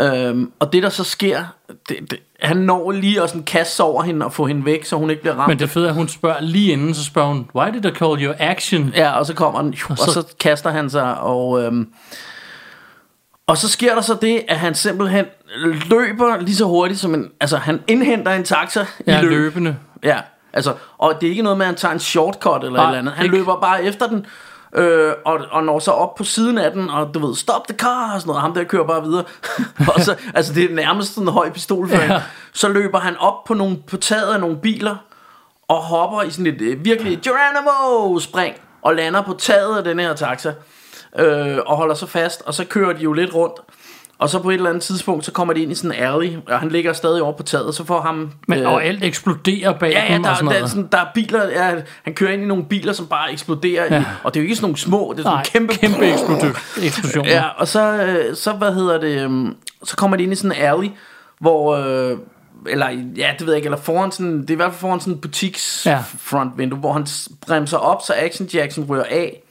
Øhm, 0.01 0.53
og 0.61 0.73
det 0.73 0.83
der 0.83 0.89
så 0.89 1.05
sker, 1.05 1.45
det, 1.89 1.97
det, 2.11 2.19
han 2.41 2.57
når 2.57 2.91
lige 2.91 3.23
at 3.23 3.29
sådan 3.29 3.43
kaste 3.43 3.81
over 3.81 4.03
hende 4.03 4.27
og 4.27 4.33
få 4.33 4.47
hende 4.47 4.65
væk, 4.65 4.85
så 4.85 4.97
hun 4.97 5.11
ikke 5.11 5.23
bliver 5.23 5.35
ramt. 5.35 5.49
Men 5.49 5.59
det 5.59 5.71
fede 5.71 5.85
er, 5.85 5.89
at 5.89 5.95
hun 5.95 6.09
spørger 6.09 6.41
lige 6.41 6.73
inden, 6.73 6.95
så 6.95 7.05
spørger 7.05 7.29
hun, 7.29 7.49
why 7.55 7.69
did 7.73 7.85
I 7.85 7.91
call 7.95 8.25
you 8.25 8.33
action? 8.39 8.93
Ja, 8.97 9.11
og 9.19 9.27
så 9.27 9.35
kommer 9.35 9.63
den, 9.63 9.75
og 9.89 9.99
så- 9.99 10.05
så, 10.05 10.21
og 10.21 10.27
så 10.29 10.35
kaster 10.41 10.71
han 10.71 10.91
sig, 10.91 11.19
og, 11.21 11.63
øhm, 11.63 11.89
og 13.47 13.57
så 13.59 13.69
sker 13.69 13.95
der 13.95 14.01
så 14.03 14.17
det, 14.23 14.43
at 14.49 14.57
han 14.59 14.75
simpelthen 14.75 15.25
løber 15.91 16.41
lige 16.41 16.57
så 16.57 16.65
hurtigt 16.65 17.01
som 17.01 17.15
en, 17.15 17.29
altså 17.41 17.57
han 17.57 17.81
indhenter 17.89 18.33
en 18.33 18.45
taxa 18.45 18.85
Ja, 19.07 19.19
i 19.19 19.23
løb. 19.23 19.31
løbende. 19.31 19.77
Ja, 20.05 20.21
altså, 20.53 20.75
og 20.99 21.15
det 21.21 21.27
er 21.27 21.31
ikke 21.31 21.43
noget 21.43 21.59
med, 21.59 21.67
at 21.67 21.69
han 21.69 21.77
tager 21.77 21.93
en 21.95 22.01
shortcut 22.01 22.65
eller 22.65 22.77
Nej, 22.77 22.85
et 22.85 22.89
eller 22.89 22.99
andet. 22.99 23.15
Han 23.15 23.25
ikke. 23.25 23.37
løber 23.37 23.61
bare 23.61 23.85
efter 23.85 24.07
den, 24.07 24.27
øh, 24.75 25.13
og, 25.25 25.41
og 25.51 25.65
når 25.65 25.79
så 25.79 25.91
op 25.91 26.15
på 26.15 26.25
siden 26.25 26.59
af 26.59 26.73
den, 26.73 26.91
og 26.91 27.15
du 27.15 27.27
ved, 27.27 27.37
stop 27.37 27.69
the 27.69 27.77
car, 27.77 28.15
og 28.15 28.21
sådan 28.21 28.29
noget, 28.29 28.43
ham 28.43 28.55
der 28.55 28.65
kører 28.65 28.87
bare 28.87 29.03
videre. 29.03 29.25
og 29.95 30.01
så, 30.01 30.17
altså, 30.35 30.55
det 30.55 30.71
er 30.71 30.75
nærmest 30.75 31.15
sådan 31.15 31.29
en 31.29 31.33
høj 31.33 31.51
pistolføring. 31.51 32.11
Ja. 32.11 32.23
Så 32.53 32.69
løber 32.69 32.99
han 32.99 33.17
op 33.17 33.45
på, 33.45 33.55
nogle, 33.55 33.77
på 33.87 33.97
taget 33.97 34.35
af 34.35 34.41
nogle 34.41 34.57
biler, 34.57 34.97
og 35.69 35.77
hopper 35.77 36.23
i 36.23 36.31
sådan 36.31 36.47
et 36.47 36.61
øh, 36.61 36.85
virkelig 36.85 37.19
Geronimo-spring, 37.23 38.55
og 38.83 38.95
lander 38.95 39.23
på 39.23 39.35
taget 39.39 39.79
af 39.79 39.85
den 39.85 39.99
her 39.99 40.15
taxa, 40.15 40.53
øh, 41.19 41.59
og 41.67 41.77
holder 41.77 41.95
sig 41.95 42.09
fast, 42.09 42.43
og 42.47 42.55
så 42.55 42.65
kører 42.65 42.93
de 42.93 43.03
jo 43.03 43.13
lidt 43.13 43.35
rundt. 43.35 43.61
Og 44.23 44.31
så 44.31 44.39
på 44.39 44.51
et 44.51 44.55
eller 44.55 44.69
andet 44.69 44.83
tidspunkt, 44.83 45.25
så 45.25 45.33
kommer 45.33 45.55
de 45.55 45.63
ind 45.63 45.73
i 45.73 45.75
sådan 45.75 45.93
en 45.99 46.05
alley, 46.05 46.37
og 46.49 46.59
han 46.61 46.69
ligger 46.69 46.93
stadig 46.93 47.23
over 47.23 47.33
på 47.33 47.43
taget, 47.43 47.75
så 47.75 47.85
får 47.85 48.01
ham... 48.01 48.31
Men, 48.49 48.59
øh, 48.59 48.73
og 48.73 48.85
alt 48.85 49.05
eksploderer 49.05 49.79
bag 49.79 49.91
Ja, 49.93 50.13
ja, 50.13 50.19
der, 50.19 50.31
og 50.31 50.37
sådan 50.37 50.49
der, 50.49 50.55
er 50.55 50.59
noget. 50.59 50.71
sådan, 50.71 50.89
der 50.93 50.99
er 50.99 51.07
biler, 51.15 51.49
ja, 51.49 51.75
han 52.03 52.15
kører 52.15 52.33
ind 52.33 52.43
i 52.43 52.47
nogle 52.47 52.65
biler, 52.65 52.93
som 52.93 53.07
bare 53.07 53.33
eksploderer, 53.33 53.95
ja. 53.95 54.01
I, 54.01 54.05
og 54.25 54.35
det 54.35 54.41
er 54.41 54.43
jo 54.43 54.45
ikke 54.45 54.57
sådan 54.57 54.65
nogle 54.65 54.79
små, 54.79 55.13
det 55.17 55.19
er 55.19 55.23
sådan 55.23 55.37
Nej, 55.37 55.45
kæmpe... 55.45 55.75
kæmpe 55.75 56.07
eksplosion. 56.07 57.25
Ja, 57.27 57.45
og 57.57 57.69
så, 57.69 57.93
øh, 58.03 58.37
så 58.37 58.53
hvad 58.53 58.75
hedder 58.75 59.01
det, 59.01 59.21
øhm, 59.25 59.57
så 59.85 59.97
kommer 59.97 60.17
de 60.17 60.23
ind 60.23 60.33
i 60.33 60.37
sådan 60.37 60.53
en 60.53 60.63
alley, 60.63 60.89
hvor, 61.41 61.77
øh, 61.77 62.19
eller 62.67 62.87
ja, 63.17 63.31
det 63.39 63.47
ved 63.47 63.53
jeg 63.55 63.57
ikke, 63.57 63.67
eller 63.67 63.79
foran 63.79 64.13
sådan, 64.13 64.43
det 64.43 64.51
er 64.51 64.55
i 64.55 64.57
hvert 64.57 64.71
fald 64.73 64.81
foran 64.81 65.01
sådan 65.01 65.13
en 65.13 65.21
butiks 65.21 65.87
Ja. 65.87 65.91
ja. 65.91 66.03
frontvindue, 66.19 66.79
hvor 66.79 66.93
han 66.93 67.07
bremser 67.47 67.79
op, 67.79 67.99
så 68.07 68.15
Action 68.17 68.49
Jackson 68.55 68.85
ryger 68.91 69.05
af, 69.11 69.42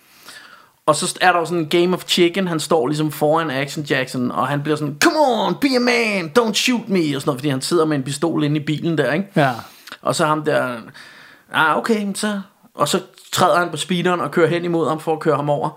og 0.85 0.95
så 0.95 1.17
er 1.21 1.31
der 1.31 1.39
jo 1.39 1.45
sådan 1.45 1.59
en 1.59 1.69
game 1.69 1.93
of 1.93 2.03
chicken, 2.07 2.47
han 2.47 2.59
står 2.59 2.87
ligesom 2.87 3.11
foran 3.11 3.51
Action 3.51 3.83
Jackson, 3.83 4.31
og 4.31 4.47
han 4.47 4.61
bliver 4.63 4.75
sådan, 4.75 4.97
come 5.03 5.19
on, 5.19 5.55
be 5.61 5.67
a 5.75 5.79
man, 5.79 6.31
don't 6.39 6.53
shoot 6.53 6.89
me, 6.89 6.99
og 6.99 7.21
sådan 7.21 7.21
noget, 7.25 7.39
fordi 7.39 7.49
han 7.49 7.61
sidder 7.61 7.85
med 7.85 7.97
en 7.97 8.03
pistol 8.03 8.43
inde 8.43 8.55
i 8.55 8.63
bilen 8.63 8.97
der, 8.97 9.13
ikke? 9.13 9.27
Ja. 9.35 9.51
Og 10.01 10.15
så 10.15 10.25
ham 10.25 10.43
der, 10.43 10.77
ah 11.53 11.77
okay, 11.77 12.07
så... 12.15 12.41
Og 12.75 12.87
så 12.87 13.01
træder 13.31 13.59
han 13.59 13.69
på 13.69 13.77
speederen 13.77 14.19
og 14.19 14.31
kører 14.31 14.47
hen 14.47 14.65
imod 14.65 14.89
ham 14.89 14.99
for 14.99 15.13
at 15.13 15.19
køre 15.19 15.35
ham 15.35 15.49
over. 15.49 15.69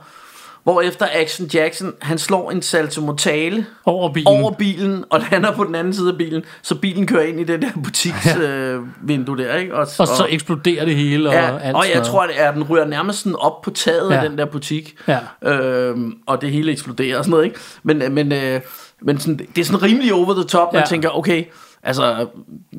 Hvorefter 0.65 1.07
Action 1.13 1.47
Jackson, 1.55 1.93
han 2.03 2.19
slår 2.19 2.51
en 2.51 2.63
salto 2.63 3.01
mortale 3.01 3.67
Over 3.85 4.13
bilen. 4.13 4.27
over 4.29 4.51
bilen 4.53 5.05
og 5.11 5.21
lander 5.31 5.53
på 5.53 5.65
den 5.65 5.75
anden 5.75 5.95
side 5.95 6.11
af 6.11 6.19
bilen, 6.19 6.43
så 6.63 6.75
bilen 6.75 7.07
kører 7.07 7.23
ind 7.23 7.41
i 7.41 7.45
det 7.45 7.63
der 7.63 7.69
butiksvindue 7.85 8.49
øh, 8.49 8.81
vindue 9.09 9.37
der, 9.39 9.57
ikke? 9.57 9.75
Og, 9.75 9.81
Og 9.81 9.87
så 10.07 10.27
eksploderer 10.29 10.85
det 10.85 10.97
hele. 10.97 11.29
Og, 11.29 11.35
Ja, 11.35 11.59
alt 11.59 11.77
og 11.77 11.85
jeg 11.85 11.95
noget. 11.95 12.07
tror, 12.07 12.23
at 12.23 12.31
er, 12.37 12.53
den 12.53 12.63
ryger 12.63 12.85
nærmest 12.85 13.19
sådan 13.19 13.37
op 13.37 13.63
på 13.63 13.71
taget 13.71 14.11
ja. 14.11 14.15
Ja. 14.17 14.23
af 14.23 14.29
den 14.29 14.39
der 14.39 14.45
butik. 14.45 14.97
Ja. 15.09 15.19
Øhm, 15.53 16.13
og 16.27 16.41
det 16.41 16.51
hele 16.51 16.73
eksploderer 16.73 17.19
og 17.19 17.25
sådan 17.25 17.31
noget, 17.31 17.45
ikke? 17.45 17.59
Men, 17.83 18.03
øh, 18.03 18.13
men, 18.13 18.33
øh, 18.33 18.61
men 19.03 19.19
sådan, 19.21 19.39
det 19.57 19.59
er 19.59 19.65
sådan 19.65 19.83
rimelig 19.83 20.15
over 20.15 20.35
the 20.35 20.45
top. 20.45 20.73
Man 20.73 20.83
Ja. 20.83 20.87
tænker, 20.87 21.19
okay, 21.19 21.45
altså, 21.83 22.27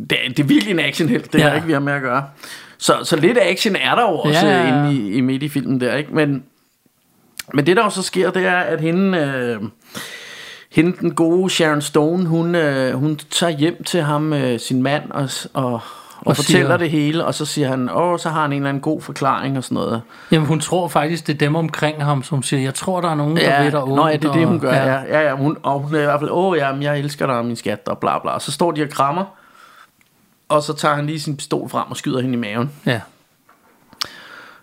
det, 0.09 0.11
er- 0.11 0.29
det 0.29 0.39
er 0.39 0.43
virkelig 0.43 0.71
en 0.71 0.79
actionhelt, 0.79 1.33
det 1.33 1.39
Ja. 1.39 1.47
har 1.47 1.55
ikke 1.55 1.67
vi 1.67 1.73
har 1.73 1.79
med 1.79 1.93
at 1.93 2.01
gøre. 2.01 2.23
Så, 2.77 2.93
så 3.03 3.15
lidt 3.15 3.37
action 3.41 3.75
er 3.75 3.95
der 3.95 4.01
jo 4.01 4.17
også 4.17 4.47
Ja, 4.47 4.57
ja, 4.57 4.63
ja, 4.67 4.75
ja. 4.83 4.89
inde 4.89 5.01
i, 5.01 5.11
i 5.17 5.21
midt 5.21 5.43
i 5.43 5.49
filmen 5.49 5.81
der, 5.81 5.95
ikke? 5.95 6.15
Men, 6.15 6.43
men 7.53 7.65
det 7.65 7.77
der 7.77 7.83
jo 7.83 7.89
så 7.89 8.01
sker, 8.01 8.31
det 8.31 8.45
er, 8.45 8.57
at 8.57 8.81
hende... 8.81 9.17
Øh, 9.17 9.61
hende, 10.71 10.97
den 10.99 11.15
gode 11.15 11.49
Sharon 11.49 11.81
Stone, 11.81 12.25
hun, 12.25 12.55
øh, 12.55 12.93
hun 12.93 13.17
tager 13.31 13.49
hjem 13.57 13.83
til 13.83 14.01
ham, 14.01 14.33
øh, 14.33 14.59
sin 14.59 14.83
mand, 14.83 15.11
og, 15.11 15.29
og, 15.53 15.73
og, 15.73 15.81
Og 16.25 16.35
fortæller 16.35 16.67
siger- 16.67 16.77
det 16.77 16.89
hele, 16.89 17.25
og 17.25 17.33
så 17.35 17.45
siger 17.45 17.67
han, 17.67 17.89
åh, 17.89 18.19
så 18.19 18.29
har 18.29 18.41
han 18.41 18.51
en 18.51 18.55
eller 18.57 18.69
anden 18.69 18.81
god 18.81 19.01
forklaring 19.01 19.57
og 19.57 19.63
sådan 19.63 19.75
noget. 19.75 20.01
Jamen, 20.31 20.47
hun 20.47 20.59
tror 20.59 20.87
faktisk, 20.87 21.27
det 21.27 21.33
er 21.33 21.37
dem 21.37 21.55
omkring 21.55 22.03
ham, 22.03 22.23
som 22.23 22.43
siger, 22.43 22.61
jeg 22.61 22.73
tror, 22.73 23.01
der 23.01 23.09
er 23.09 23.15
nogen, 23.15 23.37
der 23.37 23.63
ved 23.63 23.71
dig 23.71 23.83
ondt. 23.83 23.95
Nå, 23.95 24.07
ja, 24.07 24.17
det 24.17 24.25
er 24.25 24.33
det, 24.33 24.47
hun 24.47 24.59
gør. 24.59 24.73
Ja, 24.73 25.01
ja, 25.01 25.21
ja 25.21 25.35
hun, 25.35 25.57
og 25.63 25.79
hun 25.79 25.95
er 25.95 26.01
i 26.01 26.03
hvert 26.05 26.19
fald, 26.19 26.29
åh, 26.33 26.57
ja, 26.57 26.75
jeg 26.81 26.99
elsker 26.99 27.25
dig, 27.27 27.45
min 27.45 27.55
skat, 27.55 27.81
og 27.87 27.97
bla 27.97 28.19
bla. 28.19 28.31
Og 28.31 28.41
så 28.41 28.51
står 28.51 28.71
de 28.71 28.83
og 28.83 28.89
krammer, 28.89 29.25
og 30.49 30.63
så 30.63 30.73
tager 30.73 30.95
han 30.95 31.05
lige 31.05 31.19
sin 31.19 31.37
pistol 31.37 31.69
frem 31.69 31.85
og 31.89 31.97
skyder 31.97 32.21
hende 32.21 32.33
i 32.33 32.37
maven. 32.39 32.71
Ja. 32.85 33.01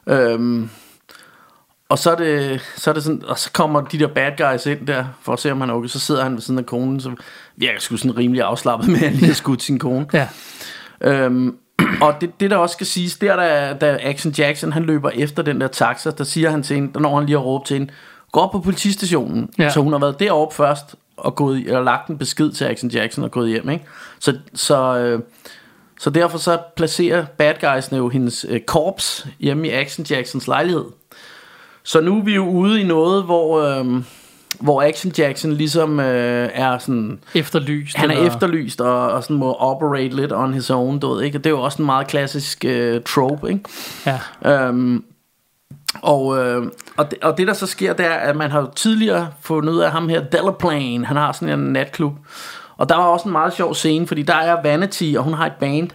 Øhm, 0.06 0.70
og 1.92 1.98
så 1.98 2.10
er, 2.10 2.14
det, 2.14 2.60
så 2.76 2.90
er 2.90 2.94
det 2.94 3.02
sådan, 3.02 3.22
og 3.26 3.38
så 3.38 3.52
kommer 3.52 3.80
de 3.80 3.98
der 3.98 4.06
bad 4.06 4.32
guys 4.38 4.66
ind 4.66 4.86
der, 4.86 5.04
for 5.22 5.32
at 5.32 5.38
se 5.38 5.52
om 5.52 5.60
han 5.60 5.70
er 5.70 5.74
okay. 5.74 5.88
Så 5.88 6.00
sidder 6.00 6.22
han 6.22 6.32
ved 6.32 6.40
siden 6.40 6.58
af 6.58 6.66
konen, 6.66 7.00
så 7.00 7.14
virker 7.56 7.80
sgu 7.80 7.96
sådan 7.96 8.16
rimelig 8.16 8.42
afslappet 8.42 8.88
med, 8.92 8.96
at 8.96 9.08
han 9.08 9.12
lige 9.12 9.26
har 9.26 9.34
skudt 9.34 9.62
sin 9.62 9.78
kone. 9.78 10.06
Ja. 10.12 10.28
Øhm, 11.00 11.56
og 12.02 12.14
det, 12.20 12.40
det 12.40 12.50
der 12.50 12.56
også 12.56 12.72
skal 12.72 12.86
siges, 12.86 13.16
der 13.16 13.36
da, 13.36 13.72
da 13.80 13.98
Action 14.02 14.32
Jackson 14.32 14.72
han 14.72 14.84
løber 14.84 15.10
efter 15.10 15.42
den 15.42 15.60
der 15.60 15.68
taxa, 15.68 16.10
der 16.10 16.24
siger 16.24 16.50
han 16.50 16.62
til 16.62 16.76
hende, 16.76 16.92
der 16.92 17.00
når 17.00 17.16
han 17.16 17.26
lige 17.26 17.38
har 17.38 17.44
råbt 17.44 17.66
til 17.66 17.78
hende, 17.78 17.92
gå 18.32 18.40
op 18.40 18.52
på 18.52 18.60
politistationen. 18.60 19.50
Ja. 19.58 19.70
Så 19.70 19.80
hun 19.80 19.92
har 19.92 20.00
været 20.00 20.20
deroppe 20.20 20.54
først, 20.54 20.94
og 21.16 21.34
gået, 21.34 21.58
eller 21.58 21.82
lagt 21.82 22.08
en 22.08 22.18
besked 22.18 22.52
til 22.52 22.64
Action 22.64 22.90
Jackson 22.90 23.24
og 23.24 23.30
gået 23.30 23.48
hjem. 23.48 23.70
Ikke? 23.70 23.84
Så, 24.18 24.38
så, 24.54 24.98
øh, 24.98 25.20
så 26.00 26.10
derfor 26.10 26.38
så 26.38 26.58
placerer 26.76 27.24
bad 27.38 27.54
guysene 27.60 27.98
jo 27.98 28.08
hendes 28.08 28.46
øh, 28.48 28.60
korps 28.60 29.26
hjemme 29.40 29.68
i 29.68 29.70
Action 29.70 30.06
Jacksons 30.10 30.46
lejlighed. 30.46 30.84
Så 31.84 32.00
nu 32.00 32.18
er 32.18 32.22
vi 32.22 32.34
jo 32.34 32.48
ude 32.48 32.80
i 32.80 32.84
noget, 32.84 33.24
hvor, 33.24 33.60
øh, 33.62 33.86
hvor 34.60 34.82
Action 34.82 35.12
Jackson 35.18 35.52
ligesom 35.52 36.00
øh, 36.00 36.48
er 36.54 36.78
sådan... 36.78 37.18
Efterlyst. 37.34 37.96
Han 37.96 38.10
er 38.10 38.14
eller- 38.14 38.26
efterlyst 38.26 38.80
og, 38.80 39.08
og 39.10 39.22
sådan 39.22 39.36
må 39.36 39.52
operate 39.54 40.16
lidt 40.16 40.32
on 40.32 40.54
his 40.54 40.70
own, 40.70 40.98
du 40.98 41.14
ved, 41.14 41.22
ikke? 41.22 41.38
Og 41.38 41.44
det 41.44 41.50
er 41.50 41.54
jo 41.54 41.60
også 41.62 41.82
en 41.82 41.86
meget 41.86 42.06
klassisk 42.06 42.64
øh, 42.64 43.00
trope, 43.06 43.48
ikke? 43.52 43.64
Ja. 44.44 44.66
Øhm, 44.66 45.04
Og, 46.02 46.38
øh, 46.38 46.66
og, 46.96 47.10
det, 47.10 47.18
og 47.22 47.38
det 47.38 47.46
der 47.46 47.52
så 47.52 47.66
sker, 47.66 47.92
det 47.92 48.06
er, 48.06 48.10
at 48.14 48.36
man 48.36 48.50
har 48.50 48.60
jo 48.60 48.66
tidligere 48.76 49.28
fundet 49.40 49.72
ud 49.72 49.78
af 49.80 49.90
ham 49.90 50.08
her, 50.08 50.20
Delaplane, 50.24 51.06
han 51.06 51.16
har 51.16 51.32
sådan 51.32 51.58
en 51.60 51.72
natklub. 51.72 52.12
Og 52.76 52.88
der 52.88 52.96
var 52.96 53.04
også 53.04 53.24
en 53.28 53.32
meget 53.32 53.52
sjov 53.54 53.74
scene, 53.74 54.06
fordi 54.06 54.22
der 54.22 54.34
er 54.34 54.62
Vanity, 54.62 55.14
og 55.16 55.24
hun 55.24 55.34
har 55.34 55.46
et 55.46 55.52
band. 55.60 55.90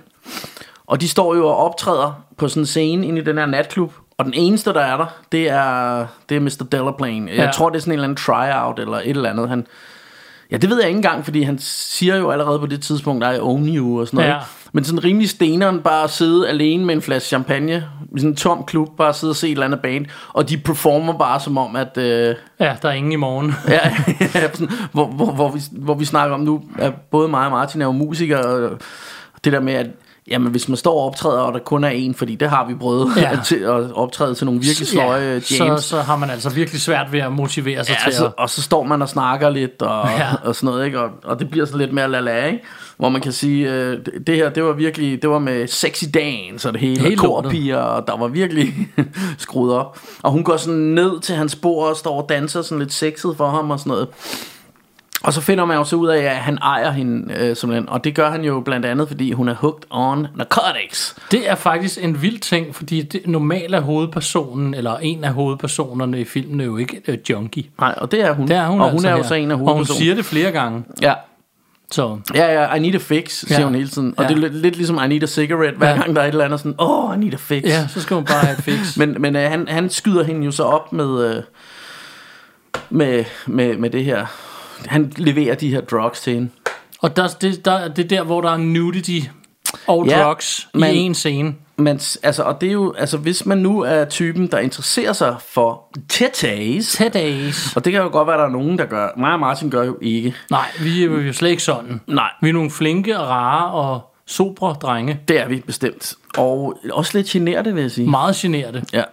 Og 0.87 1.01
de 1.01 1.09
står 1.09 1.35
jo 1.35 1.47
og 1.47 1.57
optræder 1.57 2.23
på 2.37 2.47
sådan 2.47 2.61
en 2.61 2.65
scene 2.65 3.07
inde 3.07 3.21
i 3.21 3.23
den 3.23 3.37
her 3.37 3.45
natklub. 3.45 3.93
Og 4.17 4.25
den 4.25 4.33
eneste, 4.33 4.73
der 4.73 4.81
er 4.81 4.97
der, 4.97 5.05
det 5.31 5.49
er, 5.49 6.05
det 6.29 6.37
er 6.37 6.41
Mr. 6.41 6.63
Delaplane. 6.71 7.31
Jeg 7.31 7.37
Ja. 7.45 7.51
tror, 7.51 7.69
det 7.69 7.75
er 7.77 7.79
sådan 7.81 7.91
en 7.91 7.93
eller 7.93 8.03
anden 8.03 8.15
tryout 8.17 8.79
eller 8.79 8.97
et 8.97 9.09
eller 9.09 9.29
andet. 9.29 9.49
Han, 9.49 9.67
ja, 10.51 10.57
det 10.57 10.69
ved 10.69 10.77
jeg 10.79 10.87
ikke 10.87 10.97
engang, 10.97 11.23
fordi 11.25 11.41
han 11.41 11.57
siger 11.59 12.15
jo 12.17 12.31
allerede 12.31 12.59
på 12.59 12.65
det 12.65 12.81
tidspunkt, 12.81 13.23
er 13.23 13.39
own 13.41 13.67
you 13.75 13.99
og 13.99 14.07
sådan 14.07 14.17
noget. 14.17 14.29
Ja. 14.29 14.35
ikke? 14.35 14.45
Men 14.71 14.83
sådan 14.83 15.03
rimelig 15.03 15.29
steneren 15.29 15.79
bare 15.81 16.03
at 16.03 16.09
sidde 16.09 16.49
alene 16.49 16.85
med 16.85 16.95
en 16.95 17.01
flaske 17.01 17.27
champagne 17.27 17.85
i 18.15 18.19
sådan 18.19 18.29
en 18.29 18.35
tom 18.35 18.63
klub, 18.63 18.97
bare 18.97 19.13
sidde 19.13 19.31
og 19.31 19.35
se 19.35 19.47
et 19.47 19.51
eller 19.51 19.65
andet 19.65 19.79
band. 19.81 20.05
Og 20.33 20.49
de 20.49 20.57
performer 20.57 21.17
bare 21.17 21.39
som 21.39 21.57
om, 21.57 21.75
at... 21.75 21.97
Øh, 21.97 22.35
Ja, 22.59 22.75
der 22.81 22.89
er 22.89 22.93
ingen 22.93 23.11
i 23.11 23.15
morgen. 23.15 23.53
ja, 23.67 23.95
ja, 24.35 24.51
sådan, 24.53 24.69
hvor, 24.91 25.05
hvor, 25.07 25.31
hvor, 25.31 25.51
vi, 25.51 25.59
hvor 25.71 25.93
vi 25.93 26.05
snakker 26.05 26.33
om 26.33 26.39
nu, 26.41 26.61
at 26.79 26.93
både 27.11 27.27
mig 27.29 27.45
og 27.45 27.51
Martin 27.51 27.81
er 27.81 27.85
jo 27.85 27.91
musikere, 27.91 28.45
og 28.45 28.79
det 29.43 29.53
der 29.53 29.59
med, 29.59 29.73
at 29.73 29.87
jamen, 30.31 30.51
hvis 30.51 30.69
man 30.69 30.77
står 30.77 30.99
og 30.99 31.05
optræder, 31.05 31.39
og 31.41 31.53
der 31.53 31.59
kun 31.59 31.83
er 31.83 31.89
en, 31.89 32.15
fordi 32.15 32.35
det 32.35 32.49
har 32.49 32.67
vi 32.67 32.75
prøvet 32.75 33.09
Ja. 33.17 33.39
til 33.45 33.55
at 33.55 33.91
optræde 33.93 34.35
til 34.35 34.45
nogle 34.45 34.61
virkelig 34.61 34.87
sløje 34.87 35.33
ja, 35.33 35.39
så, 35.39 35.65
jams. 35.65 35.83
så 35.83 36.01
har 36.01 36.15
man 36.17 36.29
altså 36.29 36.49
virkelig 36.49 36.81
svært 36.81 37.11
ved 37.11 37.19
at 37.19 37.31
motivere 37.31 37.83
sig 37.85 37.91
Ja, 37.93 37.97
til 37.99 38.05
altså, 38.05 38.25
at... 38.25 38.31
og 38.37 38.49
så 38.49 38.61
står 38.61 38.83
man 38.83 39.01
og 39.01 39.09
snakker 39.09 39.49
lidt 39.49 39.81
og, 39.81 40.07
Ja. 40.17 40.27
og 40.43 40.55
sådan 40.55 40.67
noget, 40.67 40.85
ikke? 40.85 40.99
Og, 41.01 41.09
og 41.23 41.39
det 41.39 41.49
bliver 41.49 41.65
så 41.65 41.77
lidt 41.77 41.93
mere 41.93 42.11
lala, 42.11 42.45
ikke? 42.45 42.59
Hvor 42.97 43.09
man 43.09 43.21
kan 43.21 43.31
sige, 43.31 43.71
øh, 43.73 43.97
det, 44.27 44.35
her, 44.35 44.49
det 44.49 44.63
var 44.63 44.73
virkelig, 44.73 45.21
det 45.21 45.29
var 45.29 45.39
med 45.39 45.67
sexy 45.67 46.03
dance 46.13 46.69
og 46.69 46.73
det 46.73 46.81
hele, 46.81 47.01
Helt 47.01 47.19
korpiger, 47.19 47.77
og 47.77 48.07
der 48.07 48.17
var 48.17 48.27
virkelig 48.27 48.73
skruet 49.37 49.73
op. 49.73 49.99
Og 50.23 50.31
hun 50.31 50.43
går 50.43 50.57
sådan 50.57 50.79
ned 50.79 51.19
til 51.19 51.35
hans 51.35 51.55
bord 51.55 51.89
og 51.89 51.95
står 51.97 52.21
og 52.21 52.29
danser 52.29 52.61
sådan 52.61 52.79
lidt 52.79 52.93
sexet 52.93 53.37
for 53.37 53.49
ham 53.49 53.71
og 53.71 53.79
sådan 53.79 53.89
noget. 53.89 54.07
Og 55.23 55.33
så 55.33 55.41
finder 55.41 55.65
man 55.65 55.77
jo 55.77 55.83
så 55.83 55.95
ud 55.95 56.07
af, 56.07 56.23
at 56.23 56.35
han 56.35 56.57
ejer 56.61 56.91
hende 56.91 57.33
øh, 57.33 57.55
simpelthen. 57.55 57.89
Og 57.89 58.03
det 58.03 58.15
gør 58.15 58.29
han 58.31 58.43
jo 58.43 58.59
blandt 58.59 58.85
andet, 58.85 59.07
fordi 59.07 59.31
hun 59.31 59.47
er 59.49 59.53
hooked 59.55 59.83
on 59.89 60.27
narcotics. 60.35 61.15
Det 61.31 61.49
er 61.49 61.55
faktisk 61.55 62.03
en 62.03 62.21
vild 62.21 62.39
ting, 62.39 62.75
fordi 62.75 63.01
det, 63.01 63.21
normalt 63.27 63.75
er 63.75 63.79
hovedpersonen, 63.81 64.73
eller 64.73 64.97
en 64.97 65.23
af 65.23 65.33
hovedpersonerne 65.33 66.19
i 66.21 66.25
filmen, 66.25 66.61
er 66.61 66.65
jo 66.65 66.77
ikke 66.77 67.01
øh, 67.07 67.17
junkie. 67.29 67.63
Nej, 67.79 67.93
og 67.97 68.11
det 68.11 68.21
er 68.21 68.31
hun. 68.33 68.47
Det 68.47 68.55
er 68.55 68.67
hun 68.67 68.81
og 68.81 68.87
hun 68.91 68.95
altså 68.95 69.07
er 69.07 69.11
jo 69.11 69.17
her. 69.17 69.23
så 69.23 69.33
en 69.35 69.51
af 69.51 69.55
Og 69.55 69.59
hun 69.59 69.67
hovedpersonerne. 69.67 69.99
siger 70.03 70.15
det 70.15 70.25
flere 70.25 70.51
gange. 70.51 70.83
Ja, 71.01 71.13
Så 71.91 72.17
Ja, 72.35 72.61
ja, 72.61 72.73
I 72.75 72.79
need 72.79 72.95
a 72.95 72.97
fix, 72.97 73.31
siger 73.31 73.59
Ja. 73.59 73.65
hun 73.65 73.75
hele 73.75 73.87
tiden. 73.87 74.13
Og 74.17 74.23
Ja. 74.23 74.29
det 74.29 74.35
er 74.35 74.39
lidt, 74.41 74.55
lidt 74.55 74.75
ligesom 74.75 74.99
I 75.03 75.07
need 75.07 75.23
a 75.23 75.25
cigarette, 75.25 75.77
hver 75.77 75.89
Ja. 75.89 75.95
gang 75.95 76.15
der 76.15 76.21
er 76.21 76.25
et 76.25 76.31
eller 76.31 76.45
andet 76.45 76.59
sådan, 76.59 76.75
åh, 76.79 77.09
oh, 77.09 77.15
I 77.15 77.19
need 77.19 77.33
a 77.33 77.37
fix. 77.37 77.63
ja, 77.63 77.87
så 77.87 78.01
skal 78.01 78.15
hun 78.15 78.25
bare 78.25 78.39
have 78.45 78.57
et 78.57 78.63
fix. 78.63 78.97
Men, 78.99 79.15
men 79.19 79.35
øh, 79.35 79.51
han, 79.51 79.67
han 79.67 79.89
skyder 79.89 80.23
hende 80.23 80.45
jo 80.45 80.51
så 80.51 80.63
op 80.63 80.93
med, 80.93 81.35
øh, 81.37 81.43
med, 82.89 83.23
med, 83.45 83.77
med 83.77 83.89
det 83.89 84.03
her. 84.05 84.25
Han 84.87 85.13
leverer 85.17 85.55
de 85.55 85.69
her 85.69 85.81
drugs 85.81 86.21
til 86.21 86.33
hende. 86.33 86.49
Og 87.01 87.17
der, 87.17 87.27
det, 87.41 87.65
der, 87.65 87.87
det 87.87 88.03
er 88.03 88.07
der, 88.07 88.23
hvor 88.23 88.41
der 88.41 88.49
er 88.51 88.57
nudity 88.57 89.19
og 89.87 90.07
Ja, 90.07 90.23
drugs 90.23 90.67
men- 90.73 90.93
i 90.95 90.97
en 90.97 91.15
scene. 91.15 91.55
Men 91.79 91.99
altså, 92.23 92.43
og 92.43 92.61
det 92.61 92.69
er 92.69 92.73
jo, 92.73 92.93
altså, 92.97 93.17
hvis 93.17 93.45
man 93.45 93.57
nu 93.57 93.81
er 93.81 94.05
typen, 94.05 94.47
der 94.47 94.59
interesserer 94.59 95.13
sig 95.13 95.35
for 95.53 95.97
titties, 96.09 96.91
Teddays. 96.91 97.75
og 97.75 97.85
det 97.85 97.93
kan 97.93 98.01
jo 98.01 98.09
godt 98.11 98.27
være, 98.27 98.37
der 98.37 98.43
er 98.45 98.49
nogen, 98.49 98.77
der 98.77 98.85
gør. 98.85 99.09
Mig 99.17 99.33
og 99.33 99.39
Martin 99.39 99.69
gør 99.69 99.83
jo 99.83 99.97
ikke. 100.01 100.35
Nej, 100.51 100.65
vi 100.81 101.03
er 101.03 101.07
jo 101.07 101.33
slet 101.33 101.49
ikke 101.49 101.63
sådan. 101.63 102.01
Nej. 102.07 102.29
Vi 102.41 102.49
er 102.49 102.53
nogle 102.53 102.71
flinke, 102.71 103.17
rare 103.17 103.71
og 103.71 104.01
sobre 104.27 104.73
drenge. 104.73 105.19
Det 105.27 105.39
er 105.41 105.47
vi 105.47 105.63
bestemt. 105.67 106.13
Og 106.37 106.79
også 106.91 107.17
lidt 107.17 107.27
generede, 107.27 107.73
vil 107.73 107.81
jeg 107.81 107.91
sige. 107.91 108.09
Meget 108.09 108.35
generede. 108.35 108.83
Ja. 108.93 109.03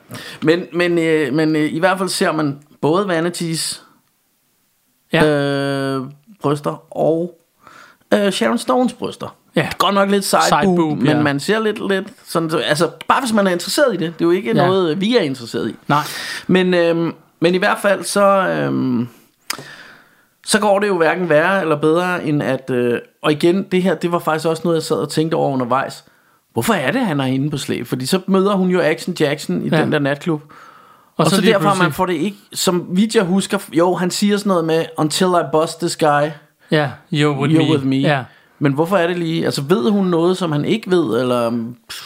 Men, 0.42 0.62
men, 0.72 0.98
øh, 0.98 1.32
men 1.34 1.56
øh, 1.56 1.72
i 1.72 1.78
hvert 1.78 1.98
fald 1.98 2.08
ser 2.08 2.32
man 2.32 2.58
både 2.80 3.08
Vanities 3.08 3.82
Ja. 5.14 5.26
øh, 5.96 6.02
bryster 6.42 6.96
og 6.96 7.38
øh, 8.14 8.32
Sharon 8.32 8.58
Stones 8.58 8.92
bryster. 8.92 9.36
Ja. 9.56 9.68
Godt 9.78 9.94
nok 9.94 10.10
lidt 10.10 10.24
side, 10.24 10.40
Side 10.48 10.60
boob, 10.64 10.76
boob, 10.76 10.98
men 10.98 11.06
ja. 11.06 11.22
man 11.22 11.40
ser 11.40 11.58
lidt, 11.58 11.88
lidt 11.88 12.06
sådan, 12.26 12.50
så, 12.50 12.58
altså 12.58 12.90
bare 13.08 13.20
hvis 13.20 13.32
man 13.32 13.46
er 13.46 13.50
interesseret 13.50 13.94
i 13.94 13.96
det. 13.96 14.12
Det 14.18 14.24
er 14.24 14.24
jo 14.24 14.30
ikke 14.30 14.52
Ja. 14.56 14.66
noget, 14.66 15.00
vi 15.00 15.16
er 15.16 15.20
interesseret 15.20 15.70
i. 15.70 15.74
Nej. 15.88 16.02
Men, 16.46 16.74
øh, 16.74 17.12
men 17.40 17.54
i 17.54 17.58
hvert 17.58 17.78
fald 17.82 18.04
så, 18.04 18.48
øh, 18.48 19.06
så 20.46 20.60
går 20.60 20.78
det 20.78 20.88
jo 20.88 20.96
hverken 20.96 21.28
værre 21.28 21.60
eller 21.60 21.76
bedre 21.76 22.24
end 22.24 22.42
at, 22.42 22.70
øh, 22.70 22.98
og 23.22 23.32
igen, 23.32 23.62
det 23.72 23.82
her, 23.82 23.94
det 23.94 24.12
var 24.12 24.18
faktisk 24.18 24.48
også 24.48 24.62
noget, 24.64 24.76
jeg 24.76 24.82
sad 24.82 24.96
og 24.96 25.08
tænkte 25.10 25.34
over 25.34 25.52
undervejs. 25.52 26.04
Hvorfor 26.52 26.74
er 26.74 26.90
det, 26.90 27.00
han 27.00 27.20
er 27.20 27.24
inde 27.24 27.50
på 27.50 27.56
slæb? 27.58 27.86
Fordi 27.86 28.06
så 28.06 28.20
møder 28.26 28.54
hun 28.54 28.68
jo 28.70 28.80
Action 28.80 29.16
Jackson 29.20 29.62
i 29.62 29.68
ja. 29.68 29.80
den 29.82 29.92
der 29.92 29.98
natklub. 29.98 30.42
Og, 31.16 31.24
og 31.24 31.30
så, 31.30 31.40
lige 31.40 31.52
derfor 31.52 31.64
man 31.64 31.74
pludselig- 31.74 31.94
får 31.94 32.06
det 32.06 32.14
ikke, 32.14 32.36
som 32.52 32.86
vidt 32.90 33.14
jeg 33.14 33.24
husker, 33.24 33.58
jo, 33.72 33.94
han 33.94 34.10
siger 34.10 34.36
sådan 34.36 34.48
noget 34.50 34.64
med, 34.64 34.84
until 34.98 35.26
I 35.26 35.42
bust 35.52 35.80
this 35.80 35.96
guy, 35.96 36.22
Ja, 36.70 36.90
you're 37.12 37.16
with 37.26 37.54
you're 37.54 37.62
me. 37.62 37.70
with 37.72 37.84
me. 37.86 37.96
Ja. 37.96 38.24
Men 38.58 38.72
hvorfor 38.72 38.96
er 38.96 39.06
det 39.06 39.18
lige, 39.18 39.44
altså 39.44 39.62
ved 39.62 39.90
hun 39.90 40.06
noget, 40.06 40.36
som 40.36 40.52
han 40.52 40.64
ikke 40.64 40.90
ved, 40.90 41.20
eller... 41.20 41.52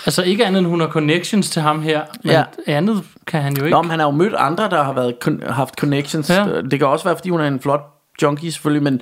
Altså 0.07 0.23
ikke 0.23 0.47
andet 0.47 0.59
end 0.59 0.67
hun 0.67 0.81
har 0.81 0.89
connections 0.89 1.51
til 1.51 1.63
ham 1.63 1.83
her, 1.83 2.03
men 2.25 2.33
Ja. 2.33 2.45
andet 2.67 3.03
kan 3.27 3.43
han 3.43 3.57
jo 3.57 3.65
ikke. 3.65 3.71
Nå, 3.77 3.83
men 3.83 3.91
han 3.91 4.01
har 4.01 4.07
jo 4.07 4.13
mødt 4.13 4.35
andre, 4.39 4.71
der 4.71 4.83
har 4.83 4.93
været, 4.93 5.15
haft 5.49 5.75
connections. 5.75 6.31
Ja. 6.31 6.47
Det 6.71 6.79
kan 6.79 6.89
også 6.89 7.05
være, 7.05 7.17
fordi 7.17 7.31
hun 7.31 7.41
er 7.41 7.47
en 7.47 7.61
flot 7.61 7.81
junkie 8.23 8.53
selvfølgelig, 8.53 8.83
men 8.83 9.01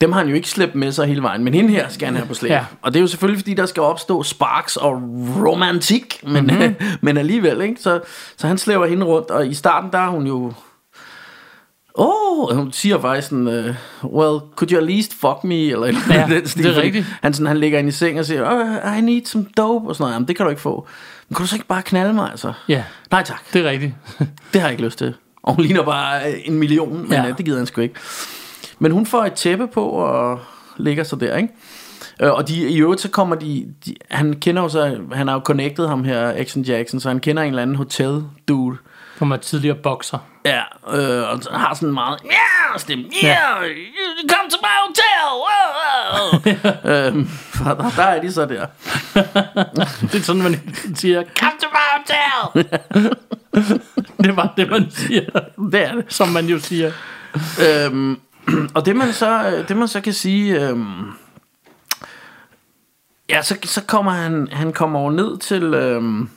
dem 0.00 0.12
har 0.12 0.18
han 0.20 0.28
jo 0.28 0.34
ikke 0.34 0.48
slæbt 0.48 0.74
med 0.74 0.92
sig 0.92 1.06
hele 1.06 1.22
vejen. 1.22 1.44
Men 1.44 1.54
hende 1.54 1.70
her 1.70 1.88
skal 1.88 2.06
han 2.06 2.16
have 2.16 2.26
på 2.28 2.34
slæb. 2.34 2.50
Ja. 2.50 2.64
Og 2.82 2.92
det 2.92 2.98
er 2.98 3.02
jo 3.02 3.06
selvfølgelig, 3.06 3.40
fordi 3.40 3.54
der 3.54 3.66
skal 3.66 3.82
opstå 3.82 4.22
sparks 4.22 4.76
og 4.76 4.92
romantik, 5.46 6.20
men, 6.22 6.44
Mhm. 6.44 6.54
mm-hmm. 6.54 6.74
men 7.02 7.16
alligevel, 7.16 7.60
ikke? 7.60 7.80
Så, 7.80 8.00
så 8.36 8.46
han 8.46 8.58
slæver 8.58 8.86
hende 8.86 9.06
rundt, 9.06 9.30
og 9.30 9.46
i 9.46 9.54
starten, 9.54 9.90
der 9.92 9.98
er 9.98 10.08
hun 10.08 10.26
jo... 10.26 10.52
Åh, 11.94 12.06
oh, 12.50 12.56
hun 12.56 12.72
siger 12.72 13.00
faktisk 13.00 13.28
sådan, 13.28 13.46
uh, 13.46 14.14
well, 14.14 14.40
could 14.56 14.72
you 14.72 14.78
at 14.78 14.84
least 14.86 15.14
fuck 15.14 15.44
me, 15.44 15.54
eller, 15.54 15.86
Ja, 16.10 16.26
den 16.30 16.46
stil, 16.48 16.64
det 16.64 16.76
er 16.78 16.82
rigtigt. 16.82 17.06
Han, 17.22 17.34
sådan, 17.34 17.46
han 17.46 17.58
ligger 17.58 17.78
inde 17.78 17.88
i 17.88 17.92
seng 17.92 18.18
og 18.18 18.24
siger, 18.24 18.50
oh, 18.84 18.98
I 18.98 19.00
need 19.00 19.24
some 19.24 19.46
dope, 19.56 19.88
og 19.88 19.94
sådan 19.96 20.02
noget. 20.02 20.14
Jamen, 20.14 20.28
det 20.28 20.36
kan 20.36 20.44
du 20.46 20.50
ikke 20.50 20.62
få. 20.62 20.86
Men 21.28 21.34
kan 21.36 21.42
du 21.44 21.48
så 21.48 21.54
ikke 21.56 21.66
bare 21.66 21.82
knalde 21.82 22.12
mig, 22.14 22.30
altså? 22.30 22.52
Ja, 22.68 22.84
Nej 23.10 23.22
tak. 23.22 23.40
det 23.52 23.66
er 23.66 23.70
rigtigt. 23.70 23.94
Det 24.52 24.60
har 24.60 24.68
jeg 24.68 24.72
ikke 24.72 24.84
lyst 24.84 24.98
til. 24.98 25.14
Og 25.42 25.54
hun 25.54 25.64
ligner 25.64 25.82
bare 25.82 26.28
øh, 26.32 26.34
en 26.44 26.58
million, 26.58 27.02
men 27.02 27.12
Ja. 27.12 27.22
ja. 27.26 27.32
det 27.38 27.44
gider 27.44 27.56
han 27.58 27.66
sgu 27.66 27.80
ikke. 27.80 27.94
Men 28.80 28.92
hun 28.92 29.06
får 29.06 29.24
et 29.24 29.32
tæppe 29.32 29.66
på 29.66 29.84
og 29.88 30.40
ligger 30.76 31.04
så 31.04 31.16
der, 31.16 31.36
ikke? 31.36 31.48
Øh, 32.22 32.32
Og 32.32 32.48
de, 32.48 32.54
i 32.70 32.76
øvrigt 32.80 33.00
så 33.00 33.10
kommer 33.10 33.36
de, 33.36 33.66
de, 33.86 33.94
Han 34.10 34.32
kender 34.40 34.62
jo 34.62 34.68
så 34.68 34.98
Han 35.12 35.28
har 35.28 35.34
jo 35.34 35.40
connected 35.40 35.86
ham 35.88 36.04
her 36.04 36.32
Action 36.36 36.62
Jackson 36.62 37.00
Så 37.00 37.08
han 37.08 37.20
kender 37.20 37.42
en 37.42 37.48
eller 37.48 37.62
anden 37.62 37.76
hotel 37.76 38.24
dude 38.48 38.76
Hun 39.18 39.32
er 39.32 39.36
tidligere 39.36 39.76
bokser. 39.76 40.18
Ja 40.44 40.60
øh, 40.92 41.30
Og 41.32 41.42
så 41.42 41.50
har 41.52 41.74
sådan 41.74 41.94
meget 41.94 42.18
Ja 42.24 42.78
stemme 42.78 43.04
Yeah 43.24 43.62
you 43.64 44.28
Come 44.28 44.50
to 44.50 44.56
my 44.62 44.76
hotel 44.86 45.26
wow, 45.44 45.70
wow. 46.84 47.12
øhm, 47.16 47.28
der, 47.64 47.90
der 47.96 48.02
er 48.02 48.20
de 48.20 48.32
så 48.32 48.46
der 48.46 48.66
Det 50.12 50.14
er 50.14 50.20
sådan, 50.22 50.42
man 50.42 50.74
siger, 50.94 51.22
come 51.38 51.52
to 51.62 51.68
my 51.72 51.86
hotel! 51.96 52.68
det 54.24 54.36
var 54.36 54.52
det, 54.56 54.70
man 54.70 54.86
siger. 54.90 55.20
Det 55.72 55.82
er 55.86 55.94
det 55.94 56.04
Som 56.08 56.28
man 56.28 56.46
jo 56.46 56.58
siger. 56.58 56.92
øhm, 57.66 58.20
og 58.74 58.86
det 58.86 58.96
man 58.96 59.12
så 59.12 59.46
øh, 59.56 59.68
det 59.68 59.76
man 59.76 59.88
så 59.88 60.00
kan 60.00 60.12
sige 60.12 60.68
øhm, 60.68 60.84
ja 63.30 63.42
så, 63.42 63.56
så 63.64 63.82
kommer 63.84 64.12
han 64.12 64.48
han 64.52 64.72
kommer 64.72 64.98
over 65.00 65.10
ned 65.10 65.38
til 65.38 65.62
øhm, 65.74 66.28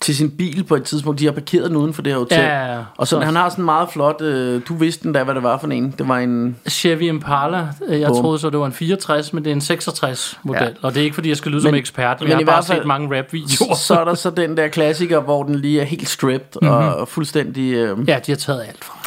til 0.00 0.16
sin 0.16 0.30
bil 0.36 0.64
på 0.64 0.74
et 0.76 0.84
tidspunkt 0.84 1.20
de 1.20 1.24
har 1.24 1.32
parkeret 1.32 1.68
den 1.70 1.76
uden 1.76 1.94
for 1.94 2.02
det 2.02 2.12
her 2.12 2.18
hotel 2.18 2.38
Ja, 2.38 2.64
ja, 2.66 2.74
ja. 2.76 2.82
og 2.96 3.08
så 3.08 3.20
han 3.20 3.36
har 3.36 3.48
sådan 3.48 3.62
en 3.62 3.66
meget 3.66 3.88
flot 3.92 4.20
øh, 4.20 4.60
du 4.68 4.74
vidste 4.74 5.02
den 5.04 5.12
da 5.12 5.24
hvad 5.24 5.34
det 5.34 5.42
var 5.42 5.58
for 5.58 5.66
en 5.68 5.90
det 5.98 6.08
var 6.08 6.18
en 6.18 6.56
Chevy 6.68 7.02
Impala. 7.02 7.68
Jeg 7.88 8.08
Bum. 8.08 8.16
troede 8.22 8.38
så, 8.38 8.50
det 8.50 8.58
var 8.58 8.66
en 8.66 8.72
64, 8.72 9.32
men 9.32 9.44
det 9.44 9.50
er 9.50 9.54
en 9.54 9.60
66 9.60 10.38
model. 10.42 10.62
Ja. 10.62 10.68
Ja. 10.68 10.72
Og 10.82 10.94
det 10.94 11.00
er 11.00 11.04
ikke, 11.04 11.14
fordi 11.14 11.28
jeg 11.28 11.36
skal 11.36 11.50
lyde 11.52 11.62
som 11.62 11.70
Men- 11.70 11.78
ekspert. 11.78 12.20
Men 12.20 12.28
jeg 12.28 12.36
har 12.36 12.40
i 12.42 12.44
bare 12.44 12.54
hvert 12.56 12.64
fald- 12.66 12.78
set 12.78 12.86
mange 12.86 13.18
rap-videoer. 13.18 13.74
så 13.86 13.94
er 14.00 14.04
der 14.04 14.14
så 14.14 14.30
den 14.30 14.56
der 14.56 14.68
klassiker 14.68 15.20
hvor 15.20 15.42
den 15.42 15.54
lige 15.54 15.80
er 15.80 15.84
helt 15.84 16.08
stripped 16.08 16.48
mm-hmm. 16.62 16.76
og 16.76 17.08
fuldstændig 17.08 17.72
øh, 17.74 18.08
Ja, 18.08 18.18
de 18.26 18.32
har 18.32 18.36
taget 18.36 18.62
alt 18.68 18.84
fra. 18.84 18.98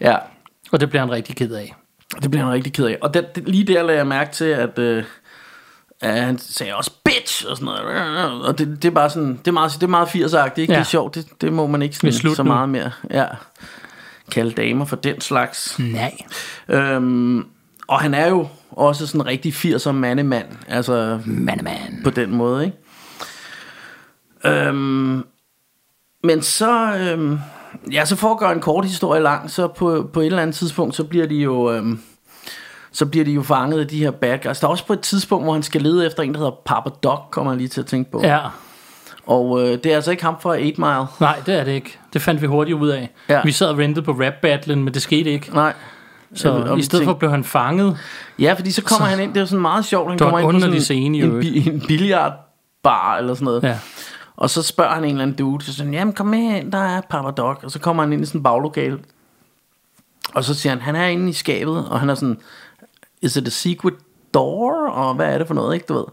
ja 0.00 0.16
Og 0.76 0.80
det 0.80 0.88
bliver 0.88 1.02
han 1.02 1.10
rigtig 1.10 1.36
ked 1.36 1.52
af. 1.52 1.74
Det 2.22 2.30
bliver 2.30 2.44
han 2.44 2.52
rigtig 2.52 2.72
ked 2.72 2.86
af. 2.86 2.98
Og 3.00 3.14
det, 3.14 3.36
det, 3.36 3.48
lige 3.48 3.64
der 3.64 3.82
lagde 3.82 3.98
jeg 3.98 4.06
mærke 4.06 4.32
til, 4.32 4.44
at, 4.44 4.78
øh, 4.78 5.04
at 6.00 6.22
han 6.22 6.38
sagde 6.38 6.74
også 6.74 6.90
bitch 7.04 7.46
og 7.48 7.56
sådan 7.56 7.64
noget. 7.64 8.44
Og 8.44 8.58
det, 8.58 8.82
det 8.82 8.88
er 8.88 8.92
bare 8.92 9.10
sådan, 9.10 9.36
det 9.36 9.48
er 9.48 9.52
meget, 9.52 9.72
det 9.72 9.82
er 9.82 9.86
meget 9.86 10.06
80'er-agtigt, 10.06 10.60
ikke? 10.60 10.72
Ja. 10.72 10.78
Det 10.78 10.84
er 10.84 10.88
sjovt, 10.88 11.14
det, 11.14 11.26
det 11.40 11.52
må 11.52 11.66
man 11.66 11.82
ikke 11.82 11.96
sådan, 11.96 12.12
så 12.34 12.42
nu. 12.42 12.48
meget 12.52 12.68
mere. 12.68 12.90
Ja. 13.10 13.26
Kalde 14.30 14.50
damer 14.52 14.84
for 14.84 14.96
den 14.96 15.20
slags. 15.20 15.78
Nej. 15.78 16.16
Øhm, 16.68 17.46
og 17.88 18.00
han 18.00 18.14
er 18.14 18.28
jo 18.28 18.48
også 18.70 19.06
sådan 19.06 19.20
en 19.20 19.26
rigtig 19.26 19.52
80'er 19.52 19.90
mandemand. 19.90 20.46
Altså 20.68 21.20
Man, 21.24 21.60
man. 21.62 22.00
på 22.04 22.10
den 22.10 22.30
måde, 22.36 22.64
ikke? 22.64 22.76
Øhm, 24.44 25.24
men 26.24 26.42
så, 26.42 26.96
øhm, 26.96 27.38
ja, 27.92 28.04
så 28.04 28.16
for 28.16 28.30
at 28.32 28.38
gøre 28.38 28.52
en 28.52 28.60
kort 28.60 28.84
historie 28.84 29.22
lang, 29.22 29.50
så 29.50 29.66
på, 29.68 30.10
på 30.12 30.20
et 30.20 30.26
eller 30.26 30.42
andet 30.42 30.56
tidspunkt, 30.56 30.94
så 30.96 31.04
bliver 31.04 31.26
de 31.26 31.34
jo, 31.34 31.72
øhm, 31.72 32.00
så 32.92 33.06
bliver 33.06 33.24
de 33.24 33.30
jo 33.32 33.42
fanget 33.42 33.80
af 33.80 33.86
de 33.88 33.98
her 33.98 34.10
bad 34.10 34.38
guys. 34.44 34.58
Der 34.60 34.66
er 34.66 34.70
også 34.70 34.86
på 34.86 34.92
et 34.92 35.00
tidspunkt, 35.00 35.44
hvor 35.44 35.52
han 35.52 35.62
skal 35.62 35.82
lede 35.82 36.06
efter 36.06 36.22
en, 36.22 36.32
der 36.32 36.38
hedder 36.38 36.52
Papa 36.66 36.90
Doc, 37.02 37.18
kommer 37.30 37.52
jeg 37.52 37.58
lige 37.58 37.68
til 37.68 37.80
at 37.80 37.86
tænke 37.86 38.10
på. 38.10 38.20
Ja. 38.24 38.38
Og 39.26 39.60
øh, 39.62 39.68
det 39.84 39.86
er 39.86 39.94
altså 39.94 40.10
ikke 40.10 40.24
ham 40.24 40.36
fra 40.40 40.50
8 40.50 40.62
Mile. 40.62 41.06
Nej, 41.20 41.42
det 41.46 41.54
er 41.60 41.64
det 41.64 41.72
ikke. 41.72 41.98
Det 42.12 42.22
fandt 42.22 42.42
vi 42.42 42.46
hurtigt 42.46 42.76
ud 42.78 42.88
af. 42.88 43.10
Ja. 43.28 43.40
Vi 43.44 43.52
sad 43.52 43.66
og 43.68 43.78
rentede 43.78 44.04
på 44.04 44.12
rap 44.12 44.32
battlen, 44.42 44.84
men 44.84 44.94
det 44.94 45.02
skete 45.02 45.30
ikke. 45.30 45.54
Nej. 45.54 45.72
Så 46.34 46.50
Og 46.50 46.72
i 46.72 46.76
vi 46.76 46.82
stedet 46.82 47.04
for 47.04 47.10
tænkte- 47.12 47.18
blev 47.18 47.30
han 47.30 47.44
fanget. 47.44 47.98
Ja, 48.38 48.52
fordi 48.52 48.70
så 48.70 48.82
kommer 48.82 49.06
Så- 49.06 49.10
han 49.10 49.20
ind, 49.20 49.30
det 49.30 49.36
er 49.36 49.40
jo 49.40 49.46
sådan 49.46 49.62
meget 49.62 49.84
sjovt, 49.84 50.08
han 50.10 50.18
kommer 50.18 50.38
en 50.38 50.44
ind 50.44 50.54
på 50.54 50.60
sådan 50.60 50.80
scene 50.80 51.18
i 51.18 51.22
en, 51.22 51.40
bi- 51.40 51.68
en 51.68 51.82
billiardbar 51.88 53.16
eller 53.18 53.34
sådan 53.34 53.44
noget. 53.44 53.62
Ja. 53.62 53.78
Og 54.36 54.50
så 54.50 54.62
spørger 54.62 54.94
han 54.94 55.04
en 55.04 55.10
eller 55.10 55.22
anden 55.22 55.36
dude, 55.36 55.64
så 55.64 55.72
siger 55.72 55.84
han, 55.84 55.94
jamen 55.94 56.14
kom 56.14 56.26
med 56.26 56.38
ind, 56.38 56.72
der 56.72 56.78
er 56.78 57.00
Papa 57.00 57.30
Doc. 57.30 57.58
Og 57.62 57.70
så 57.70 57.78
kommer 57.78 58.02
han 58.02 58.12
ind 58.12 58.22
i 58.22 58.26
sådan 58.26 58.38
en 58.38 58.42
baglokale. 58.42 58.98
Og 60.34 60.44
så 60.44 60.54
siger 60.54 60.70
han, 60.72 60.80
han 60.80 60.96
er 60.96 61.06
inde 61.06 61.28
i 61.28 61.32
skabet, 61.32 61.88
og 61.88 62.00
han 62.00 62.10
er 62.10 62.14
sådan, 62.14 62.40
is 63.22 63.36
it 63.36 63.46
a 63.46 63.50
secret 63.50 63.94
door? 64.34 64.88
Og 64.88 65.14
hvad 65.14 65.34
er 65.34 65.38
det 65.38 65.46
for 65.46 65.54
noget, 65.54 65.74
ikke, 65.74 65.86
du 65.86 65.94
ved? 65.94 66.04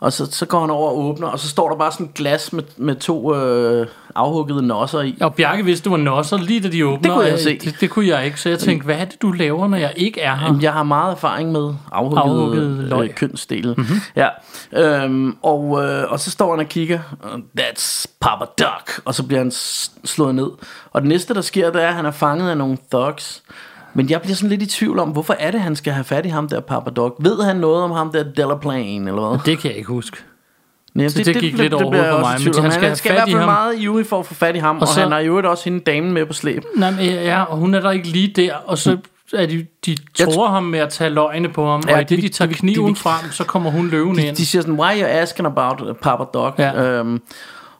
Og 0.00 0.12
så, 0.12 0.30
så 0.30 0.46
går 0.46 0.60
han 0.60 0.70
over 0.70 0.90
og 0.90 0.98
åbner, 0.98 1.26
og 1.28 1.38
så 1.38 1.48
står 1.48 1.68
der 1.68 1.76
bare 1.76 1.92
sådan 1.92 2.06
et 2.06 2.14
glas 2.14 2.52
med, 2.52 2.62
med 2.76 2.96
to 2.96 3.34
øh, 3.34 3.86
afhuggede 4.14 4.66
nosser 4.66 5.00
i. 5.00 5.18
Og 5.20 5.34
Bjarke 5.34 5.64
vidste, 5.64 5.84
du 5.84 5.90
var 5.90 5.96
nosser 5.96 6.36
lige 6.38 6.60
da 6.60 6.68
de 6.68 6.86
åbner. 6.86 7.02
Det 7.02 7.12
kunne 7.12 7.24
jeg 7.24 7.32
og, 7.34 7.38
se. 7.40 7.58
Det, 7.58 7.76
det 7.80 7.90
kunne 7.90 8.06
jeg 8.06 8.24
ikke, 8.24 8.40
så 8.40 8.48
jeg 8.48 8.58
tænkte, 8.58 8.84
hvad 8.84 8.96
er 8.96 9.04
det, 9.04 9.22
du 9.22 9.32
laver, 9.32 9.68
når 9.68 9.76
jeg 9.76 9.92
ikke 9.96 10.20
er 10.20 10.36
her? 10.36 10.46
Jamen, 10.46 10.62
jeg 10.62 10.72
har 10.72 10.82
meget 10.82 11.12
erfaring 11.12 11.52
med 11.52 11.74
afhuggede, 11.92 12.22
Afhuggede 12.22 12.88
løg. 12.88 13.08
øh, 13.08 13.14
kønsdele. 13.14 13.74
Mm-hmm. 13.78 14.00
Ja. 14.16 14.28
Øhm, 14.72 15.36
og, 15.42 15.84
øh, 15.84 16.12
og 16.12 16.20
så 16.20 16.30
står 16.30 16.50
han 16.50 16.60
og 16.60 16.68
kigger. 16.68 16.98
That's 17.60 18.06
Papa 18.20 18.44
Doc. 18.58 18.98
Og 19.04 19.14
så 19.14 19.22
bliver 19.22 19.40
han 19.40 19.50
slået 20.04 20.34
ned. 20.34 20.48
Og 20.90 21.00
det 21.00 21.08
næste, 21.08 21.34
der 21.34 21.40
sker, 21.40 21.70
det 21.70 21.82
er, 21.82 21.88
at 21.88 21.94
han 21.94 22.06
er 22.06 22.10
fanget 22.10 22.50
af 22.50 22.56
nogle 22.56 22.78
thugs. 22.92 23.42
Men 23.94 24.10
jeg 24.10 24.20
bliver 24.22 24.34
sådan 24.34 24.48
lidt 24.50 24.62
i 24.62 24.66
tvivl 24.66 24.98
om, 24.98 25.08
hvorfor 25.08 25.36
er 25.38 25.50
det, 25.50 25.60
han 25.60 25.76
skal 25.76 25.92
have 25.92 26.04
fat 26.04 26.26
i 26.26 26.28
ham 26.28 26.48
der, 26.48 26.60
Papa 26.60 26.90
Doc? 26.90 27.12
Ved 27.20 27.42
han 27.44 27.56
noget 27.56 27.82
om 27.82 27.90
ham 27.90 28.12
der 28.12 28.22
Delaplane, 28.36 29.10
eller 29.10 29.28
hvad? 29.28 29.38
Det 29.46 29.58
kan 29.58 29.70
jeg 29.70 29.78
ikke 29.78 29.88
huske. 29.88 30.16
Nej, 30.94 31.08
Så 31.08 31.18
det 31.24 31.36
gik 31.40 31.58
lidt 31.58 31.74
over 31.74 31.90
bliver 31.90 32.04
jeg 32.04 32.12
hovedet 32.12 32.24
på 32.24 32.28
også 32.32 32.44
mig, 32.44 32.54
men 32.54 32.58
om. 32.58 32.62
han 32.62 32.72
skal 32.72 32.80
han 32.82 32.88
have 32.88 32.96
skal 32.96 33.10
i 33.10 33.14
fat 33.14 33.18
hvert 33.18 33.28
i 33.28 33.32
fald 33.32 33.40
ham. 33.42 33.48
meget 33.48 33.78
ivrig 33.78 34.06
for 34.06 34.18
at 34.18 34.26
få 34.26 34.34
fat 34.34 34.56
i 34.56 34.58
ham. 34.58 34.76
Og, 34.76 34.82
og 34.82 34.88
så- 34.88 35.00
han 35.00 35.12
har 35.12 35.18
jo 35.18 35.50
også 35.50 35.64
hende 35.64 35.80
damen 35.80 36.12
med 36.12 36.26
på 36.26 36.32
slæb. 36.32 36.62
Nej, 36.76 36.90
men 36.90 37.00
ja, 37.04 37.42
og 37.42 37.56
hun 37.56 37.74
er 37.74 37.80
der 37.80 37.90
ikke 37.90 38.08
lige 38.08 38.28
der, 38.28 38.54
og 38.54 38.78
så 38.78 38.96
er 39.34 39.46
de, 39.46 39.66
de 39.86 39.96
tror 40.24 40.48
ham 40.48 40.62
med 40.62 40.78
at 40.78 40.88
tage 40.88 41.10
løgne 41.10 41.48
på 41.48 41.70
ham, 41.70 41.82
Ja, 41.88 41.94
og 41.94 42.00
i 42.00 42.04
det, 42.04 42.22
de- 42.22 42.28
tager 42.28 42.48
de- 42.48 42.54
kniven 42.54 42.90
de- 42.94 42.98
frem, 42.98 43.30
så 43.32 43.44
kommer 43.44 43.70
hun 43.70 43.88
løvende 43.88 44.22
de, 44.22 44.26
ind. 44.26 44.36
de 44.36 44.46
siger 44.46 44.62
sådan, 44.62 44.74
why 44.80 44.86
are 44.86 44.98
you 45.00 45.06
asking 45.06 45.46
about 45.46 45.80
uh, 45.80 45.94
Papa 46.02 46.24
Doc? 46.34 46.54
Ja. 46.58 46.82
Øhm, 46.82 47.20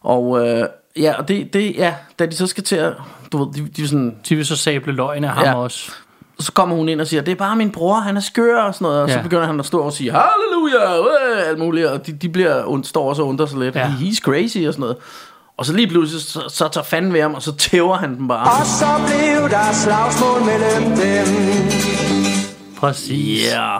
og 0.00 0.48
øh, 0.48 0.64
ja, 0.98 1.14
og 1.18 1.28
det, 1.28 1.52
det, 1.52 1.74
ja, 1.76 1.94
da 2.18 2.26
de 2.26 2.36
så 2.36 2.46
skal 2.46 2.64
til 2.64 2.76
at, 2.76 2.92
du 3.32 3.44
ved, 3.44 3.52
de, 3.54 3.68
de 3.76 3.82
er 3.82 3.86
sådan, 3.86 4.16
De 4.28 4.36
vil 4.36 4.46
så 4.46 4.56
sable 4.56 4.92
løgne 4.92 5.28
af 5.28 5.34
ham 5.34 5.44
Ja. 5.44 5.54
også. 5.54 5.90
så 6.40 6.52
kommer 6.52 6.76
hun 6.76 6.88
ind 6.88 7.00
og 7.00 7.06
siger, 7.06 7.22
det 7.22 7.32
er 7.32 7.36
bare 7.36 7.56
min 7.56 7.70
bror, 7.70 7.94
han 8.00 8.16
er 8.16 8.20
skør 8.20 8.62
og 8.62 8.74
sådan 8.74 8.84
noget, 8.84 9.02
og 9.02 9.08
ja. 9.08 9.14
så 9.16 9.22
begynder 9.22 9.46
han 9.46 9.60
at 9.60 9.66
stå 9.66 9.78
og 9.80 9.92
sige, 9.92 10.12
halleluja, 10.12 10.98
øh, 10.98 11.48
alt 11.48 11.58
muligt, 11.58 11.86
og 11.86 12.06
de, 12.06 12.12
de 12.12 12.28
bliver, 12.28 12.62
und, 12.64 12.84
står 12.84 13.08
også 13.08 13.22
og 13.22 13.28
undrer 13.28 13.46
sig 13.46 13.58
lidt, 13.58 13.74
ja. 13.74 13.86
He's 13.86 14.20
crazy 14.20 14.58
og 14.58 14.72
sådan 14.72 14.80
noget. 14.80 14.96
Og 15.56 15.66
så 15.66 15.72
lige 15.72 15.88
pludselig, 15.88 16.22
så, 16.22 16.40
så 16.48 16.68
tager 16.68 16.84
fanden 16.84 17.12
ved 17.12 17.22
ham, 17.22 17.34
og 17.34 17.42
så 17.42 17.56
tæver 17.56 17.96
han 17.96 18.16
dem 18.16 18.28
bare. 18.28 18.60
Og 18.60 18.66
så 18.66 18.86
blev 19.06 19.50
der 19.50 19.72
slagsmål 19.72 20.40
mellem 20.44 20.96
dem. 20.96 21.26
Præcis. 22.76 23.46
Ja. 23.52 23.76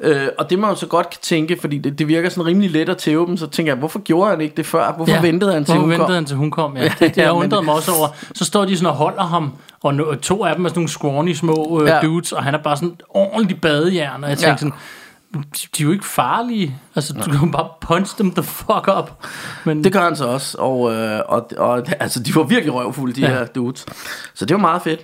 Øh, 0.00 0.28
og 0.38 0.50
det 0.50 0.58
man 0.58 0.70
jo 0.70 0.76
så 0.76 0.86
godt 0.86 1.10
kan 1.10 1.18
tænke, 1.22 1.56
fordi 1.60 1.78
det, 1.78 1.98
det 1.98 2.08
virker 2.08 2.28
sådan 2.28 2.46
rimelig 2.46 2.70
let 2.70 2.88
at 2.88 2.96
tæve 2.96 3.26
dem, 3.26 3.36
så 3.36 3.46
tænker 3.46 3.72
jeg, 3.72 3.78
hvorfor 3.78 3.98
gjorde 3.98 4.30
han 4.30 4.40
ikke 4.40 4.56
det 4.56 4.66
før? 4.66 4.92
Hvorfor 4.92 5.12
ja. 5.12 5.20
ventede 5.20 5.52
han 5.52 5.64
til 5.64 5.74
Hvorfor 5.74 5.80
hun 5.82 5.90
ventede 5.90 6.06
kom? 6.06 6.14
han 6.14 6.24
til 6.24 6.36
hun 6.36 6.50
kom? 6.50 6.76
Ja. 6.76 6.82
Det, 6.88 7.00
det 7.00 7.16
ja, 7.16 7.22
jeg 7.22 7.32
undrede 7.32 7.62
mig 7.62 7.74
også 7.74 7.92
over. 7.92 8.08
Så 8.34 8.44
står 8.44 8.64
de 8.64 8.76
sådan 8.76 8.86
og 8.90 8.94
holder 8.96 9.22
ham, 9.22 9.52
og 9.82 9.94
no, 9.94 10.14
to 10.14 10.44
af 10.44 10.56
dem 10.56 10.64
er 10.64 10.68
sådan 10.68 10.78
nogle 10.78 10.88
scrawny 10.88 11.32
små 11.34 11.80
øh, 11.82 11.88
Ja. 11.88 12.00
dudes, 12.00 12.32
og 12.32 12.44
han 12.44 12.54
er 12.54 12.58
bare 12.62 12.76
sådan 12.76 12.96
ordentlig 13.08 13.60
badejern, 13.60 14.24
og 14.24 14.30
jeg 14.30 14.38
tænkte 14.38 14.50
Ja. 14.50 14.56
sådan, 14.56 14.72
de, 15.78 15.82
er 15.82 15.86
jo 15.86 15.92
ikke 15.92 16.04
farlige. 16.06 16.76
Altså, 16.94 17.12
du 17.12 17.38
kan 17.38 17.50
bare 17.52 17.68
punch 17.80 18.14
them 18.16 18.32
the 18.32 18.42
fuck 18.42 18.88
up. 18.98 19.10
Men 19.64 19.84
Det 19.84 19.92
gør 19.92 20.02
han 20.02 20.16
så 20.16 20.24
også, 20.26 20.58
og, 20.58 20.92
øh, 20.94 21.20
og, 21.28 21.50
og 21.58 21.82
altså, 22.00 22.22
de 22.22 22.34
var 22.34 22.42
virkelig 22.42 22.74
røvfulde, 22.74 23.14
de. 23.14 23.20
Ja. 23.20 23.28
her 23.28 23.46
dudes. 23.46 23.86
Så 24.34 24.44
det 24.44 24.54
var 24.54 24.60
meget 24.60 24.82
fedt. 24.82 25.00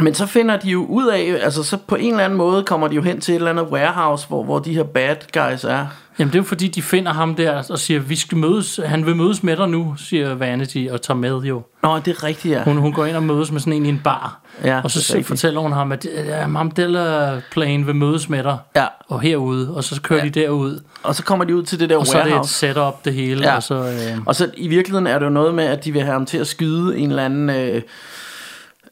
Men 0.00 0.14
så 0.14 0.26
finder 0.26 0.56
de 0.56 0.70
jo 0.70 0.84
ud 0.84 1.06
af, 1.06 1.38
altså 1.42 1.62
så 1.62 1.76
på 1.86 1.94
en 1.94 2.10
eller 2.12 2.24
anden 2.24 2.36
måde 2.38 2.64
kommer 2.64 2.88
de 2.88 2.94
jo 2.94 3.02
hen 3.02 3.20
til 3.20 3.32
et 3.32 3.36
eller 3.36 3.50
andet 3.50 3.64
warehouse, 3.66 4.28
hvor, 4.28 4.44
hvor 4.44 4.58
de 4.58 4.74
her 4.74 4.82
bad 4.82 5.16
guys 5.32 5.64
er. 5.64 5.86
Jamen 6.18 6.32
det 6.32 6.38
er 6.38 6.42
jo 6.42 6.44
fordi, 6.46 6.68
de 6.68 6.82
finder 6.82 7.12
ham 7.12 7.34
der 7.34 7.62
og 7.70 7.78
siger, 7.78 8.00
vi 8.00 8.16
skal 8.16 8.38
mødes, 8.38 8.80
han 8.84 9.06
vil 9.06 9.16
mødes 9.16 9.42
med 9.42 9.56
dig 9.56 9.68
nu, 9.68 9.94
siger 9.98 10.34
Vanity 10.34 10.86
og 10.90 11.02
tager 11.02 11.18
med 11.18 11.40
jo. 11.42 11.62
Nå, 11.82 11.98
det 11.98 12.08
er 12.08 12.24
rigtigt, 12.24 12.54
ja. 12.54 12.62
Hun, 12.64 12.76
hun 12.76 12.92
går 12.92 13.04
ind 13.06 13.16
og 13.16 13.22
mødes 13.22 13.52
med 13.52 13.60
sådan 13.60 13.72
en 13.72 13.86
i 13.86 13.88
en 13.88 14.00
bar. 14.04 14.40
Ja, 14.64 14.80
og 14.84 14.90
så 14.90 14.98
er 14.98 15.14
rigtigt. 15.16 15.26
fortæller 15.28 15.60
hun 15.60 15.72
ham, 15.72 15.92
at 15.92 16.06
ja, 16.26 16.36
ham 16.42 16.70
Della 16.70 17.40
Plane 17.50 17.86
vil 17.86 17.94
mødes 17.94 18.28
med 18.28 18.42
dig. 18.42 18.56
Ja. 18.76 18.86
Og 19.08 19.20
herude. 19.20 19.74
Og 19.76 19.84
så 19.84 20.00
kører 20.02 20.18
Ja. 20.20 20.24
de 20.24 20.30
derud. 20.40 20.80
Og 21.02 21.14
så 21.14 21.22
kommer 21.24 21.44
de 21.44 21.56
ud 21.56 21.62
til 21.62 21.80
det 21.80 21.90
der 21.90 21.96
Og 21.96 22.06
så 22.06 22.18
er 22.18 22.22
det 22.22 22.28
et 22.28 22.32
warehouse. 22.32 22.54
setup, 22.54 23.04
det 23.04 23.14
hele. 23.14 23.42
Ja. 23.48 23.56
Og 23.56 23.62
så, 23.62 23.74
øh, 23.74 24.18
Og 24.26 24.34
så 24.34 24.50
i 24.56 24.68
virkeligheden 24.68 25.06
er 25.06 25.18
det 25.18 25.26
jo 25.26 25.30
noget 25.30 25.54
med, 25.54 25.64
at 25.64 25.84
de 25.84 25.92
vil 25.92 26.02
have 26.02 26.12
ham 26.12 26.26
til 26.26 26.38
at 26.38 26.46
skyde 26.46 26.98
en 26.98 27.08
eller 27.10 27.24
anden... 27.24 27.50
Øh, 27.50 27.82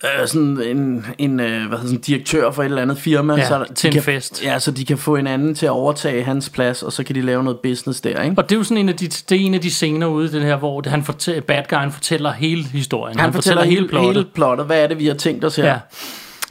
øh, 0.05 0.29
sådan 0.29 0.61
en, 0.63 1.07
en 1.19 1.41
øh, 1.41 1.47
hvad 1.47 1.59
hedder 1.61 1.77
sådan, 1.77 2.01
direktør 2.01 2.51
for 2.51 2.63
et 2.63 2.67
eller 2.67 2.83
andet 2.83 2.99
firma 2.99 3.35
Ja, 3.35 3.49
så 3.49 3.65
til 3.75 3.89
en 3.89 3.93
kan, 3.93 4.03
fest. 4.03 4.45
Ja, 4.45 4.59
så 4.59 4.71
de 4.71 4.85
kan 4.85 4.99
få 4.99 5.17
en 5.17 5.27
anden 5.27 5.55
til 5.55 5.67
at 5.67 5.71
overtage 5.71 6.25
hans 6.25 6.51
plads 6.51 6.83
Og 6.83 6.93
så 6.93 7.05
kan 7.05 7.15
de 7.15 7.21
lave 7.21 7.45
noget 7.45 7.59
business 7.61 8.01
der 8.01 8.23
ikke? 8.23 8.35
og 8.39 8.49
det 8.49 8.55
er 8.55 8.59
jo 8.59 8.65
sådan 8.65 8.77
en 8.77 8.89
af 8.89 8.97
de, 8.97 9.09
det 9.09 9.33
er 9.33 9.37
en 9.41 9.55
af 9.55 9.61
de 9.61 9.71
scener 9.71 10.07
ude 10.07 10.27
i 10.27 10.31
den 10.31 10.43
her, 10.43 10.57
hvor 10.57 10.81
det, 10.81 10.93
han 10.93 11.05
fortæller, 11.05 11.41
bad 11.43 11.63
guyen 11.69 11.93
fortæller 11.93 12.33
hele 12.33 12.65
historien. 12.65 13.19
Han, 13.19 13.33
fortæller, 13.33 13.65
hele, 13.65 13.89
plottet. 13.89 14.15
hele 14.15 14.27
plottet 14.35 14.67
Hvad 14.67 14.83
er 14.83 14.87
det 14.87 14.99
vi 14.99 15.07
har 15.07 15.15
tænkt 15.15 15.45
os 15.45 15.57
her 15.57 15.65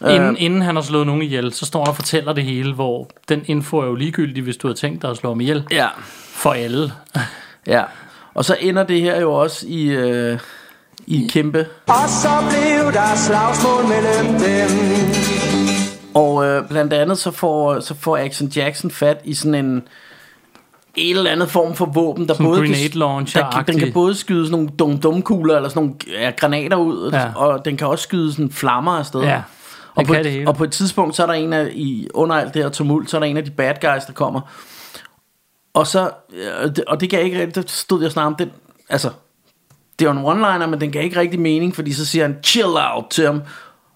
Ja. 0.01 0.15
Inden, 0.15 0.37
inden 0.37 0.61
han 0.61 0.75
har 0.75 0.83
slået 0.83 1.07
nogen 1.07 1.21
ihjel, 1.21 1.53
så 1.53 1.65
står 1.65 1.79
han 1.79 1.87
og 1.87 1.95
fortæller 1.95 2.33
det 2.33 2.43
hele, 2.43 2.73
hvor 2.73 3.09
den 3.29 3.41
info 3.45 3.77
er 3.77 3.85
jo 3.85 3.95
ligegyldig, 3.95 4.43
hvis 4.43 4.57
du 4.57 4.67
har 4.67 4.73
tænkt 4.73 5.01
dig 5.01 5.09
at 5.09 5.17
slå 5.17 5.29
ham 5.29 5.41
ihjel. 5.41 5.63
Ja, 5.71 5.87
For 6.33 6.51
alle. 6.51 6.91
ja 7.67 7.83
Og 8.33 8.45
så 8.45 8.57
ender 8.59 8.83
det 8.83 9.01
her 9.01 9.21
jo 9.21 9.33
også 9.33 9.65
i, 9.67 9.85
øh, 9.85 10.39
i 11.07 11.25
et 11.25 11.31
kæmpe 11.31 11.65
Og 11.87 12.09
så 12.09 12.29
blev 12.49 12.93
der 12.93 13.15
slagsmål 13.15 13.83
mellem 13.83 14.39
dem. 14.39 14.69
Og 16.13 16.45
øh, 16.45 16.67
blandt 16.69 16.93
andet 16.93 17.17
så 17.17 17.31
får, 17.31 17.79
så 17.79 17.95
får 17.99 18.17
Action 18.17 18.47
Jackson 18.55 18.91
fat 18.91 19.21
i 19.23 19.33
sådan 19.33 19.55
en 19.65 19.83
en 20.95 21.15
eller 21.17 21.31
anden 21.31 21.47
form 21.47 21.75
for 21.75 21.85
våben, 21.85 22.27
der 22.27 22.33
Sådan 22.33 22.45
både 22.45 22.59
grenade 22.61 22.89
kan, 22.89 22.99
launcher-agtig. 23.01 23.57
der, 23.57 23.63
den 23.63 23.79
kan 23.79 23.93
både 23.93 24.15
skyde 24.15 24.45
sådan 24.45 24.51
nogle 24.51 24.69
dum 24.79 24.97
dum 24.97 25.21
kugler 25.21 25.55
eller 25.55 25.69
sådan 25.69 25.83
nogle 25.83 25.95
ja, 26.23 26.29
granater 26.31 26.77
ud, 26.77 27.11
Ja. 27.11 27.33
og 27.35 27.65
den 27.65 27.77
kan 27.77 27.87
også 27.87 28.03
skyde 28.03 28.31
sådan 28.31 28.51
flammer 28.51 28.91
afsted. 28.91 29.21
Ja, 29.21 29.41
og, 29.95 30.05
på, 30.05 30.13
det 30.13 30.31
hele. 30.31 30.47
og 30.47 30.55
på 30.55 30.63
et 30.63 30.71
tidspunkt, 30.71 31.15
så 31.15 31.23
er 31.23 31.27
der 31.27 31.33
en 31.33 31.53
af, 31.53 31.69
i, 31.73 32.07
under 32.13 32.35
alt 32.35 32.53
det 32.53 32.63
her 32.63 32.69
tumult, 32.69 33.09
så 33.09 33.17
er 33.17 33.19
der 33.19 33.27
en 33.27 33.37
af 33.37 33.45
de 33.45 33.51
bad 33.51 33.73
guys, 33.81 34.03
der 34.05 34.13
kommer. 34.13 34.41
Og 35.73 35.87
så, 35.87 36.09
øh, 36.33 36.69
det- 36.75 36.83
og 36.87 37.01
det 37.01 37.09
gav 37.09 37.25
ikke 37.25 37.39
rigtig, 37.39 37.55
der 37.55 37.63
stod 37.67 38.01
jeg 38.01 38.11
snart 38.11 38.25
om, 38.27 38.35
den, 38.35 38.51
altså, 38.89 39.09
det 39.99 40.07
var 40.07 40.13
en 40.13 40.25
one-liner, 40.25 40.65
men 40.65 40.81
den 40.81 40.91
gav 40.91 41.03
ikke 41.03 41.19
rigtig 41.19 41.39
mening, 41.39 41.75
fordi 41.75 41.93
så 41.93 42.05
siger 42.05 42.25
han, 42.25 42.37
chill 42.43 42.67
out 42.95 43.05
til 43.09 43.25
ham, 43.25 43.41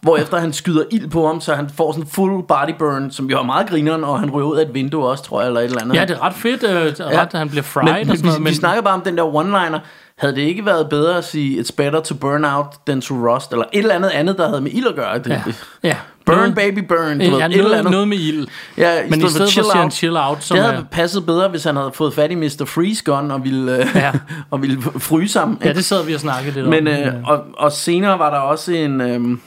hvorefter 0.01 0.39
han 0.39 0.53
skyder 0.53 0.83
ild 0.91 1.09
på 1.09 1.27
ham, 1.27 1.41
så 1.41 1.55
han 1.55 1.69
får 1.77 1.91
sådan 1.91 2.03
en 2.03 2.09
full 2.09 2.43
body 2.47 2.73
burn, 2.79 3.11
som 3.11 3.29
jo 3.29 3.39
er 3.39 3.43
meget 3.43 3.69
grineren, 3.69 4.03
og 4.03 4.19
han 4.19 4.29
ryger 4.31 4.47
ud 4.47 4.57
af 4.57 4.61
et 4.65 4.73
vindue 4.73 5.07
også, 5.07 5.23
tror 5.23 5.41
jeg, 5.41 5.47
eller 5.47 5.59
et 5.59 5.65
eller 5.65 5.81
andet. 5.81 5.95
Ja, 5.95 6.05
det 6.05 6.11
er 6.17 6.23
ret 6.23 6.33
fedt, 6.33 6.63
øh, 6.63 6.69
er 6.69 7.11
Ja. 7.11 7.21
ret, 7.21 7.27
at 7.33 7.39
han 7.39 7.49
bliver 7.49 7.63
fried 7.63 7.93
men, 7.93 8.09
og 8.09 8.17
sådan 8.17 8.25
noget. 8.25 8.39
vi, 8.39 8.43
Men 8.43 8.49
vi 8.49 8.55
snakker 8.55 8.81
bare 8.81 8.93
om 8.93 9.01
den 9.01 9.17
der 9.17 9.23
one-liner. 9.23 9.79
Havde 10.17 10.35
det 10.35 10.41
ikke 10.41 10.65
været 10.65 10.89
bedre 10.89 11.17
at 11.17 11.23
sige, 11.25 11.61
it's 11.61 11.71
better 11.77 11.99
to 12.01 12.15
burn 12.15 12.45
out 12.45 12.65
than 12.87 13.01
to 13.01 13.15
rust, 13.15 13.51
eller 13.51 13.65
et 13.73 13.79
eller 13.79 13.95
andet 13.95 14.09
andet, 14.09 14.37
der 14.37 14.47
havde 14.49 14.61
med 14.61 14.71
ild 14.73 14.87
at 14.87 14.95
gøre? 14.95 15.17
Det, 15.17 15.29
ja, 15.29 15.43
ja. 15.83 15.95
Burn, 16.29 16.37
Noget- 16.37 16.55
baby, 16.55 16.79
burn. 16.87 16.97
Du 17.19 17.23
Ja, 17.23 17.29
ved, 17.31 17.35
et 17.37 17.43
eller 17.43 17.63
noget, 17.63 17.73
andet. 17.77 17.91
noget 17.91 18.07
med 18.07 18.17
ild. 18.17 18.47
Ja, 18.77 18.95
Men 19.09 19.19
i 19.25 19.27
stedet 19.29 19.37
for 19.37 19.45
siger 19.63 19.77
han 19.81 19.91
chill 19.91 20.17
out, 20.17 20.43
som 20.43 20.55
det 20.57 20.65
havde 20.65 20.77
er- 20.79 20.83
passet 20.91 21.25
bedre, 21.25 21.47
hvis 21.49 21.63
han 21.63 21.75
havde 21.75 21.91
fået 21.93 22.13
fat 22.13 22.31
i 22.31 22.35
Mr. 22.35 22.63
Freeze 22.67 23.03
Gun 23.03 23.31
og 23.31 23.43
ville, 23.43 23.77
øh, 23.77 23.85
Ja. 23.95 24.11
og 24.51 24.61
ville 24.61 24.81
fryse 24.97 25.39
ham. 25.39 25.57
Ja, 25.63 25.73
det 25.73 25.85
sad 25.85 26.05
vi 26.05 26.13
og 26.13 26.19
snakkede 26.19 26.53
lidt 26.55 26.69
Men, 26.69 26.87
om. 26.87 26.93
øh, 26.93 27.13
og, 27.25 27.43
og 27.57 27.71
senere 27.71 28.19
var 28.19 28.29
der 28.29 28.37
også 28.37 28.71
en... 28.73 29.01
Øh, 29.01 29.37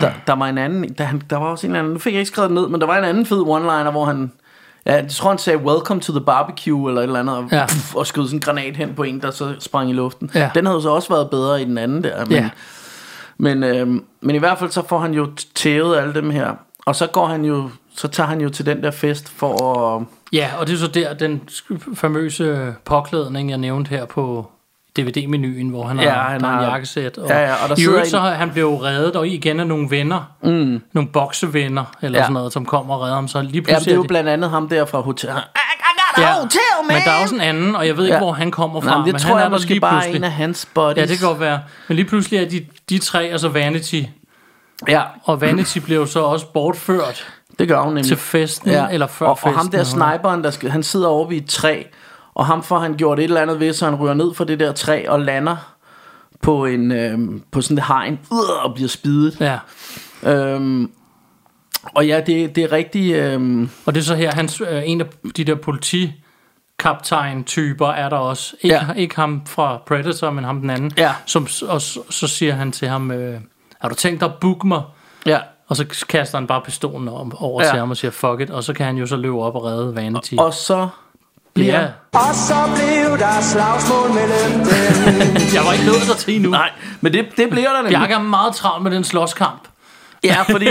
der, 0.00 0.10
der 0.26 0.32
var 0.32 0.46
en 0.46 0.58
anden... 0.58 0.94
Der, 0.98 1.06
der 1.30 1.36
var 1.36 1.46
også 1.46 1.66
en 1.66 1.76
anden... 1.76 1.92
Nu 1.92 1.98
fik 1.98 2.12
jeg 2.12 2.20
ikke 2.20 2.30
skrevet 2.32 2.50
ned, 2.52 2.68
men 2.68 2.80
der 2.80 2.86
var 2.86 2.98
en 2.98 3.04
anden 3.04 3.26
fed 3.26 3.40
one-liner, 3.40 3.90
hvor 3.90 4.04
han... 4.04 4.32
Ja, 4.86 4.94
jeg 4.94 5.08
tror 5.10 5.28
han 5.28 5.38
sagde 5.38 5.58
Welcome 5.58 6.00
to 6.00 6.12
the 6.12 6.20
barbecue 6.20 6.88
Eller 6.90 7.00
et 7.02 7.06
eller 7.06 7.20
andet 7.20 7.36
Og, 7.36 7.44
Ja. 7.52 7.62
puff, 7.66 7.94
og 7.94 8.06
skød 8.06 8.24
sådan 8.26 8.36
en 8.36 8.40
granat 8.40 8.76
hen 8.76 8.92
på 8.96 9.02
en 9.02 9.20
Der 9.20 9.30
så 9.30 9.54
sprang 9.58 9.90
i 9.90 9.92
luften 9.92 10.30
Ja. 10.34 10.50
Den 10.54 10.66
havde 10.66 10.82
så 10.82 10.88
også 10.88 11.08
været 11.08 11.30
bedre 11.30 11.62
i 11.62 11.64
den 11.64 11.78
anden 11.78 12.04
der 12.04 12.24
Men, 12.24 12.32
Ja. 12.32 12.48
Men, 13.38 13.62
øh, 13.64 13.86
men 14.20 14.36
i 14.36 14.38
hvert 14.38 14.58
fald 14.58 14.70
så 14.70 14.82
får 14.88 14.98
han 14.98 15.14
jo 15.14 15.28
tævet 15.54 15.96
alle 15.98 16.14
dem 16.14 16.30
her 16.30 16.50
Og 16.86 16.96
så 16.96 17.06
går 17.06 17.26
han 17.26 17.44
jo 17.44 17.70
Så 17.96 18.08
tager 18.08 18.26
han 18.28 18.40
jo 18.40 18.48
til 18.48 18.66
den 18.66 18.82
der 18.82 18.90
fest 18.90 19.28
For 19.28 19.74
at 19.96 20.04
Ja, 20.32 20.48
og 20.58 20.66
det 20.66 20.74
er 20.74 20.78
så 20.78 20.86
der, 20.86 21.14
den 21.14 21.40
famøse 21.94 22.74
påklædning, 22.84 23.50
jeg 23.50 23.58
nævnte 23.58 23.88
her 23.88 24.04
på 24.04 24.50
DVD-menuen, 24.98 25.68
hvor 25.68 25.84
han 25.86 26.00
Ja, 26.00 26.10
har, 26.10 26.30
han 26.30 26.44
er 26.44 26.48
en 26.48 26.54
har- 26.54 26.62
jakkesæt. 26.62 27.18
Og, 27.18 27.28
Ja, 27.28 27.38
ja, 27.38 27.52
og 27.62 27.68
der 27.68 27.74
I 27.78 27.84
øvrigt 27.88 28.08
så 28.08 28.18
har 28.18 28.30
han 28.30 28.50
blev 28.50 28.74
reddet, 28.74 29.16
og 29.16 29.28
igen 29.28 29.60
af 29.60 29.66
nogle 29.66 29.90
venner, 29.90 30.30
mm. 30.42 30.82
nogle 30.92 31.08
boksevenner, 31.12 31.84
eller 32.02 32.18
Ja. 32.18 32.24
sådan 32.24 32.32
noget, 32.34 32.52
som 32.52 32.66
kommer 32.66 32.94
og 32.94 33.00
redder 33.02 33.14
ham. 33.14 33.28
Så 33.28 33.42
lige 33.42 33.54
Ja, 33.54 33.60
pludselig 33.60 33.84
det 33.84 33.92
er 33.92 33.96
jo 33.96 34.02
blandt 34.02 34.28
andet 34.28 34.50
ham 34.50 34.68
der 34.68 34.84
fra 34.84 35.00
hotel 35.00 35.28
ja, 36.22 36.32
hotel, 36.40 36.60
man! 36.88 36.94
men 36.96 37.02
der 37.04 37.10
er 37.10 37.22
også 37.22 37.34
en 37.34 37.40
anden, 37.40 37.76
og 37.76 37.86
jeg 37.86 37.96
ved 37.96 38.04
ikke, 38.04 38.14
Ja. 38.14 38.20
hvor 38.20 38.32
han 38.32 38.50
kommer 38.50 38.80
fra. 38.80 38.86
Nej, 38.88 38.96
men 38.98 39.04
det 39.06 39.12
men 39.14 39.20
tror 39.20 39.28
han 39.30 39.38
jeg 39.38 39.44
er 39.46 39.50
måske 39.50 39.80
bare 39.80 39.92
pludselig. 39.92 40.16
en 40.16 40.24
af 40.24 40.32
hans 40.32 40.68
buddies 40.74 40.96
Ja, 40.96 41.06
det 41.06 41.18
kan 41.18 41.28
godt 41.28 41.40
være. 41.40 41.60
Men 41.88 41.96
lige 41.96 42.06
pludselig 42.06 42.40
er 42.44 42.48
de, 42.48 42.66
de 42.88 42.98
tre, 42.98 43.22
altså 43.24 43.48
Vanity, 43.48 44.02
Ja, 44.88 45.02
og 45.24 45.40
Vanity 45.40 45.78
bliver 45.78 46.00
jo 46.00 46.06
så 46.06 46.20
også 46.20 46.46
bortført 46.52 47.26
det 47.58 47.68
gør 47.68 47.80
hun 47.80 47.88
nemlig 47.88 48.04
til 48.06 48.16
festen, 48.16 48.70
eller 48.70 49.06
før 49.06 49.26
og, 49.26 49.38
festen. 49.38 49.48
og 49.52 49.58
ham 49.58 49.68
der 49.70 49.84
sniperen, 49.84 50.44
der 50.44 50.50
skal, 50.50 50.70
han 50.70 50.82
sidder 50.82 51.08
over 51.08 51.28
ved 51.28 51.36
et 51.36 51.48
træ, 51.48 51.82
Og 52.34 52.46
ham 52.46 52.62
får 52.62 52.78
han 52.78 52.94
gjort 52.94 53.18
et 53.18 53.24
eller 53.24 53.40
andet 53.40 53.60
ved, 53.60 53.72
så 53.72 53.84
han 53.84 53.94
ryger 53.94 54.14
ned 54.14 54.34
fra 54.34 54.44
det 54.44 54.60
der 54.60 54.72
træ 54.72 55.04
og 55.08 55.20
lander 55.20 55.56
på, 56.42 56.64
en, 56.64 56.92
øh, 56.92 57.18
på 57.50 57.60
sådan 57.60 57.78
et 57.78 57.84
hegn 57.84 58.18
øh, 58.32 58.64
og 58.64 58.74
bliver 58.74 58.88
spidet. 58.88 59.36
Ja. 59.40 59.58
Øhm, 60.30 60.90
og 61.94 62.06
ja, 62.06 62.20
det, 62.20 62.56
det 62.56 62.64
er 62.64 62.72
rigtig... 62.72 63.12
Øh, 63.12 63.68
Og 63.86 63.94
det 63.94 64.00
er 64.00 64.04
så 64.04 64.14
her, 64.14 64.34
hans, 64.34 64.62
øh, 64.70 64.82
en 64.84 65.00
af 65.00 65.06
de 65.36 65.44
der 65.44 65.54
politikaptajn-typer 65.54 67.88
er 67.88 68.08
der 68.08 68.16
også. 68.16 68.56
Ikke, 68.62 68.74
Ja. 68.76 68.86
ikke 68.96 69.16
ham 69.16 69.42
fra 69.46 69.78
Predator, 69.86 70.30
men 70.30 70.44
ham 70.44 70.60
den 70.60 70.70
anden. 70.70 70.92
Ja. 70.96 71.12
Som, 71.26 71.46
og 71.68 71.82
så, 71.82 72.00
så 72.10 72.26
siger 72.28 72.54
han 72.54 72.72
til 72.72 72.88
ham, 72.88 73.10
øh, 73.10 73.40
har 73.80 73.88
du 73.88 73.94
tænkt 73.94 74.20
dig 74.20 74.28
at 74.28 74.34
booke 74.40 74.66
mig? 74.68 74.82
ja. 75.26 75.38
Og 75.68 75.76
så 75.76 75.84
kaster 76.08 76.38
han 76.38 76.46
bare 76.46 76.60
pistolen 76.64 77.08
om, 77.08 77.32
over 77.38 77.62
Ja. 77.64 77.70
til 77.70 77.78
ham 77.78 77.90
og 77.90 77.96
siger, 77.96 78.10
fuck 78.10 78.40
it. 78.40 78.50
Og 78.50 78.64
så 78.64 78.72
kan 78.72 78.86
han 78.86 78.96
jo 78.96 79.06
så 79.06 79.16
løbe 79.16 79.40
op 79.42 79.54
og 79.54 79.64
redde 79.64 79.96
Vanity. 79.96 80.34
Og 80.38 80.54
så 80.54 80.88
bliver... 81.54 81.80
ja, 81.80 81.86
Og 82.12 82.34
så 82.34 82.54
blev 82.74 83.18
der 83.18 83.40
slagsmål 83.40 84.08
mellem 84.14 84.52
dem. 84.58 84.66
jeg 85.56 85.62
var 85.66 85.72
ikke 85.72 85.86
nået 85.86 86.00
der 86.08 86.14
til 86.14 86.34
endnu. 86.36 86.50
Nej, 86.50 86.70
men 87.00 87.12
det, 87.12 87.26
det 87.36 87.50
bliver 87.50 87.68
der 87.72 87.82
nemlig. 87.82 87.98
Bjarke 87.98 88.14
er 88.14 88.18
meget 88.18 88.54
travlt 88.54 88.82
med 88.82 88.90
den 88.90 89.04
slåskamp. 89.04 89.68
Ja, 90.26 90.42
fordi 90.42 90.68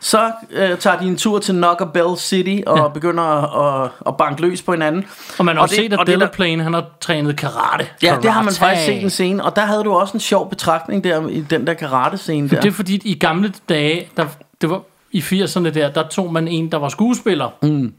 så 0.00 0.30
øh, 0.50 0.78
tager 0.78 0.98
de 0.98 1.06
en 1.06 1.16
tur 1.16 1.38
til 1.38 1.54
Knockerbell 1.54 2.16
City 2.18 2.62
og 2.66 2.78
ja. 2.78 2.88
begynder 2.88 3.22
at, 3.24 3.84
at, 3.84 3.90
at 4.06 4.16
banke 4.16 4.42
løs 4.42 4.62
på 4.62 4.72
hinanden. 4.72 5.04
Og 5.38 5.44
man 5.44 5.54
har 5.56 5.60
Og 5.60 5.62
også 5.62 5.76
det- 5.76 5.90
set, 5.92 6.00
at 6.00 6.06
Delaplane, 6.06 6.62
han 6.62 6.74
har 6.74 6.84
trænet 7.00 7.36
karate. 7.36 7.86
Ja, 8.02 8.16
det 8.22 8.32
har 8.32 8.42
man 8.42 8.54
Karate. 8.54 8.58
faktisk 8.58 8.86
set 8.86 9.02
en 9.02 9.10
scene, 9.10 9.44
og 9.44 9.56
der 9.56 9.62
havde 9.62 9.84
du 9.84 9.92
også 9.92 10.14
en 10.14 10.20
sjov 10.20 10.50
betragtning 10.50 11.04
der 11.04 11.28
i 11.28 11.40
den 11.40 11.66
der 11.66 11.74
karate-scene 11.74 12.48
der. 12.48 12.60
Det 12.60 12.68
er 12.68 12.72
fordi, 12.72 13.00
i 13.04 13.14
gamle 13.18 13.52
dage, 13.68 14.08
der, 14.16 14.26
det 14.60 14.70
var 14.70 14.80
i 15.12 15.20
80'erne 15.20 15.68
der, 15.70 15.90
der 15.90 16.08
tog 16.08 16.32
man 16.32 16.48
en, 16.48 16.72
der 16.72 16.78
var 16.78 16.88
skuespiller, 16.88 17.48
mm. 17.62 17.92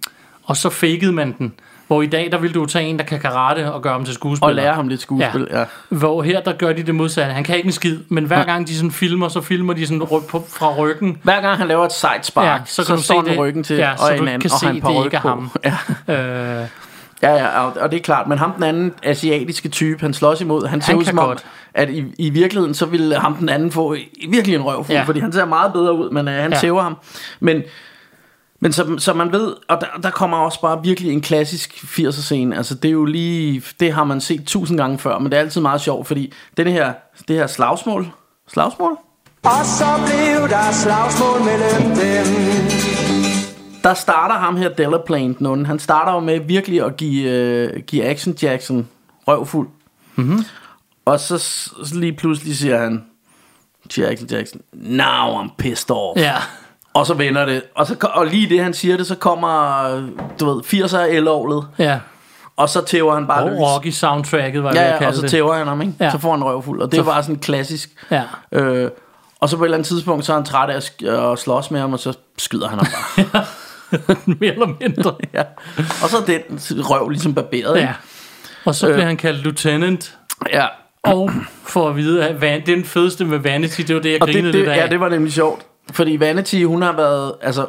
og 0.43 0.57
så 0.57 0.69
fakede 0.69 1.11
man 1.11 1.35
den. 1.37 1.53
Hvor 1.89 2.01
i 2.01 2.05
dag, 2.07 2.29
der 2.31 2.37
vil 2.37 2.53
du 2.53 2.65
tage 2.65 2.85
en, 2.85 2.99
der 2.99 3.05
kan 3.05 3.19
karate 3.19 3.71
og 3.73 3.81
gøre 3.81 3.93
ham 3.93 4.05
til 4.05 4.13
skuespiller. 4.13 4.47
Og 4.49 4.55
lære 4.55 4.73
ham 4.73 4.87
lidt 4.87 5.01
skuespil, 5.01 5.47
ja. 5.51 5.63
Hvor 5.89 6.21
her, 6.23 6.41
der 6.41 6.53
gør 6.53 6.73
de 6.73 6.83
det 6.83 6.95
modsatte. 6.95 7.33
Han 7.33 7.43
kan 7.43 7.55
ikke 7.57 7.65
en 7.67 7.71
skid, 7.71 7.97
men 8.09 8.25
hver 8.25 8.43
gang 8.43 8.67
de 8.67 8.75
sådan 8.75 8.91
filmer, 8.91 9.27
så 9.27 9.41
filmer 9.41 9.73
de 9.73 9.85
sådan 9.87 9.99
på, 9.99 10.45
fra 10.49 10.75
ryggen. 10.75 11.17
Hver 11.23 11.41
gang 11.41 11.57
han 11.57 11.67
laver 11.67 11.85
et 11.85 11.91
sejt 11.93 12.25
spark, 12.25 12.45
Ja, 12.45 12.51
ja, 12.51 12.59
så 12.65 12.81
kan 12.81 12.85
så 12.85 12.95
du 12.95 13.01
står 13.01 13.23
se 13.25 13.29
det. 13.29 13.39
ryggen 13.39 13.63
til, 13.63 13.75
Ja, 13.75 13.91
og 13.91 13.97
så 13.99 14.13
en 14.13 14.27
anden, 14.27 14.41
kan 14.41 14.51
og 14.53 14.59
se, 14.59 14.65
han 14.65 14.75
det 14.75 14.83
paryk 14.83 15.05
ikke 15.05 15.17
er 15.17 15.21
på. 15.21 15.27
ham. 15.27 15.51
Ja. 16.07 16.61
Øh, 16.61 16.67
Ja, 17.21 17.33
ja, 17.33 17.59
og, 17.59 17.73
og 17.81 17.91
det 17.91 17.97
er 17.97 18.01
klart, 18.03 18.27
men 18.27 18.37
ham 18.37 18.51
den 18.51 18.63
anden 18.63 18.93
asiatiske 19.03 19.69
type, 19.69 20.01
han 20.01 20.13
slås 20.13 20.41
imod, 20.41 20.67
han 20.67 20.81
ser 20.81 20.87
Han 20.91 20.97
ud 20.99 21.03
kan 21.03 21.09
som 21.09 21.19
om, 21.19 21.25
godt. 21.25 21.43
at 21.73 21.89
i, 21.89 22.03
i 22.17 22.29
virkeligheden, 22.29 22.73
så 22.73 22.85
ville 22.85 23.15
ham 23.15 23.35
den 23.35 23.49
anden 23.49 23.71
få 23.71 23.95
virkelig 24.29 24.55
en 24.55 24.61
røvfuld, 24.61 24.89
Ja. 24.89 24.97
ja. 24.99 25.03
fordi 25.03 25.19
han 25.19 25.31
ser 25.31 25.45
meget 25.45 25.73
bedre 25.73 25.93
ud, 25.93 26.09
men 26.09 26.27
uh, 26.27 26.33
han 26.33 26.49
Ja. 26.51 26.55
ja. 26.55 26.61
tæver 26.61 26.81
ham. 26.81 26.97
Men, 27.39 27.61
men 28.59 28.73
så, 28.73 28.95
så 28.97 29.13
man 29.13 29.31
ved, 29.31 29.55
og 29.67 29.81
der, 29.81 29.87
der 30.03 30.09
kommer 30.09 30.37
også 30.37 30.61
bare 30.61 30.83
virkelig 30.83 31.13
en 31.13 31.21
klassisk 31.21 31.73
80'er 31.73 32.11
scene, 32.11 32.57
altså 32.57 32.75
det 32.75 32.89
er 32.89 32.93
jo 32.93 33.05
lige, 33.05 33.63
det 33.79 33.93
har 33.93 34.03
man 34.03 34.21
set 34.21 34.43
tusind 34.47 34.77
gange 34.77 34.97
før, 34.97 35.19
men 35.19 35.31
det 35.31 35.37
er 35.37 35.41
altid 35.41 35.61
meget 35.61 35.81
sjovt, 35.81 36.07
fordi 36.07 36.33
denne 36.57 36.71
her, 36.71 36.93
det 37.27 37.35
her 37.35 37.47
slagsmål, 37.47 38.11
slagsmål? 38.47 38.97
Og 39.43 39.65
så 39.65 39.85
blev 40.05 40.49
der 40.49 40.71
slagsmål 40.71 41.39
mellem 41.39 41.97
dem. 41.97 42.25
der 43.83 43.93
starter 43.93 44.35
ham 44.35 44.57
her 44.57 44.69
Delaplane, 44.69 45.33
den 45.33 45.45
onde. 45.45 45.65
Han 45.65 45.79
starter 45.79 46.13
jo 46.13 46.19
med 46.19 46.39
virkelig 46.39 46.85
at 46.85 46.97
give, 46.97 47.29
øh, 47.29 47.83
give 47.87 48.05
Action 48.05 48.35
Jackson 48.41 48.87
røvfuld. 49.27 49.67
Mm-hmm. 50.15 50.45
Og 51.05 51.19
så, 51.19 51.37
så 51.37 51.91
lige 51.95 52.13
pludselig 52.13 52.57
siger 52.57 52.77
han, 52.77 53.05
til 53.89 54.03
Action 54.03 54.29
Jackson, 54.29 54.61
now 54.73 55.43
I'm 55.43 55.55
pissed 55.57 55.91
off. 55.91 56.19
ja. 56.19 56.35
Og 56.93 57.05
så 57.05 57.13
vender 57.13 57.45
det. 57.45 57.63
Og, 57.75 57.87
så, 57.87 57.95
og 58.13 58.25
lige 58.25 58.49
det 58.49 58.63
han 58.63 58.73
siger 58.73 58.97
det, 58.97 59.07
så 59.07 59.15
kommer, 59.15 59.83
du 60.39 60.53
ved, 60.53 60.83
80'er 60.83 60.97
elålet. 60.97 61.67
ja. 61.77 61.99
Og 62.57 62.69
så 62.69 62.81
tæver 62.85 63.13
han 63.13 63.27
bare 63.27 63.43
Og 63.43 63.49
løs. 63.49 63.59
Rocky 63.59 63.87
soundtracket, 63.89 64.63
var 64.63 64.69
jeg 64.73 64.75
ved 64.81 64.87
Ja, 64.87 64.95
at 64.95 65.01
ja, 65.01 65.07
og 65.07 65.13
så 65.15 65.21
det. 65.21 65.29
tæver 65.31 65.53
han 65.53 65.67
ham, 65.67 65.81
ikke? 65.81 65.93
Ja. 65.99 66.11
Så 66.11 66.17
får 66.17 66.31
han 66.31 66.43
røvfuld. 66.43 66.81
Og 66.81 66.91
det 66.91 66.99
er 66.99 67.03
bare 67.03 67.23
sådan 67.23 67.39
klassisk. 67.39 67.89
Ja. 68.11 68.23
Øh, 68.51 68.89
og 69.39 69.49
så 69.49 69.57
på 69.57 69.63
et 69.63 69.67
eller 69.67 69.77
andet 69.77 69.87
tidspunkt, 69.87 70.25
så 70.25 70.31
er 70.31 70.35
han 70.37 70.45
træt 70.45 70.69
af 70.69 70.75
at, 70.75 71.07
at 71.31 71.39
slås 71.39 71.71
med 71.71 71.79
ham, 71.79 71.93
og 71.93 71.99
så 71.99 72.13
skyder 72.37 72.67
han 72.67 72.79
ham 72.79 72.87
bare. 73.31 73.45
Mere 74.39 74.53
eller 74.53 74.67
mindre. 74.81 75.15
ja. 75.33 75.43
Og 76.03 76.09
så 76.09 76.17
er 76.17 76.21
den 76.21 76.59
røv 76.89 77.09
ligesom 77.09 77.33
barberet. 77.33 77.79
Ja. 77.79 77.93
Og 78.65 78.75
så 78.75 78.85
bliver 78.93 79.05
han 79.05 79.17
kaldt 79.17 79.39
lieutenant. 79.43 80.17
ja. 80.53 80.65
Og 81.03 81.31
for 81.63 81.89
at 81.89 81.95
vide, 81.95 82.27
at 82.27 82.41
van, 82.41 82.65
den 82.65 82.85
fedeste 82.85 83.25
med 83.25 83.37
Vanity, 83.37 83.81
det 83.81 83.95
var 83.95 84.01
det, 84.01 84.11
jeg 84.11 84.21
Og 84.21 84.27
det, 84.27 84.35
grinede 84.35 84.53
det, 84.53 84.59
lidt 84.61 84.69
af. 84.71 84.77
ja, 84.77 84.87
det 84.87 84.99
var 84.99 85.09
nemlig 85.09 85.33
sjovt. 85.33 85.65
Fordi 85.93 86.19
Vanity, 86.19 86.63
hun 86.63 86.81
har 86.81 86.91
været, 86.95 87.33
altså, 87.41 87.65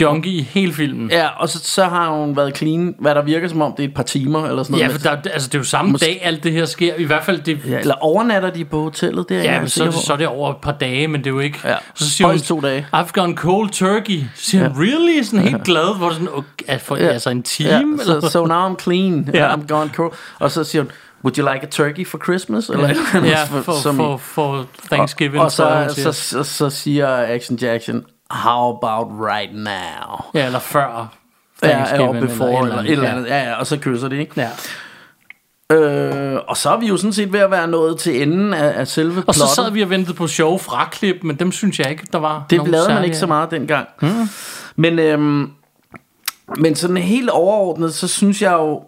Junkie 0.00 0.32
i 0.32 0.42
hele 0.42 0.72
filmen. 0.72 1.10
ja, 1.10 1.26
og 1.38 1.48
så, 1.48 1.58
så 1.62 1.84
har 1.84 2.10
hun 2.10 2.36
været 2.36 2.56
clean, 2.58 2.94
hvad 3.00 3.14
der 3.14 3.22
virker 3.22 3.48
som 3.48 3.62
om, 3.62 3.74
det 3.76 3.84
er 3.84 3.88
et 3.88 3.94
par 3.94 4.02
timer, 4.02 4.46
eller 4.46 4.62
sådan 4.62 4.76
Ja, 4.78 4.86
noget. 4.86 5.00
for 5.00 5.10
der, 5.10 5.30
altså, 5.30 5.48
det 5.48 5.54
er 5.54 5.58
jo 5.58 5.64
samme 5.64 5.90
Mås- 5.96 5.98
dag, 6.00 6.20
alt 6.22 6.44
det 6.44 6.52
her 6.52 6.64
sker. 6.66 6.94
I 6.94 7.04
hvert 7.04 7.24
fald, 7.24 7.40
det, 7.40 7.58
ja, 7.68 7.78
eller 7.78 7.94
overnatter 7.94 8.50
de 8.50 8.64
på 8.64 8.82
hotellet 8.82 9.28
der? 9.28 9.42
Ja, 9.42 9.60
men 9.60 9.68
så, 9.68 9.84
det- 9.84 9.94
så 9.94 10.12
er 10.12 10.16
det 10.16 10.26
over 10.26 10.50
et 10.50 10.56
par 10.62 10.72
dage, 10.72 11.08
men 11.08 11.20
det 11.20 11.26
er 11.26 11.30
jo 11.34 11.38
ikke... 11.40 11.58
Ja, 11.64 11.74
Så 11.94 12.10
siger 12.10 12.26
hun, 12.26 12.32
højst 12.32 12.46
to 12.46 12.60
dage. 12.60 12.86
I've 12.94 13.10
gone 13.12 13.36
cold 13.36 13.70
turkey. 13.70 14.20
Så 14.34 14.44
siger 14.50 14.68
hun, 14.68 14.82
really? 14.84 15.22
Sådan 15.22 15.40
helt 15.48 15.64
glad, 15.64 15.96
hvor 15.98 16.10
sådan, 16.10 16.28
okay, 16.32 16.78
for, 16.80 16.96
Ja. 16.96 17.06
altså 17.06 17.30
en 17.30 17.42
time? 17.42 17.68
Ja, 17.70 17.78
eller? 17.80 18.20
so, 18.20 18.28
so 18.28 18.44
now 18.46 18.68
I'm 18.74 18.82
clean, 18.82 19.30
Ja. 19.34 19.54
I'm 19.54 19.66
gone 19.66 19.90
cool. 19.94 20.12
Og 20.38 20.50
så 20.50 20.64
siger 20.64 20.82
hun, 20.82 20.90
would 21.24 21.38
you 21.38 21.52
like 21.52 21.66
a 21.66 21.70
turkey 21.70 22.06
for 22.06 22.18
Christmas? 22.18 22.68
Eller 22.68 22.88
et 22.88 22.96
eller 23.14 23.28
ja, 23.28 23.44
for, 23.44 23.72
som 23.82 23.96
for, 23.96 24.16
for 24.16 24.66
Thanksgiving. 24.92 25.38
Og, 25.38 25.44
og 25.44 25.52
så, 25.52 25.94
så, 25.96 26.12
så, 26.12 26.42
så 26.42 26.70
siger 26.70 27.34
Action 27.34 27.56
Jackson, 27.58 28.04
how 28.30 28.76
about 28.76 29.06
right 29.30 29.54
now? 29.54 30.24
Ja, 30.34 30.46
eller 30.46 30.58
før 30.58 31.14
Ja, 31.62 31.68
Thanksgiving. 31.68 32.08
eller 32.16 32.28
before, 32.28 32.48
eller, 32.62 32.62
eller 32.62 32.82
et 32.82 32.90
eller 32.90 33.08
andet. 33.08 33.26
Ja, 33.26 33.42
ja, 33.48 33.54
og 33.54 33.66
så 33.66 33.78
kysser 33.78 34.08
de, 34.08 34.18
ikke? 34.18 34.40
Ja. 34.40 34.48
Øh, 35.72 36.40
og 36.48 36.56
så 36.56 36.70
er 36.70 36.76
vi 36.76 36.86
jo 36.86 36.96
sådan 36.96 37.12
set 37.12 37.32
ved 37.32 37.40
at 37.40 37.50
være 37.50 37.66
nået 37.68 37.98
til 37.98 38.22
enden 38.22 38.54
af, 38.54 38.80
af 38.80 38.88
selve 38.88 39.16
Og 39.18 39.22
plottet. 39.24 39.42
så 39.42 39.54
sad 39.54 39.70
vi 39.70 39.82
og 39.82 39.90
ventede 39.90 40.14
på 40.16 40.26
sjove 40.26 40.58
fraklip, 40.58 41.16
men 41.22 41.36
dem 41.36 41.52
synes 41.52 41.78
jeg 41.78 41.90
ikke, 41.90 42.06
der 42.12 42.18
var 42.18 42.44
Det 42.50 42.56
nogen 42.56 42.72
lavede 42.72 42.94
man 42.94 43.04
ikke 43.04 43.16
så 43.16 43.26
meget 43.26 43.50
dengang. 43.50 43.88
Hmm. 44.00 44.28
Men, 44.76 44.98
øhm, 44.98 45.50
men 46.56 46.74
sådan 46.74 46.96
helt 46.96 47.30
overordnet, 47.30 47.94
så 47.94 48.08
synes 48.08 48.42
jeg 48.42 48.52
jo... 48.52 48.82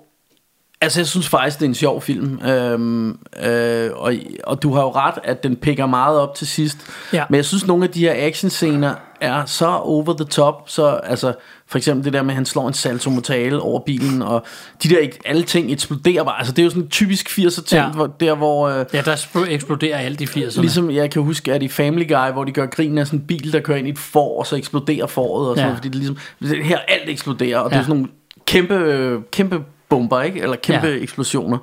Altså, 0.82 1.00
jeg 1.00 1.06
synes 1.06 1.28
faktisk, 1.28 1.58
det 1.58 1.64
er 1.64 1.68
en 1.68 1.74
sjov 1.74 2.02
film. 2.02 2.40
Øhm, 2.46 3.18
øh, 3.44 3.90
og, 3.94 4.14
og 4.44 4.62
du 4.62 4.74
har 4.74 4.82
jo 4.82 4.90
ret, 4.90 5.14
at 5.24 5.42
den 5.42 5.56
pikker 5.56 5.86
meget 5.86 6.18
op 6.18 6.34
til 6.34 6.46
sidst. 6.46 6.78
Ja. 7.12 7.24
Men 7.30 7.36
jeg 7.36 7.44
synes, 7.44 7.66
nogle 7.66 7.84
af 7.84 7.90
de 7.90 8.00
her 8.00 8.12
actionscener 8.26 8.94
er 9.20 9.44
så 9.44 9.66
over 9.68 10.14
the 10.16 10.24
top. 10.24 10.62
Så, 10.66 10.86
altså, 10.88 11.32
for 11.66 11.78
eksempel 11.78 12.04
det 12.04 12.12
der 12.12 12.22
med, 12.22 12.30
at 12.30 12.34
han 12.34 12.46
slår 12.46 12.68
en 12.68 12.74
salto 12.74 13.10
mortale 13.10 13.60
over 13.60 13.80
bilen, 13.80 14.22
og 14.22 14.44
de 14.82 14.88
der, 14.88 14.98
ikke- 14.98 15.18
alle 15.24 15.42
ting 15.42 15.72
eksploderer 15.72 16.24
bare. 16.24 16.38
Altså, 16.38 16.52
det 16.52 16.58
er 16.62 16.64
jo 16.64 16.70
sådan 16.70 16.82
en 16.82 16.88
typisk 16.88 17.28
80'er 17.38 17.64
ting, 17.64 17.82
Ja. 17.82 17.88
hvor, 17.90 18.06
der 18.06 18.34
hvor... 18.34 18.68
Øh, 18.68 18.84
Ja, 18.94 19.00
der 19.00 19.16
sp- 19.16 19.50
eksploderer 19.50 19.98
alt 19.98 20.20
i 20.20 20.24
80'erne. 20.24 20.60
Ligesom 20.60 20.90
jeg 20.90 21.10
kan 21.10 21.22
huske, 21.22 21.52
at 21.52 21.62
i 21.62 21.68
Family 21.68 22.08
Guy, 22.08 22.32
hvor 22.32 22.44
de 22.44 22.52
gør 22.52 22.66
grin 22.66 22.98
af 22.98 23.06
sådan 23.06 23.18
en 23.18 23.26
bil, 23.26 23.52
der 23.52 23.60
kører 23.60 23.78
ind 23.78 23.86
i 23.86 23.90
et 23.90 23.98
får, 23.98 24.38
og 24.38 24.46
så 24.46 24.56
eksploderer 24.56 25.06
foråret 25.06 25.48
og 25.48 25.56
sådan 25.56 25.58
Ja. 25.58 25.64
noget, 25.66 25.76
fordi 25.78 25.88
det 25.88 25.96
ligesom, 26.40 26.62
her 26.64 26.78
alt 26.88 27.08
eksploderer, 27.08 27.58
og 27.58 27.70
ja. 27.70 27.76
det 27.76 27.80
er 27.82 27.86
sådan 27.86 27.96
nogle 27.96 28.08
kæmpe, 28.46 29.18
kæmpe 29.32 29.58
bomber, 29.90 30.22
ikke? 30.22 30.40
Eller 30.40 30.56
kæmpe 30.56 30.86
Ja. 30.86 30.94
eksplosioner. 30.94 31.58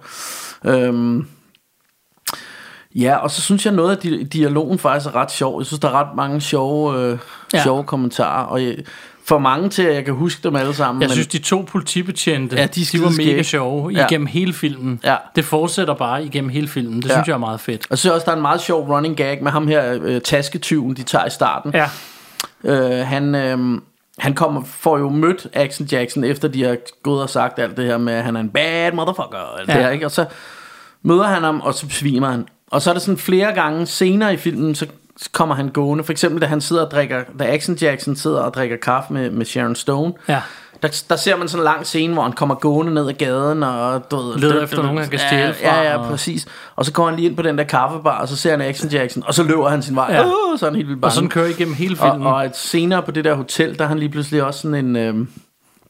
Øhm, 0.66 1.28
ja, 2.96 3.16
og 3.16 3.32
så 3.32 3.42
synes 3.42 3.66
jeg 3.66 3.74
noget 3.74 3.92
af 3.92 3.98
di- 4.06 4.24
dialogen 4.24 4.80
faktisk 4.80 5.08
er 5.08 5.16
ret 5.16 5.32
sjov. 5.32 5.60
Jeg 5.60 5.66
synes, 5.66 5.80
der 5.80 5.88
er 5.88 5.92
ret 5.94 6.16
mange 6.16 6.42
sjove, 6.42 7.00
øh, 7.00 7.18
Ja. 7.54 7.64
sjove 7.64 7.84
kommentarer, 7.84 8.46
og 8.46 8.64
jeg, 8.64 8.78
for 9.26 9.38
mange 9.38 9.70
til, 9.70 9.84
at 9.84 9.96
jeg 9.96 10.06
kan 10.06 10.14
huske 10.14 10.44
dem 10.44 10.56
alle 10.56 10.74
sammen. 10.74 11.02
Jeg 11.02 11.08
men, 11.08 11.14
synes, 11.14 11.28
de 11.28 11.38
to 11.40 11.66
politibetjente, 11.72 12.56
Ja, 12.56 12.66
de 12.66 12.86
de, 12.86 12.98
var 13.00 13.04
mega 13.04 13.14
skideskægge. 13.14 13.44
sjove 13.44 13.90
Ja. 13.92 14.06
igennem 14.06 14.28
hele 14.28 14.54
filmen. 14.54 15.00
Ja. 15.04 15.16
Det 15.36 15.46
fortsætter 15.46 15.94
bare 15.94 16.26
igennem 16.26 16.50
hele 16.50 16.68
filmen. 16.68 17.02
Det 17.02 17.10
Ja. 17.10 17.14
synes 17.14 17.28
jeg 17.28 17.34
er 17.34 17.38
meget 17.38 17.60
fedt. 17.60 17.88
og 17.90 17.98
så 17.98 18.14
også, 18.14 18.26
der 18.26 18.32
er 18.32 18.36
en 18.36 18.42
meget 18.42 18.62
sjov 18.62 18.90
running 18.90 19.18
gag 19.18 19.44
med 19.44 19.52
ham 19.52 19.68
her, 19.68 20.00
øh, 20.02 20.22
tasketyven, 20.22 20.94
de 20.96 21.04
tager 21.04 21.26
i 21.26 21.30
starten. 21.30 21.72
Ja, 21.74 21.90
Øh, 22.64 23.06
han, 23.08 23.36
øh, 23.36 23.82
han 24.18 24.34
kommer, 24.34 24.62
får 24.66 24.98
jo 24.98 25.10
mødt 25.10 25.48
Action 25.54 25.88
Jackson, 25.88 26.24
efter 26.24 26.48
de 26.48 26.64
har 26.64 26.78
gået 27.04 27.22
og 27.22 27.30
sagt 27.30 27.60
alt 27.60 27.78
det 27.78 27.86
her 27.86 27.98
med, 27.98 28.14
at 28.14 28.24
han 28.24 28.36
er 28.36 28.40
en 28.40 28.50
bad 28.50 28.92
motherfucker. 28.92 29.38
Og, 29.38 29.60
alt 29.60 29.70
Ja. 29.70 29.74
det 29.74 29.84
her, 29.84 29.90
ikke? 29.90 30.06
og 30.06 30.12
så 30.12 30.26
møder 31.04 31.24
han 31.24 31.44
ham, 31.44 31.62
og 31.62 31.74
så 31.74 31.88
besvimer 31.88 32.28
han. 32.32 32.48
Og 32.72 32.82
så 32.82 32.90
er 32.90 32.94
det 32.94 33.02
sådan 33.02 33.18
flere 33.18 33.54
gange 33.54 33.86
senere 33.86 34.34
i 34.34 34.38
filmen, 34.38 34.76
så 34.76 34.88
kommer 35.32 35.56
han 35.56 35.70
gående. 35.70 36.04
For 36.04 36.12
eksempel, 36.12 36.42
da 36.42 36.46
han 36.48 36.62
sidder 36.62 36.86
og 36.86 36.92
drikker, 36.92 37.24
da 37.40 37.54
Action 37.54 37.76
Jackson 37.76 38.16
sidder 38.16 38.40
og 38.42 38.54
drikker 38.54 38.78
kaffe 38.78 39.14
med, 39.14 39.30
med 39.32 39.46
Sharon 39.46 39.76
Stone. 39.76 40.14
ja. 40.28 40.42
Der, 40.84 41.02
der 41.10 41.16
ser 41.16 41.38
man 41.38 41.48
sådan 41.48 41.62
en 41.62 41.64
lang 41.64 41.86
scene, 41.86 42.14
hvor 42.14 42.24
han 42.24 42.32
kommer 42.32 42.56
gående 42.56 42.94
ned 42.94 43.08
ad 43.08 43.14
gaden 43.14 43.64
og 43.64 44.12
du 44.12 44.16
ved, 44.18 44.38
Leder 44.38 44.64
efter 44.64 44.84
nogen, 44.84 44.98
han 44.98 45.10
kan 45.10 45.20
stjæle 45.20 45.56
ja, 45.62 45.70
fra, 45.72 45.76
Ja, 45.82 45.90
ja, 45.92 45.98
og- 45.98 46.10
præcis. 46.10 46.46
Og 46.76 46.86
så 46.86 46.92
går 46.92 47.06
han 47.08 47.16
lige 47.16 47.28
ind 47.28 47.36
på 47.36 47.42
den 47.42 47.58
der 47.58 47.64
kaffebar, 47.64 48.22
og 48.22 48.28
så 48.28 48.36
ser 48.36 48.52
han 48.52 48.62
Action 48.62 48.90
Jackson, 48.90 49.24
og 49.28 49.34
så 49.34 49.44
løber 49.44 49.70
han 49.70 49.82
sin 49.82 49.96
vej. 49.96 50.08
Ja. 50.14 50.26
Uh, 50.26 50.60
så 50.60 50.66
er 50.66 50.70
han 50.70 50.76
helt 50.76 50.88
vildt 50.88 51.02
bange. 51.02 51.10
Og 51.10 51.14
sådan 51.14 51.30
kører 51.30 51.48
igennem 51.48 51.74
hele 51.76 51.98
Og, 52.00 52.12
filmen. 52.14 52.28
og 52.28 52.46
et 52.46 52.58
senere 52.58 53.02
på 53.02 53.12
det 53.12 53.24
der 53.26 53.34
hotel, 53.36 53.78
der 53.78 53.84
er 53.84 53.88
han 53.88 54.00
lige 54.00 54.10
pludselig 54.10 54.44
også 54.44 54.60
sådan 54.62 54.86
en 54.86 54.96
øhm, 54.96 55.28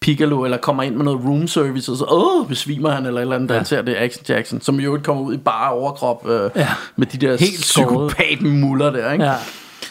Piccolo, 0.02 0.44
eller 0.44 0.58
kommer 0.58 0.84
ind 0.84 0.96
med 0.96 1.06
noget 1.06 1.20
room 1.26 1.48
service, 1.48 1.92
og 1.92 1.98
så 1.98 2.06
åh, 2.12 2.48
besvimer 2.48 2.90
han, 2.92 3.06
eller 3.06 3.20
et 3.20 3.22
eller 3.22 3.36
andet, 3.36 3.50
Ja. 3.50 3.56
han 3.56 3.66
ser 3.66 3.82
det 3.82 3.96
Action 3.96 4.26
Jackson, 4.30 4.62
som 4.62 4.80
jo 4.80 4.96
ikke 4.96 5.04
kommer 5.06 5.24
ud 5.24 5.34
i 5.34 5.38
bare 5.38 5.72
overkrop, 5.72 6.30
øh, 6.30 6.50
Ja. 6.56 6.68
med 6.96 7.08
de 7.08 7.18
der 7.28 7.38
Helt 7.38 7.66
skåret. 7.66 8.12
psykopat 8.14 8.42
muller 8.42 8.90
der, 8.90 9.12
ikke? 9.12 9.26
Ja. 9.26 9.34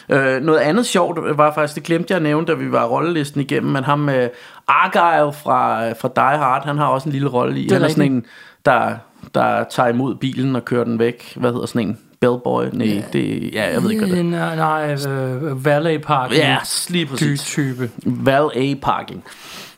Øh, 0.09 0.41
noget 0.41 0.59
andet 0.59 0.85
sjovt 0.85 1.37
var 1.37 1.53
faktisk, 1.53 1.75
det 1.75 1.83
glemte 1.83 2.11
jeg 2.11 2.15
at 2.15 2.23
nævne, 2.23 2.47
da 2.47 2.53
vi 2.53 2.71
var 2.71 2.85
rollelisten 2.85 3.41
igennem, 3.41 3.71
men 3.71 3.83
ham 3.83 3.99
med 3.99 4.29
Argyle 4.67 5.33
fra, 5.33 5.91
fra 5.91 6.09
Die 6.15 6.37
Hard, 6.37 6.65
han 6.65 6.77
har 6.77 6.87
også 6.87 7.09
en 7.09 7.13
lille 7.13 7.29
rolle 7.29 7.59
i. 7.59 7.69
er 7.69 7.73
Han 7.73 7.83
er 7.83 7.87
sådan 7.87 8.11
en, 8.11 8.25
der, 8.65 8.95
der 9.35 9.63
tager 9.63 9.89
imod 9.89 10.15
bilen 10.15 10.55
og 10.55 10.65
kører 10.65 10.83
den 10.83 10.99
væk. 10.99 11.33
Hvad 11.35 11.51
hedder 11.51 11.65
sådan 11.65 11.87
en? 11.87 11.97
Bellboy? 12.19 12.65
Nej, 12.73 13.03
det, 13.13 13.53
ja, 13.53 13.73
jeg 13.73 13.83
ved 13.83 13.91
ikke, 13.91 14.05
hvad 14.05 14.15
det 14.15 14.19
er. 14.19 14.55
Nej, 14.55 14.55
nej 14.55 15.11
øh, 15.13 15.65
Valet 15.65 16.01
Park. 16.01 16.33
Ja, 16.33 16.57
lige 16.89 17.05
præcis. 17.05 17.43
type. 17.43 17.91
Val 18.05 18.49
A 18.55 18.73
parking. 18.81 19.23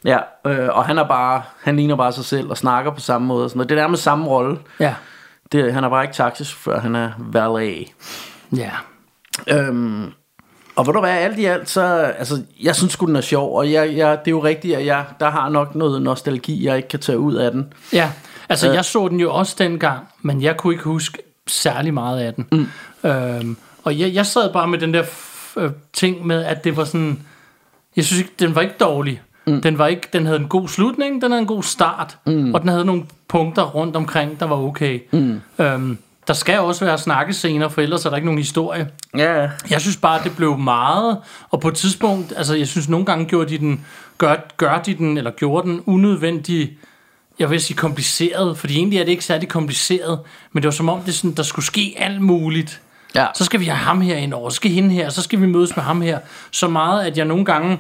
Ja, 0.06 0.18
øh, 0.48 0.70
og 0.72 0.86
han 0.86 0.98
er 0.98 1.08
bare, 1.08 1.42
han 1.64 1.76
ligner 1.76 1.96
bare 1.96 2.12
sig 2.12 2.26
selv 2.26 2.50
og 2.50 2.58
snakker 2.58 2.92
på 2.92 3.00
samme 3.00 3.28
måde. 3.28 3.44
Og 3.44 3.50
sådan 3.50 3.58
noget. 3.58 3.70
Det 3.70 3.78
er 3.78 3.82
nærmest 3.82 4.04
samme 4.04 4.28
rolle. 4.28 4.58
Ja. 4.80 4.94
Det, 5.52 5.74
han 5.74 5.84
er 5.84 5.90
bare 5.90 6.04
ikke 6.04 6.14
taxichauffør, 6.14 6.80
han 6.80 6.96
er 6.96 7.12
valet. 7.18 7.88
Ja. 8.56 8.72
Øhm, 9.48 10.12
og 10.76 10.88
ved 10.88 10.94
du 10.94 11.00
hvad, 11.00 11.12
alt 11.12 11.40
i 11.40 11.46
alt, 11.46 11.70
så, 11.70 11.82
altså, 12.18 12.44
jeg 12.64 12.76
synes 12.76 12.94
sgu, 12.94 13.06
den 13.06 13.16
er 13.16 13.22
sjov, 13.22 13.58
og 13.58 13.72
jeg, 13.72 13.98
jeg, 13.98 14.20
det 14.20 14.28
er 14.28 14.32
jo 14.32 14.44
rigtigt, 14.44 14.78
at 14.78 14.86
jeg, 14.86 15.06
der 15.20 15.30
har 15.30 15.50
nok 15.50 15.76
noget 15.76 16.02
nostalgi, 16.02 16.66
jeg 16.66 16.78
ikke 16.78 16.90
kan 16.90 17.00
tage 17.00 17.20
ud 17.20 17.36
af 17.36 17.52
den. 17.52 17.74
Ja, 17.94 18.12
altså 18.50 18.70
Øh. 18.70 18.76
jeg 18.76 18.86
så 18.86 19.08
den 19.08 19.20
jo 19.20 19.34
også 19.34 19.56
dengang, 19.60 20.00
men 20.22 20.42
jeg 20.42 20.58
kunne 20.58 20.74
ikke 20.74 20.84
huske 20.84 21.18
særlig 21.48 21.94
meget 21.94 22.20
af 22.20 22.34
den. 22.34 22.48
Mm. 22.52 23.10
Øhm, 23.10 23.58
og 23.84 24.00
jeg, 24.00 24.14
jeg 24.14 24.26
sad 24.26 24.54
bare 24.54 24.68
med 24.68 24.80
den 24.80 24.94
der 24.94 25.04
øh, 25.58 25.72
ting 25.94 26.28
med, 26.28 26.44
at 26.44 26.64
det 26.64 26.78
var 26.78 26.84
sådan... 26.84 27.20
Jeg 27.96 28.06
synes 28.06 28.20
ikke, 28.20 28.34
den 28.40 28.56
var 28.56 28.62
ikke 28.62 28.76
dårlig. 28.80 29.22
Mm. 29.48 29.62
Den, 29.62 29.78
var 29.78 29.88
ikke, 29.88 30.10
den 30.14 30.26
havde 30.26 30.40
en 30.40 30.48
god 30.48 30.68
slutning, 30.68 31.22
den 31.22 31.32
havde 31.32 31.42
en 31.42 31.48
god 31.48 31.64
start, 31.64 32.18
mm. 32.26 32.54
og 32.54 32.62
den 32.62 32.70
havde 32.70 32.86
nogle 32.86 33.04
punkter 33.28 33.64
rundt 33.64 33.96
omkring, 33.96 34.40
der 34.40 34.46
var 34.46 34.56
okay. 34.56 35.00
Mm. 35.12 35.42
Øhm, 35.60 35.98
der 36.30 36.36
skal 36.36 36.60
også 36.60 36.86
være 36.86 36.98
snakkescener, 36.98 37.70
for 37.70 37.82
ellers 37.82 38.06
er 38.06 38.10
der 38.10 38.18
ikke 38.18 38.26
nogen 38.26 38.38
historie. 38.38 38.90
Ja, 39.18 39.50
Jeg 39.70 39.82
synes 39.82 39.98
bare, 39.98 40.24
det 40.24 40.36
blev 40.36 40.58
meget, 40.58 41.18
og 41.50 41.60
på 41.62 41.68
et 41.68 41.76
tidspunkt, 41.76 42.34
altså 42.38 42.56
jeg 42.56 42.68
synes 42.68 42.90
nogle 42.90 43.06
gange 43.06 43.26
gjorde 43.26 43.50
de 43.50 43.58
den, 43.58 43.86
gør, 44.18 44.36
gør 44.58 44.82
de 44.82 44.94
den, 44.94 45.18
eller 45.18 45.32
gjorde 45.32 45.70
den 45.70 45.84
unødvendig, 45.86 46.78
jeg 47.40 47.50
vil 47.50 47.62
sige 47.62 47.78
kompliceret, 47.78 48.58
fordi 48.58 48.76
egentlig 48.78 49.00
er 49.00 49.04
det 49.04 49.12
ikke 49.12 49.26
særlig 49.26 49.50
kompliceret, 49.50 50.20
men 50.52 50.64
det 50.64 50.68
var 50.68 50.72
som 50.72 50.90
om, 50.90 51.02
det 51.02 51.14
sådan, 51.16 51.32
der 51.32 51.44
skulle 51.44 51.66
ske 51.66 51.96
alt 51.98 52.22
muligt. 52.22 52.82
Ja. 53.16 53.28
Så 53.36 53.46
skal 53.46 53.60
vi 53.60 53.66
have 53.66 53.78
ham 53.78 54.02
her 54.02 54.16
ind 54.16 54.34
over, 54.34 54.50
så 54.50 54.56
skal 54.56 54.72
hende 54.72 54.90
her, 54.90 55.10
så 55.10 55.22
skal 55.22 55.42
vi 55.42 55.46
mødes 55.46 55.76
med 55.76 55.84
ham 55.84 56.02
her. 56.02 56.20
Så 56.52 56.68
meget, 56.68 57.06
at 57.06 57.18
jeg 57.18 57.26
nogle 57.26 57.46
gange 57.46 57.80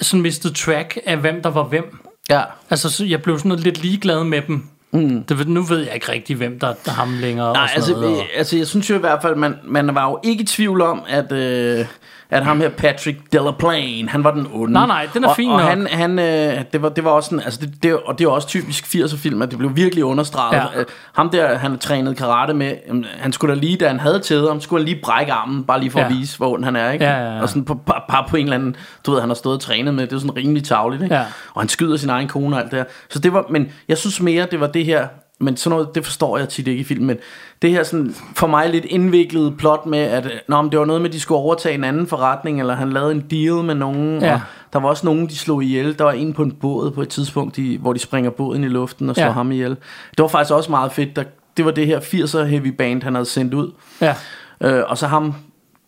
sådan 0.00 0.22
mistede 0.22 0.54
track 0.54 0.98
af, 1.06 1.16
hvem 1.16 1.42
der 1.42 1.50
var 1.50 1.62
hvem. 1.62 1.98
ja. 2.30 2.42
Altså, 2.70 2.90
så 2.90 3.04
jeg 3.04 3.22
blev 3.22 3.38
sådan 3.38 3.48
noget 3.48 3.64
lidt 3.64 3.82
ligeglad 3.82 4.24
med 4.24 4.42
dem. 4.42 4.68
Mm. 4.92 5.22
Det, 5.22 5.48
nu 5.48 5.62
ved 5.62 5.78
jeg 5.78 5.94
ikke 5.94 6.12
rigtig, 6.12 6.36
hvem 6.36 6.58
der 6.58 6.68
er 6.86 6.90
ham 6.90 7.08
længere. 7.20 7.52
Nej, 7.52 7.62
og 7.62 7.68
sådan 7.68 7.76
altså, 7.76 7.92
noget, 7.92 8.16
og- 8.16 8.22
øh, 8.22 8.28
altså 8.36 8.56
jeg 8.56 8.66
synes 8.66 8.90
jo 8.90 8.94
i 8.94 8.98
hvert 8.98 9.22
fald, 9.22 9.34
man, 9.36 9.54
man 9.64 9.94
var 9.94 10.08
jo 10.10 10.20
ikke 10.22 10.42
i 10.42 10.46
tvivl 10.46 10.80
om, 10.80 11.02
at, 11.08 11.32
øh, 11.32 11.86
at 12.30 12.44
ham 12.44 12.60
her 12.60 12.68
Patrick 12.68 13.18
Delaplane, 13.32 14.08
han 14.08 14.24
var 14.24 14.30
den 14.30 14.46
onde. 14.52 14.72
Nej, 14.72 14.86
nej, 14.86 15.08
den 15.14 15.24
er 15.24 15.28
og, 15.28 15.36
fin 15.36 15.50
Og 15.50 15.58
nok. 15.58 15.68
han, 15.68 15.86
han 15.90 16.18
øh, 16.18 16.64
det, 16.72 16.82
var, 16.82 16.88
det 16.88 17.04
var 17.04 17.10
også 17.10 17.28
sådan, 17.30 17.44
altså 17.44 17.60
det, 17.60 17.82
det, 17.82 17.96
og 17.96 18.18
det 18.18 18.24
er 18.24 18.28
også 18.28 18.48
typisk 18.48 18.84
80'er 18.84 19.16
film, 19.16 19.42
at 19.42 19.50
det 19.50 19.58
blev 19.58 19.76
virkelig 19.76 20.04
understreget. 20.04 20.62
Ja. 20.74 20.80
Øh, 20.80 20.86
Ham 21.12 21.30
der, 21.30 21.54
han 21.58 21.78
trænede 21.78 22.14
karate 22.14 22.54
med, 22.54 22.72
han 23.18 23.32
skulle 23.32 23.54
da 23.54 23.60
lige, 23.60 23.76
da 23.76 23.88
han 23.88 24.00
havde 24.00 24.18
tædet 24.18 24.48
ham, 24.48 24.60
skulle 24.60 24.80
han 24.82 24.88
lige 24.88 25.00
brække 25.02 25.32
armen, 25.32 25.64
bare 25.64 25.80
lige 25.80 25.90
for 25.90 25.98
at 26.00 26.10
Ja. 26.12 26.16
vise, 26.16 26.36
hvor 26.36 26.52
ond 26.54 26.64
han 26.64 26.76
er, 26.76 26.90
ikke? 26.90 27.04
Ja, 27.04 27.18
ja, 27.18 27.34
ja. 27.36 27.42
Og 27.42 27.48
sådan 27.48 27.64
på, 27.64 27.74
bare, 27.74 28.00
bare 28.10 28.24
på 28.28 28.36
en 28.36 28.44
eller 28.44 28.56
anden, 28.56 28.76
du 29.06 29.10
ved, 29.12 29.20
han 29.20 29.28
har 29.30 29.34
stået 29.34 29.54
og 29.54 29.60
trænet 29.62 29.94
med, 29.94 30.06
det 30.06 30.12
er 30.12 30.18
sådan 30.20 30.36
rimelig 30.36 30.64
tavligt, 30.64 31.02
ikke? 31.02 31.14
Ja. 31.14 31.24
Og 31.54 31.60
han 31.62 31.68
skyder 31.68 31.96
sin 31.96 32.10
egen 32.10 32.28
kone 32.28 32.56
og 32.56 32.62
alt 32.62 32.70
det 32.70 32.78
her. 32.78 32.84
Så 33.10 33.18
det 33.18 33.32
var, 33.32 33.44
men 33.50 33.68
jeg 33.88 33.98
synes 33.98 34.20
mere, 34.20 34.46
det 34.50 34.60
var 34.60 34.66
det 34.66 34.84
her, 34.84 35.06
men 35.40 35.56
sådan 35.56 35.76
noget, 35.78 35.94
det 35.94 36.04
forstår 36.04 36.38
jeg 36.38 36.48
tit 36.48 36.68
ikke 36.68 36.80
i 36.80 36.84
film, 36.84 37.04
men 37.04 37.16
det 37.62 37.70
her 37.70 37.82
sådan, 37.82 38.14
for 38.36 38.46
mig 38.46 38.70
lidt 38.70 38.84
indviklet 38.84 39.56
plot 39.58 39.86
med, 39.86 39.98
at 39.98 40.30
nå, 40.48 40.62
men 40.62 40.70
det 40.72 40.78
var 40.78 40.84
noget 40.84 41.02
med, 41.02 41.10
at 41.10 41.14
de 41.14 41.20
skulle 41.20 41.38
overtage 41.38 41.74
en 41.74 41.84
anden 41.84 42.06
forretning, 42.06 42.60
eller 42.60 42.74
han 42.74 42.92
lavede 42.92 43.12
en 43.12 43.20
deal 43.30 43.64
med 43.64 43.74
nogen, 43.74 44.22
Ja. 44.22 44.34
og 44.34 44.40
der 44.72 44.78
var 44.78 44.88
også 44.88 45.06
nogen, 45.06 45.26
de 45.26 45.36
slog 45.36 45.62
ihjel. 45.62 45.98
Der 45.98 46.04
var 46.04 46.12
en 46.12 46.32
på 46.32 46.42
en 46.42 46.52
båd 46.52 46.90
på 46.90 47.02
et 47.02 47.08
tidspunkt, 47.08 47.56
de, 47.56 47.78
hvor 47.78 47.92
de 47.92 47.98
springer 47.98 48.30
båden 48.30 48.64
i 48.64 48.68
luften 48.68 49.08
og 49.10 49.16
slår 49.16 49.24
Ja. 49.24 49.30
ham 49.32 49.52
ihjel. 49.52 49.70
Det 50.10 50.22
var 50.22 50.28
faktisk 50.28 50.54
også 50.54 50.70
meget 50.70 50.92
fedt. 50.92 51.16
Der, 51.16 51.22
det 51.56 51.64
var 51.64 51.70
det 51.70 51.86
her 51.86 52.00
80'er 52.00 52.42
heavy 52.44 52.66
band, 52.68 53.02
han 53.02 53.14
havde 53.14 53.26
sendt 53.26 53.54
ud. 53.54 53.70
Ja. 54.00 54.14
Øh, 54.60 54.82
og 54.86 54.98
så 54.98 55.06
ham 55.06 55.34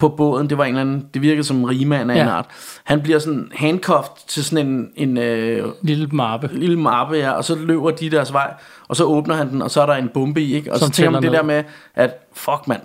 på 0.01 0.09
båden, 0.09 0.51
det 0.51 0.59
var 0.59 0.65
en 0.65 0.69
eller 0.69 0.81
anden, 0.81 1.07
det 1.15 1.23
virkede 1.23 1.45
som 1.45 1.57
en 1.57 1.69
rigmand 1.69 2.11
af 2.11 2.17
Ja. 2.17 2.23
en 2.23 2.29
art. 2.29 2.47
Han 2.85 3.01
bliver 3.01 3.19
sådan 3.19 3.49
handcuffed 3.55 4.13
til 4.29 4.45
sådan 4.45 4.67
en, 4.67 4.89
en 4.97 5.19
øh, 5.19 5.69
Lille 5.83 6.07
mappe. 6.13 6.51
lille 6.53 6.79
mappe, 6.79 7.17
ja, 7.17 7.31
og 7.31 7.45
så 7.45 7.55
løber 7.55 7.91
de 7.91 8.11
deres 8.11 8.33
vej, 8.33 8.53
og 8.89 8.97
så 8.97 9.05
åbner 9.05 9.35
han 9.35 9.51
den, 9.51 9.63
og 9.63 9.71
så 9.71 9.83
er 9.83 9.87
der 9.87 9.95
en 9.95 10.09
bombe 10.15 10.43
i, 10.43 10.55
ikke? 10.55 10.73
Og 10.73 10.79
Som 10.79 10.87
så 10.89 10.93
tænker 10.95 11.11
man 11.11 11.23
det 11.23 11.27
tæller 11.27 11.39
der 11.39 11.47
med, 11.47 11.65
at 11.95 12.11
fuck 12.35 12.69
mand, 12.69 12.81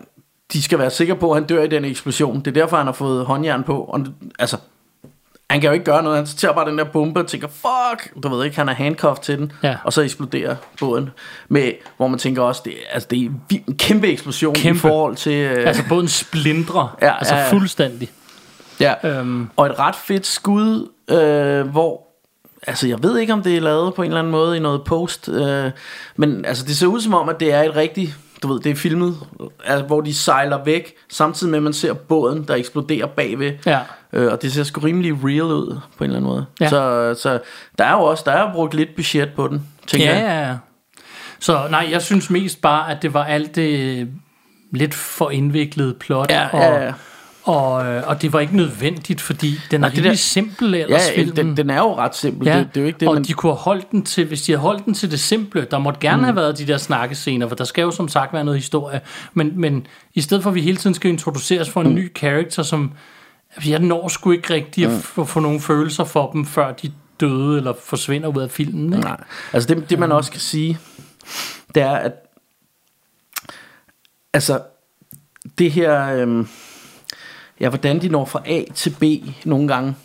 de 0.54 0.62
skal 0.62 0.80
være 0.80 0.90
sikre 0.90 1.16
på, 1.16 1.32
at 1.32 1.38
han 1.38 1.48
dør 1.48 1.64
i 1.64 1.68
den 1.68 1.86
eksplosion. 1.86 2.40
Det 2.40 2.48
er 2.48 2.52
derfor, 2.62 2.78
han 2.78 2.86
har 2.86 2.94
fået 2.94 3.26
håndjern 3.26 3.64
på. 3.64 3.78
Og, 3.84 4.06
altså, 4.40 4.58
han 5.50 5.62
kan 5.62 5.68
jo 5.68 5.74
ikke 5.74 5.86
gøre 5.86 6.04
noget. 6.04 6.18
Han 6.18 6.26
tager 6.26 6.54
bare 6.54 6.70
den 6.70 6.78
der 6.78 6.84
bombe 6.84 7.20
og 7.20 7.28
tænker, 7.28 7.48
fuck, 7.48 8.24
du 8.24 8.30
ved 8.36 8.46
ikke, 8.46 8.58
han 8.58 8.70
er 8.70 8.74
handcuffed 8.74 9.24
til 9.24 9.38
den. 9.38 9.52
Ja. 9.64 9.76
Og 9.84 9.94
så 9.94 10.02
eksploderer 10.02 10.56
båden. 10.80 11.10
Med, 11.50 11.72
hvor 11.98 12.08
man 12.08 12.20
tænker 12.20 12.42
også, 12.42 12.62
det, 12.66 12.74
altså, 12.92 13.08
det 13.12 13.22
er 13.22 13.30
en 13.68 13.78
kæmpe 13.78 14.08
eksplosion 14.08 14.56
Kæmpe. 14.56 14.78
i 14.78 14.80
forhold 14.80 15.16
til... 15.16 15.34
Øh, 15.34 15.68
Altså 15.68 15.84
båden 15.90 16.08
splindrer. 16.08 16.98
Ja, 17.02 17.18
altså 17.18 17.36
ja, 17.36 17.42
ja. 17.42 17.52
fuldstændig. 17.52 18.12
ja. 18.80 18.94
Øhm, 19.04 19.50
Og 19.56 19.66
et 19.66 19.80
ret 19.80 19.96
fedt 19.96 20.26
skud, 20.26 20.90
øh, 21.10 21.68
hvor... 21.68 22.02
Altså, 22.68 22.88
jeg 22.88 23.04
ved 23.04 23.18
ikke, 23.18 23.34
om 23.34 23.42
det 23.44 23.58
er 23.58 23.62
lavet 23.62 23.94
på 23.94 24.02
en 24.02 24.08
eller 24.08 24.20
anden 24.20 24.32
måde 24.32 24.58
i 24.58 24.60
noget 24.60 24.84
post. 24.84 25.30
Øh, 25.30 25.72
men 26.16 26.46
altså, 26.46 26.66
det 26.66 26.78
ser 26.78 26.88
ud 26.88 27.02
som 27.02 27.14
om, 27.14 27.30
at 27.30 27.40
det 27.40 27.54
er 27.54 27.62
et 27.64 27.76
rigtigt... 27.76 28.16
Du 28.44 28.54
ved, 28.54 28.60
det 28.60 28.72
er 28.72 28.76
filmet, 28.76 29.18
altså, 29.66 29.86
hvor 29.86 30.02
de 30.02 30.14
sejler 30.14 30.64
væk, 30.64 30.94
samtidig 31.10 31.52
med, 31.52 31.60
at 31.60 31.64
man 31.64 31.74
ser 31.74 31.94
båden, 31.94 32.44
der 32.48 32.56
eksploderer 32.56 33.08
bagved. 33.08 33.54
Ja. 33.66 33.80
Øh, 34.14 34.32
og 34.32 34.42
det 34.42 34.54
ser 34.54 34.64
sgu 34.64 34.82
rimelig 34.82 35.14
real 35.24 35.44
ud, 35.44 35.80
på 35.98 36.04
en 36.04 36.10
eller 36.10 36.18
anden 36.18 36.32
måde. 36.32 36.46
Ja. 36.60 36.70
Så, 36.70 37.14
så 37.22 37.40
der 37.78 37.86
er 37.86 37.92
jo 37.92 38.00
også, 38.00 38.24
der 38.26 38.32
er 38.32 38.54
brugt 38.54 38.74
lidt 38.74 38.96
budget 38.96 39.30
på 39.36 39.48
den, 39.48 39.68
tænker 39.88 40.08
ja, 40.08 40.14
jeg. 40.14 40.24
ja, 40.24 40.50
ja. 40.50 40.58
Så 41.40 41.68
nej, 41.70 41.88
jeg 41.92 42.02
synes 42.02 42.30
mest 42.30 42.62
bare, 42.62 42.92
at 42.92 43.02
det 43.02 43.14
var 43.14 43.24
alt 43.24 43.56
det 43.56 44.08
lidt 44.72 44.94
for 44.94 45.30
indviklet 45.30 45.98
plot. 45.98 46.32
Ja, 46.32 46.48
og, 46.54 46.60
ja, 46.60 46.86
ja. 46.86 46.94
Og, 47.46 47.86
øh, 47.86 48.04
og 48.08 48.22
det 48.22 48.34
var 48.34 48.40
ikke 48.40 48.56
nødvendigt, 48.58 49.22
fordi 49.22 49.60
den 49.72 49.84
er 49.84 49.94
rimelig 49.94 50.20
simpel 50.20 50.76
ellers, 50.76 51.10
ja 51.10 51.16
filmen. 51.16 51.36
den, 51.36 51.58
den 51.58 51.70
er 51.70 51.78
jo 51.78 51.96
ret 51.96 52.16
simpel, 52.16 52.48
Ja, 52.48 52.60
det, 52.60 52.68
det 52.68 52.78
er 52.78 52.82
jo 52.82 52.88
ikke 52.88 53.00
det, 53.00 53.08
og 53.08 53.14
men... 53.14 53.24
de 53.24 53.34
kunne 53.34 53.52
have 53.52 53.58
holdt 53.58 53.92
den 53.92 54.04
til, 54.04 54.26
hvis 54.26 54.42
de 54.42 54.52
havde 54.52 54.62
holdt 54.62 54.86
den 54.86 54.94
til 54.94 55.12
det 55.12 55.20
simple, 55.20 55.68
der 55.72 55.78
måtte 55.78 56.00
gerne 56.00 56.18
mm. 56.18 56.24
have 56.24 56.36
været 56.36 56.58
de 56.58 56.68
der 56.68 56.78
snakkescener, 56.78 57.48
for 57.48 57.56
der 57.56 57.64
skal 57.64 57.82
jo 57.82 57.92
som 57.92 58.08
sagt 58.08 58.34
være 58.34 58.44
noget 58.44 58.60
historie, 58.60 59.02
men, 59.34 59.52
men 59.60 59.88
i 60.14 60.22
stedet 60.22 60.44
for 60.44 60.50
at 60.50 60.56
vi 60.56 60.62
hele 60.62 60.78
tiden 60.78 60.94
skal 60.94 61.12
introduceres 61.12 61.70
for 61.70 61.82
en 61.82 61.88
mm. 61.88 61.96
ny 61.96 62.12
karakter, 62.16 62.64
som 62.64 62.94
jeg 63.66 63.80
når 63.80 64.08
sgu 64.08 64.32
ikke 64.32 64.54
rigtig 64.54 64.86
at 64.86 64.92
Mm. 64.92 65.00
få, 65.00 65.26
få 65.26 65.40
nogle 65.40 65.60
følelser 65.60 66.04
for 66.04 66.32
dem, 66.32 66.46
før 66.46 66.72
de 66.72 66.92
døde 67.20 67.58
eller 67.58 67.74
forsvinder 67.84 68.28
ud 68.28 68.42
af 68.42 68.52
filmen. 68.52 68.94
Ikke? 68.94 69.06
Nej. 69.06 69.24
Altså 69.54 69.74
det, 69.76 69.90
det 69.90 70.00
man 70.00 70.12
også 70.12 70.32
kan 70.32 70.42
sige, 70.42 70.78
det 71.76 71.84
er, 71.84 71.92
at 71.96 72.12
altså 74.34 74.62
det 75.58 75.72
her, 75.72 76.14
øhm, 76.16 76.48
ja, 77.60 77.70
hvordan 77.70 78.02
de 78.02 78.10
når 78.10 78.26
fra 78.26 78.42
A 78.46 78.62
til 78.76 78.90
B 79.00 79.04
nogle 79.46 79.68
gange. 79.68 79.96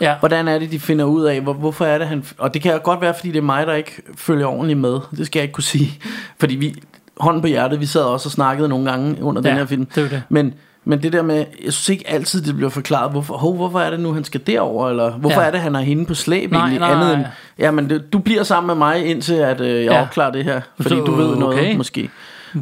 Ja. 0.00 0.14
Hvordan 0.18 0.48
er 0.48 0.58
det, 0.58 0.70
de 0.72 0.80
finder 0.80 1.04
ud 1.04 1.24
af, 1.24 1.40
hvor, 1.40 1.52
hvorfor 1.52 1.84
er 1.84 1.98
det, 1.98 2.06
han... 2.08 2.24
Og 2.38 2.54
det 2.54 2.62
kan 2.62 2.80
godt 2.80 3.00
være, 3.00 3.14
fordi 3.14 3.28
det 3.28 3.38
er 3.38 3.42
mig, 3.42 3.66
der 3.66 3.74
ikke 3.74 4.02
følger 4.16 4.46
ordentligt 4.46 4.78
med. 4.78 4.98
Det 5.16 5.26
skal 5.26 5.38
jeg 5.40 5.42
ikke 5.44 5.52
kunne 5.52 5.64
sige. 5.64 5.90
Fordi 6.40 6.54
vi, 6.56 6.74
hånden 7.20 7.40
på 7.42 7.46
hjertet, 7.48 7.80
vi 7.80 7.86
sad 7.86 8.02
også 8.02 8.26
og 8.28 8.30
snakkede 8.32 8.68
nogle 8.68 8.90
gange 8.90 9.22
under 9.22 9.42
Ja, 9.44 9.48
den 9.50 9.58
her 9.58 9.66
film. 9.66 9.84
det 9.94 10.10
det. 10.10 10.22
Men, 10.28 10.54
men 10.84 11.02
det 11.02 11.12
der 11.12 11.22
med, 11.22 11.36
jeg 11.64 11.72
synes 11.72 11.88
ikke 11.88 12.10
altid, 12.10 12.42
det 12.42 12.56
bliver 12.56 12.70
forklaret, 12.70 13.10
hvorfor, 13.10 13.36
hov, 13.36 13.56
hvorfor 13.56 13.80
er 13.80 13.90
det 13.90 14.00
nu, 14.00 14.12
han 14.12 14.24
skal 14.24 14.40
derover 14.46 14.88
eller 14.90 15.10
hvorfor 15.10 15.40
Ja. 15.40 15.46
er 15.46 15.50
det, 15.50 15.60
han 15.60 15.74
er 15.76 15.80
hende 15.80 16.06
på 16.06 16.14
slæb 16.14 16.50
Nej, 16.52 16.60
egentlig, 16.60 16.80
nej, 16.80 16.90
andet 16.92 17.12
end, 17.14 17.20
nej. 17.22 17.30
ja, 17.58 17.70
men 17.70 17.90
det, 17.90 18.12
du 18.12 18.18
bliver 18.18 18.42
sammen 18.42 18.66
med 18.66 18.74
mig, 18.74 19.06
indtil 19.06 19.34
at 19.34 19.60
øh, 19.60 19.84
jeg 19.84 19.92
Ja. 19.92 20.02
opklarer 20.02 20.30
det 20.32 20.44
her, 20.44 20.60
fordi 20.80 20.88
Så, 20.96 21.04
du 21.04 21.14
ved 21.14 21.36
noget, 21.36 21.58
okay. 21.58 21.76
måske. 21.76 22.10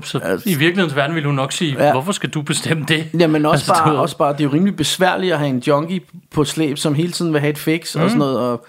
Så 0.04 0.40
i 0.46 0.54
virkelighedens 0.54 0.96
verden 0.96 1.14
ville 1.14 1.26
hun 1.26 1.34
nok 1.34 1.52
sige, 1.52 1.76
Ja. 1.84 1.92
hvorfor 1.92 2.12
skal 2.12 2.30
du 2.30 2.42
bestemme 2.42 2.84
det? 2.88 3.06
Jamen 3.18 3.46
også, 3.46 3.52
Altså, 3.54 3.72
altså, 3.72 3.84
du 3.84 3.90
bare, 3.90 3.98
også 3.98 4.16
bare, 4.16 4.32
det 4.32 4.40
er 4.40 4.44
jo 4.44 4.52
rimelig 4.52 4.76
besværligt 4.76 5.32
at 5.32 5.38
have 5.38 5.48
en 5.48 5.58
junkie 5.66 6.00
på 6.34 6.44
slæb, 6.44 6.78
som 6.78 6.94
hele 6.94 7.12
tiden 7.12 7.32
vil 7.32 7.40
have 7.40 7.50
et 7.50 7.58
fix 7.58 7.96
mm. 7.96 8.02
og 8.02 8.08
sådan 8.10 8.18
noget, 8.18 8.38
og 8.38 8.66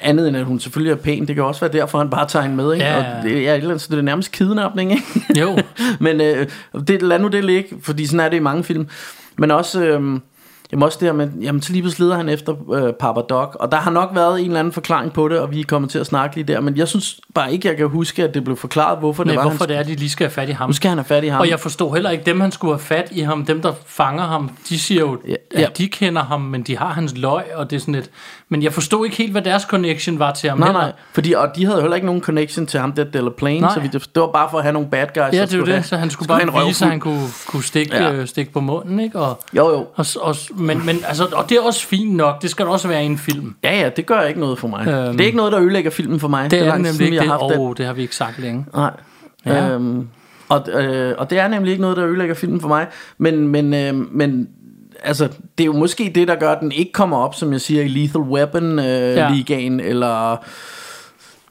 andet 0.00 0.28
end 0.28 0.36
at 0.36 0.44
hun 0.44 0.60
selvfølgelig 0.60 0.92
er 0.92 0.96
pæn, 0.96 1.26
det 1.26 1.34
kan 1.34 1.44
også 1.44 1.60
være 1.60 1.72
derfor, 1.72 1.98
han 1.98 2.10
bare 2.10 2.28
tager 2.28 2.42
hende 2.42 2.56
med, 2.56 2.72
ikke? 2.74 2.86
Ja. 2.86 2.96
Og 3.18 3.22
det, 3.24 3.48
er, 3.48 3.54
andet, 3.54 3.80
så 3.80 3.88
det 3.90 3.98
er 3.98 4.02
nærmest 4.02 4.32
kidnapning, 4.32 4.92
ikke? 4.92 5.04
Jo. 5.40 5.58
Men 6.00 6.20
øh, 6.20 6.46
det, 6.88 7.02
lad 7.02 7.18
nu 7.18 7.28
det 7.28 7.44
ligge, 7.44 7.76
fordi 7.82 8.06
sådan 8.06 8.20
er 8.20 8.28
det 8.28 8.36
i 8.36 8.40
mange 8.40 8.64
film. 8.64 8.88
Men 9.38 9.50
også, 9.50 9.84
øh, 9.84 10.20
Jamen 10.72 10.82
også 10.82 10.98
det 11.00 11.08
her 11.08 11.12
med, 11.12 11.28
jamen 11.42 11.62
så 11.62 11.72
lige 11.72 11.82
pludselig 11.82 12.04
leder 12.04 12.16
han 12.16 12.28
efter 12.28 12.54
øh, 12.74 12.92
Papa 12.92 13.20
Doc, 13.20 13.48
og 13.54 13.72
der 13.72 13.78
har 13.78 13.90
nok 13.90 14.10
været 14.14 14.40
en 14.40 14.46
eller 14.46 14.58
anden 14.60 14.72
forklaring 14.72 15.12
på 15.12 15.28
det, 15.28 15.38
og 15.38 15.50
vi 15.50 15.60
er 15.60 15.64
kommet 15.64 15.90
til 15.90 15.98
at 15.98 16.06
snakke 16.06 16.36
lige 16.36 16.52
der, 16.52 16.60
men 16.60 16.76
jeg 16.76 16.88
synes 16.88 17.20
bare 17.34 17.52
ikke, 17.52 17.68
jeg 17.68 17.76
kan 17.76 17.88
huske, 17.88 18.24
at 18.24 18.34
det 18.34 18.44
blev 18.44 18.56
forklaret, 18.56 18.98
hvorfor 18.98 19.24
Nej, 19.24 19.32
det 19.32 19.36
var, 19.38 19.42
hvorfor 19.42 19.58
han, 19.64 19.68
det 19.68 19.76
er, 19.76 19.82
de 19.82 19.94
lige 19.94 20.10
skal 20.10 20.24
have 20.26 20.32
fat 20.34 20.48
i 20.48 20.52
ham. 20.52 20.68
nu 20.68 20.72
skal 20.72 20.88
han 20.88 20.98
have 20.98 21.04
fat 21.04 21.24
i 21.24 21.28
ham. 21.28 21.40
Og 21.40 21.48
jeg 21.48 21.60
forstår 21.60 21.94
heller 21.94 22.10
ikke, 22.10 22.24
dem 22.26 22.40
han 22.40 22.52
skulle 22.52 22.72
have 22.74 22.80
fat 22.80 23.08
i 23.12 23.20
ham, 23.20 23.44
dem 23.44 23.62
der 23.62 23.72
fanger 23.86 24.22
ham, 24.26 24.50
de 24.68 24.78
siger 24.78 25.00
jo, 25.00 25.18
Ja, 25.28 25.34
at 25.54 25.60
ja. 25.60 25.66
de 25.78 25.88
kender 25.88 26.22
ham, 26.22 26.40
men 26.40 26.62
de 26.62 26.76
har 26.78 26.88
hans 26.92 27.16
løg, 27.16 27.42
og 27.54 27.70
det 27.70 27.76
er 27.76 27.80
sådan 27.80 27.94
lidt... 27.94 28.10
Men 28.48 28.62
jeg 28.62 28.72
forstod 28.72 29.04
ikke 29.04 29.16
helt, 29.16 29.32
hvad 29.32 29.42
deres 29.42 29.62
connection 29.62 30.18
var 30.18 30.32
til 30.32 30.50
ham 30.50 30.58
Nej, 30.58 30.68
heller. 30.68 30.80
nej, 30.80 30.92
fordi, 31.12 31.32
og 31.32 31.48
de 31.56 31.64
havde 31.64 31.76
jo 31.76 31.82
heller 31.82 31.94
ikke 31.94 32.06
nogen 32.06 32.22
connection 32.22 32.66
til 32.66 32.80
ham, 32.80 32.92
der 32.92 33.04
Della 33.04 33.30
Plane, 33.38 33.60
Nej. 33.60 33.74
så 33.74 33.80
vi, 33.80 33.88
det 33.88 34.10
var 34.16 34.26
bare 34.32 34.48
for 34.50 34.58
at 34.58 34.64
have 34.64 34.72
nogle 34.72 34.88
bad 34.88 35.06
guys. 35.06 35.16
Ja, 35.16 35.40
det 35.40 35.48
skulle 35.50 35.66
det, 35.66 35.74
have- 35.74 35.82
så 35.84 35.96
han 35.96 36.10
skulle 36.10 36.26
skulle 36.28 36.52
bare 36.52 36.66
vise, 36.66 36.84
at 36.84 36.90
han 36.90 37.00
kunne, 37.00 37.26
kunne 37.46 37.64
stikke, 37.64 37.96
ja. 37.96 38.12
øh, 38.12 38.26
stikke 38.26 38.52
på 38.52 38.60
munden, 38.60 39.00
ikke? 39.00 39.18
Og, 39.18 39.40
Jo, 39.56 39.68
jo. 39.70 39.86
og, 39.94 40.06
og, 40.20 40.36
men, 40.60 40.86
men, 40.86 40.96
altså, 41.08 41.26
og 41.32 41.48
det 41.48 41.56
er 41.56 41.60
også 41.60 41.86
fint 41.86 42.16
nok, 42.16 42.42
det 42.42 42.50
skal 42.50 42.66
også 42.66 42.88
være 42.88 43.02
i 43.02 43.06
en 43.06 43.18
film. 43.18 43.54
Ja, 43.64 43.80
ja, 43.80 43.88
det 43.88 44.06
gør 44.06 44.20
ikke 44.22 44.40
noget 44.40 44.58
for 44.58 44.68
mig. 44.68 44.88
Øhm, 44.88 45.12
det 45.12 45.20
er 45.20 45.26
ikke 45.26 45.36
noget, 45.36 45.52
der 45.52 45.60
ødelægger 45.60 45.90
filmen 45.90 46.20
for 46.20 46.28
mig. 46.28 46.50
Det 46.50 46.58
er, 46.58 46.64
det 46.64 46.72
tid 46.72 46.76
nemlig 46.76 46.92
siden, 46.94 47.04
ikke 47.06 47.16
jeg 47.16 47.22
det. 47.22 47.30
har 47.32 47.48
haft 47.48 47.58
oh, 47.58 47.74
det 47.76 47.86
har 47.86 47.92
vi 47.92 48.02
ikke 48.02 48.16
sagt 48.16 48.38
længe. 48.38 48.66
Nej. 48.74 48.90
Ja. 49.46 49.68
Øhm, 49.68 50.08
og, 50.48 50.68
øh, 50.68 51.14
og 51.18 51.30
det 51.30 51.38
er 51.38 51.48
nemlig 51.48 51.70
ikke 51.70 51.82
noget, 51.82 51.96
der 51.96 52.06
ødelægger 52.06 52.34
filmen 52.34 52.60
for 52.60 52.68
mig. 52.68 52.86
Men, 53.18 53.48
men, 53.48 53.74
øh, 53.74 53.94
men 53.94 54.48
altså, 55.02 55.28
det 55.58 55.64
er 55.64 55.66
jo 55.66 55.72
måske 55.72 56.12
det, 56.14 56.28
der 56.28 56.34
gør, 56.34 56.50
at 56.52 56.60
den 56.60 56.72
ikke 56.72 56.92
kommer 56.92 57.16
op, 57.16 57.34
som 57.34 57.52
jeg 57.52 57.60
siger, 57.60 57.82
i 57.82 57.88
Lethal 57.88 58.20
Weapon 58.20 58.78
øh, 58.78 58.84
Ja. 58.84 59.10
ja. 59.10 59.34
ligaen, 59.34 59.80
eller 59.80 60.36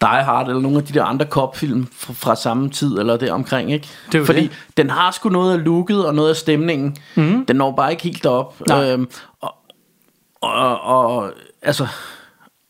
Die 0.02 0.24
Hard, 0.24 0.48
eller 0.48 0.62
nogle 0.62 0.78
af 0.78 0.84
de 0.84 0.94
der 0.94 1.04
andre 1.04 1.26
cop-film 1.26 1.88
fra, 1.94 2.14
fra 2.14 2.36
samme 2.36 2.70
tid, 2.70 3.00
eller 3.00 3.18
der 3.18 3.34
omkring, 3.34 3.72
ikke? 3.72 3.88
Det 4.12 4.26
Fordi 4.26 4.42
det. 4.42 4.52
den 4.78 4.90
har 4.90 5.12
sgu 5.12 5.30
noget 5.30 5.54
af 5.54 5.66
looket, 5.66 6.06
og 6.06 6.16
noget 6.16 6.30
af 6.30 6.36
stemningen. 6.36 6.98
Mm. 7.16 7.46
Den 7.46 7.56
når 7.56 7.72
bare 7.72 7.92
ikke 7.92 8.04
helt 8.04 8.24
derop. 8.24 8.56
Nej. 8.68 8.92
Øhm, 8.92 9.10
og, 9.42 9.54
og, 10.42 10.82
og, 10.82 11.32
altså... 11.62 11.88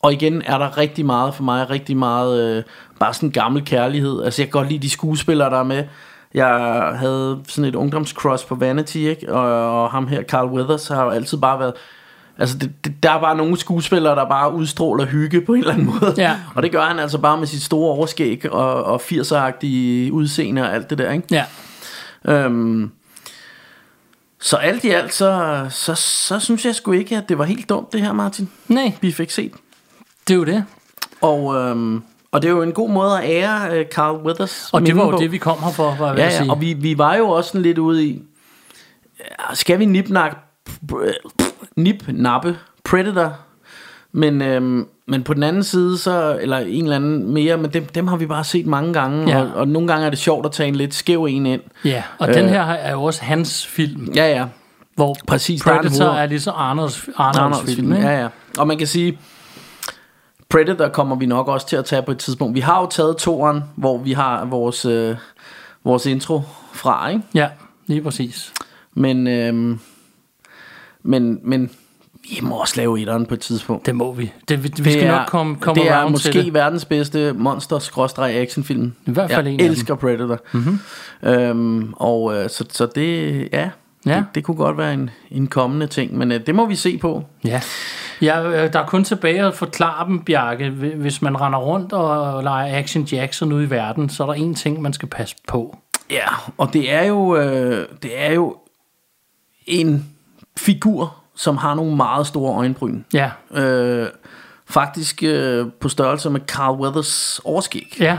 Og 0.02 0.12
igen 0.12 0.42
er 0.46 0.58
der 0.58 0.78
rigtig 0.78 1.06
meget 1.06 1.34
for 1.34 1.42
mig, 1.42 1.70
rigtig 1.70 1.96
meget 1.96 2.56
øh, 2.56 2.62
bare 3.00 3.14
sådan 3.14 3.30
gammel 3.30 3.64
kærlighed. 3.64 4.22
Altså 4.22 4.42
jeg 4.42 4.48
kan 4.48 4.60
godt 4.60 4.68
lide 4.68 4.82
de 4.82 4.90
skuespillere, 4.90 5.50
der 5.50 5.58
er 5.58 5.62
med. 5.62 5.84
Jeg 6.34 6.48
havde 6.96 7.40
sådan 7.48 7.68
et 7.68 7.74
ungdomscross 7.74 8.44
på 8.44 8.54
Vanity, 8.54 8.96
ikke? 8.96 9.32
Og, 9.32 9.82
og 9.82 9.90
ham 9.90 10.06
her, 10.06 10.22
Carl 10.22 10.48
Weathers, 10.48 10.88
har 10.88 11.04
jo 11.04 11.10
altid 11.10 11.38
bare 11.38 11.58
været... 11.58 11.72
Altså 12.40 12.58
det, 12.58 12.84
det, 12.84 13.02
der 13.02 13.10
er 13.10 13.20
bare 13.20 13.36
nogle 13.36 13.56
skuespillere, 13.56 14.14
der 14.16 14.28
bare 14.28 14.54
udstråler 14.54 15.06
hygge 15.06 15.40
på 15.40 15.52
en 15.54 15.60
eller 15.60 15.72
anden 15.72 15.86
måde. 15.86 16.14
Ja. 16.16 16.36
Og 16.54 16.62
det 16.62 16.72
gør 16.72 16.82
han 16.84 16.98
altså 16.98 17.18
bare 17.18 17.38
med 17.38 17.46
sit 17.46 17.62
store 17.62 17.92
overskæg 17.92 18.52
og, 18.52 18.84
og 18.84 19.00
80'er-agtige 19.02 20.12
udseende 20.12 20.62
og 20.62 20.74
alt 20.74 20.90
det 20.90 20.98
der, 20.98 21.12
ikke? 21.12 21.26
Ja. 21.30 21.44
Øhm, 22.24 22.90
så 24.40 24.56
alt 24.56 24.84
i 24.84 24.88
alt, 24.90 25.14
så, 25.14 25.66
så, 25.70 25.94
så 25.94 26.38
synes 26.40 26.64
jeg 26.66 26.74
sgu 26.74 26.92
ikke, 26.92 27.16
at 27.16 27.28
det 27.28 27.38
var 27.38 27.44
helt 27.44 27.68
dumt, 27.68 27.92
det 27.92 28.00
her, 28.00 28.12
Martin. 28.12 28.50
Nej, 28.68 28.92
Vi 29.00 29.12
fik 29.12 29.30
set. 29.30 29.52
det 30.28 30.34
er 30.34 30.38
jo 30.38 30.44
det. 30.44 30.64
Og, 31.20 31.54
øhm, 31.56 32.02
og 32.32 32.42
det 32.42 32.48
er 32.48 32.52
jo 32.52 32.62
en 32.62 32.72
god 32.72 32.90
måde 32.90 33.22
at 33.22 33.30
ære 33.30 33.78
øh, 33.78 33.86
Carl 33.86 34.16
Weathers 34.16 34.70
Og 34.72 34.86
det 34.86 34.96
var 34.96 35.06
jo 35.06 35.18
det, 35.18 35.32
vi 35.32 35.38
kom 35.38 35.58
her 35.62 35.70
for, 35.70 35.96
var 35.98 36.06
jeg 36.06 36.16
ved 36.16 36.22
Ja, 36.22 36.26
at 36.28 36.32
sige. 36.32 36.50
og 36.50 36.60
vi, 36.60 36.72
vi 36.72 36.98
var 36.98 37.14
jo 37.14 37.28
også 37.28 37.48
sådan 37.48 37.62
lidt 37.62 37.78
ude 37.78 38.06
i, 38.06 38.22
skal 39.54 39.78
vi 39.78 39.84
nip-nak, 41.76 42.08
nip-nappe 42.08 42.56
Predator? 42.84 43.36
Men, 44.12 44.42
øhm, 44.42 44.86
men 45.06 45.22
på 45.22 45.34
den 45.34 45.42
anden 45.42 45.62
side, 45.62 45.98
så, 45.98 46.38
eller 46.40 46.58
en 46.58 46.82
eller 46.84 46.96
anden 46.96 47.32
mere, 47.34 47.56
men 47.56 47.70
dem, 47.72 47.84
dem 47.86 48.06
har 48.06 48.16
vi 48.16 48.26
bare 48.26 48.44
set 48.44 48.66
mange 48.66 48.92
gange, 48.92 49.28
Ja. 49.28 49.40
og, 49.42 49.48
og 49.54 49.68
nogle 49.68 49.88
gange 49.88 50.06
er 50.06 50.10
det 50.10 50.18
sjovt 50.18 50.46
at 50.46 50.52
tage 50.52 50.68
en 50.68 50.74
lidt 50.76 50.94
skæv 50.94 51.24
en 51.24 51.46
ind. 51.46 51.60
Ja, 51.84 52.02
og 52.18 52.28
Øh. 52.28 52.34
den 52.34 52.48
her 52.48 52.62
er 52.62 52.92
jo 52.92 53.02
også 53.02 53.24
hans 53.24 53.66
film, 53.66 54.12
Ja, 54.14 54.30
ja. 54.30 54.44
hvor 54.94 55.16
Præcis, 55.26 55.60
er 55.60 55.64
Predator 55.64 56.04
hoved- 56.04 56.18
er 56.22 56.26
ligesom 56.26 56.54
Arnolds, 56.56 57.08
Arnolds, 57.16 57.38
Arnolds 57.38 57.60
film. 57.74 57.76
film, 57.76 57.92
ikke? 57.92 58.08
ja, 58.08 58.20
ja. 58.22 58.28
Og 58.58 58.66
man 58.66 58.78
kan 58.78 58.86
sige, 58.86 59.18
Predator 60.50 60.88
kommer 60.88 61.16
vi 61.16 61.26
nok 61.26 61.48
også 61.48 61.66
til 61.68 61.76
at 61.76 61.84
tage 61.84 62.02
på 62.02 62.10
et 62.10 62.18
tidspunkt. 62.18 62.54
Vi 62.54 62.60
har 62.60 62.80
jo 62.80 62.86
taget 62.86 63.16
toeren, 63.16 63.62
hvor 63.76 63.98
vi 63.98 64.12
har 64.12 64.44
vores, 64.44 64.84
øh, 64.84 65.16
vores 65.84 66.06
intro 66.06 66.42
fra, 66.72 67.08
ikke? 67.08 67.22
ja, 67.34 67.48
lige 67.86 68.02
præcis. 68.02 68.52
Men, 68.94 69.26
øhm, 69.26 69.80
men, 71.02 71.40
men 71.42 71.70
vi 72.22 72.38
må 72.42 72.54
også 72.54 72.74
lave 72.76 73.00
etteren 73.00 73.26
på 73.26 73.34
et 73.34 73.40
tidspunkt. 73.40 73.86
Det 73.86 73.94
må 73.94 74.12
vi. 74.12 74.32
Det, 74.48 74.64
vi, 74.64 74.72
vi 74.82 74.92
skal 74.92 75.06
nok 75.06 75.26
komme, 75.26 75.56
komme 75.56 75.82
det 75.82 75.90
er 75.90 76.08
måske 76.08 76.32
til 76.32 76.44
det. 76.44 76.54
verdens 76.54 76.84
bedste 76.84 77.32
monster-actionfilm. 77.32 78.92
I 79.06 79.10
hvert 79.10 79.30
fald 79.30 79.46
jeg 79.46 79.54
en 79.54 79.60
elsker 79.60 79.94
Predator. 79.94 80.38
Mm-hmm. 80.52 80.78
Øhm, 81.22 81.92
og 81.96 82.34
øh, 82.36 82.50
så, 82.50 82.64
så 82.70 82.86
det, 82.94 83.48
ja, 83.52 83.70
Ja. 84.06 84.14
Det, 84.16 84.24
det 84.34 84.44
kunne 84.44 84.56
godt 84.56 84.78
være 84.78 84.94
en, 84.94 85.10
en 85.30 85.46
kommende 85.46 85.86
ting, 85.86 86.18
men 86.18 86.32
øh, 86.32 86.46
det 86.46 86.54
må 86.54 86.66
vi 86.66 86.74
se 86.74 86.98
på. 86.98 87.24
Ja. 87.44 87.60
ja, 88.22 88.42
øh, 88.64 88.72
der 88.72 88.78
er 88.78 88.86
kun 88.86 89.04
tilbage 89.04 89.44
at 89.46 89.54
forklare 89.54 90.06
dem, 90.06 90.20
Bjarke. 90.24 90.68
Hvi- 90.68 90.96
Hvis 90.96 91.22
man 91.22 91.40
render 91.40 91.58
rundt 91.58 91.92
og 91.92 92.42
leger 92.42 92.78
Action 92.78 93.02
Jackson 93.04 93.52
ude 93.52 93.64
i 93.64 93.70
verden, 93.70 94.08
så 94.08 94.22
er 94.22 94.26
der 94.26 94.34
en 94.34 94.54
ting, 94.54 94.82
man 94.82 94.92
skal 94.92 95.08
passe 95.08 95.36
på. 95.48 95.78
Ja, 96.10 96.26
og 96.58 96.72
det 96.72 96.92
er 96.92 97.04
jo, 97.04 97.36
øh, 97.36 97.86
det 98.02 98.10
er 98.14 98.32
jo 98.32 98.56
en 99.66 100.06
figur, 100.58 101.16
som 101.36 101.56
har 101.56 101.74
nogle 101.74 101.96
meget 101.96 102.26
store 102.26 102.54
øjenbryn. 102.56 103.02
Ja, 103.14 103.30
Øh, 103.54 104.06
faktisk 104.68 105.22
øh, 105.22 105.66
på 105.80 105.88
størrelse 105.88 106.30
med 106.30 106.40
Carl 106.46 106.80
Weathers 106.80 107.40
overskæg. 107.44 107.96
ja. 108.00 108.18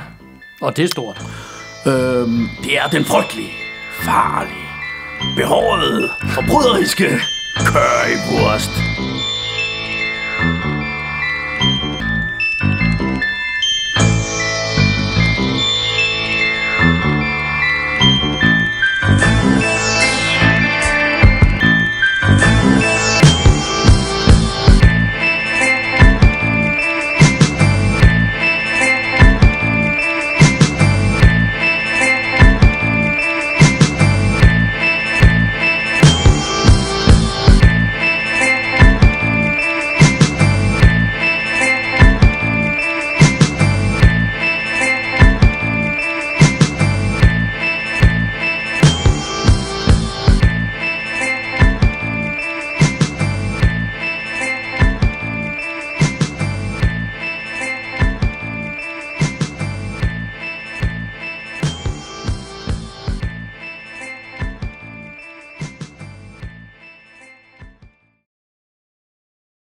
Og 0.61 0.77
det 0.77 0.83
er 0.83 0.87
stort. 0.87 1.21
Øhm, 1.87 2.47
det 2.63 2.77
er 2.77 2.87
den 2.91 3.05
frygtelige, 3.05 3.49
farlige, 4.03 4.67
behårede, 5.37 6.09
forbryderiske 6.33 7.05
currywurst. 7.57 8.71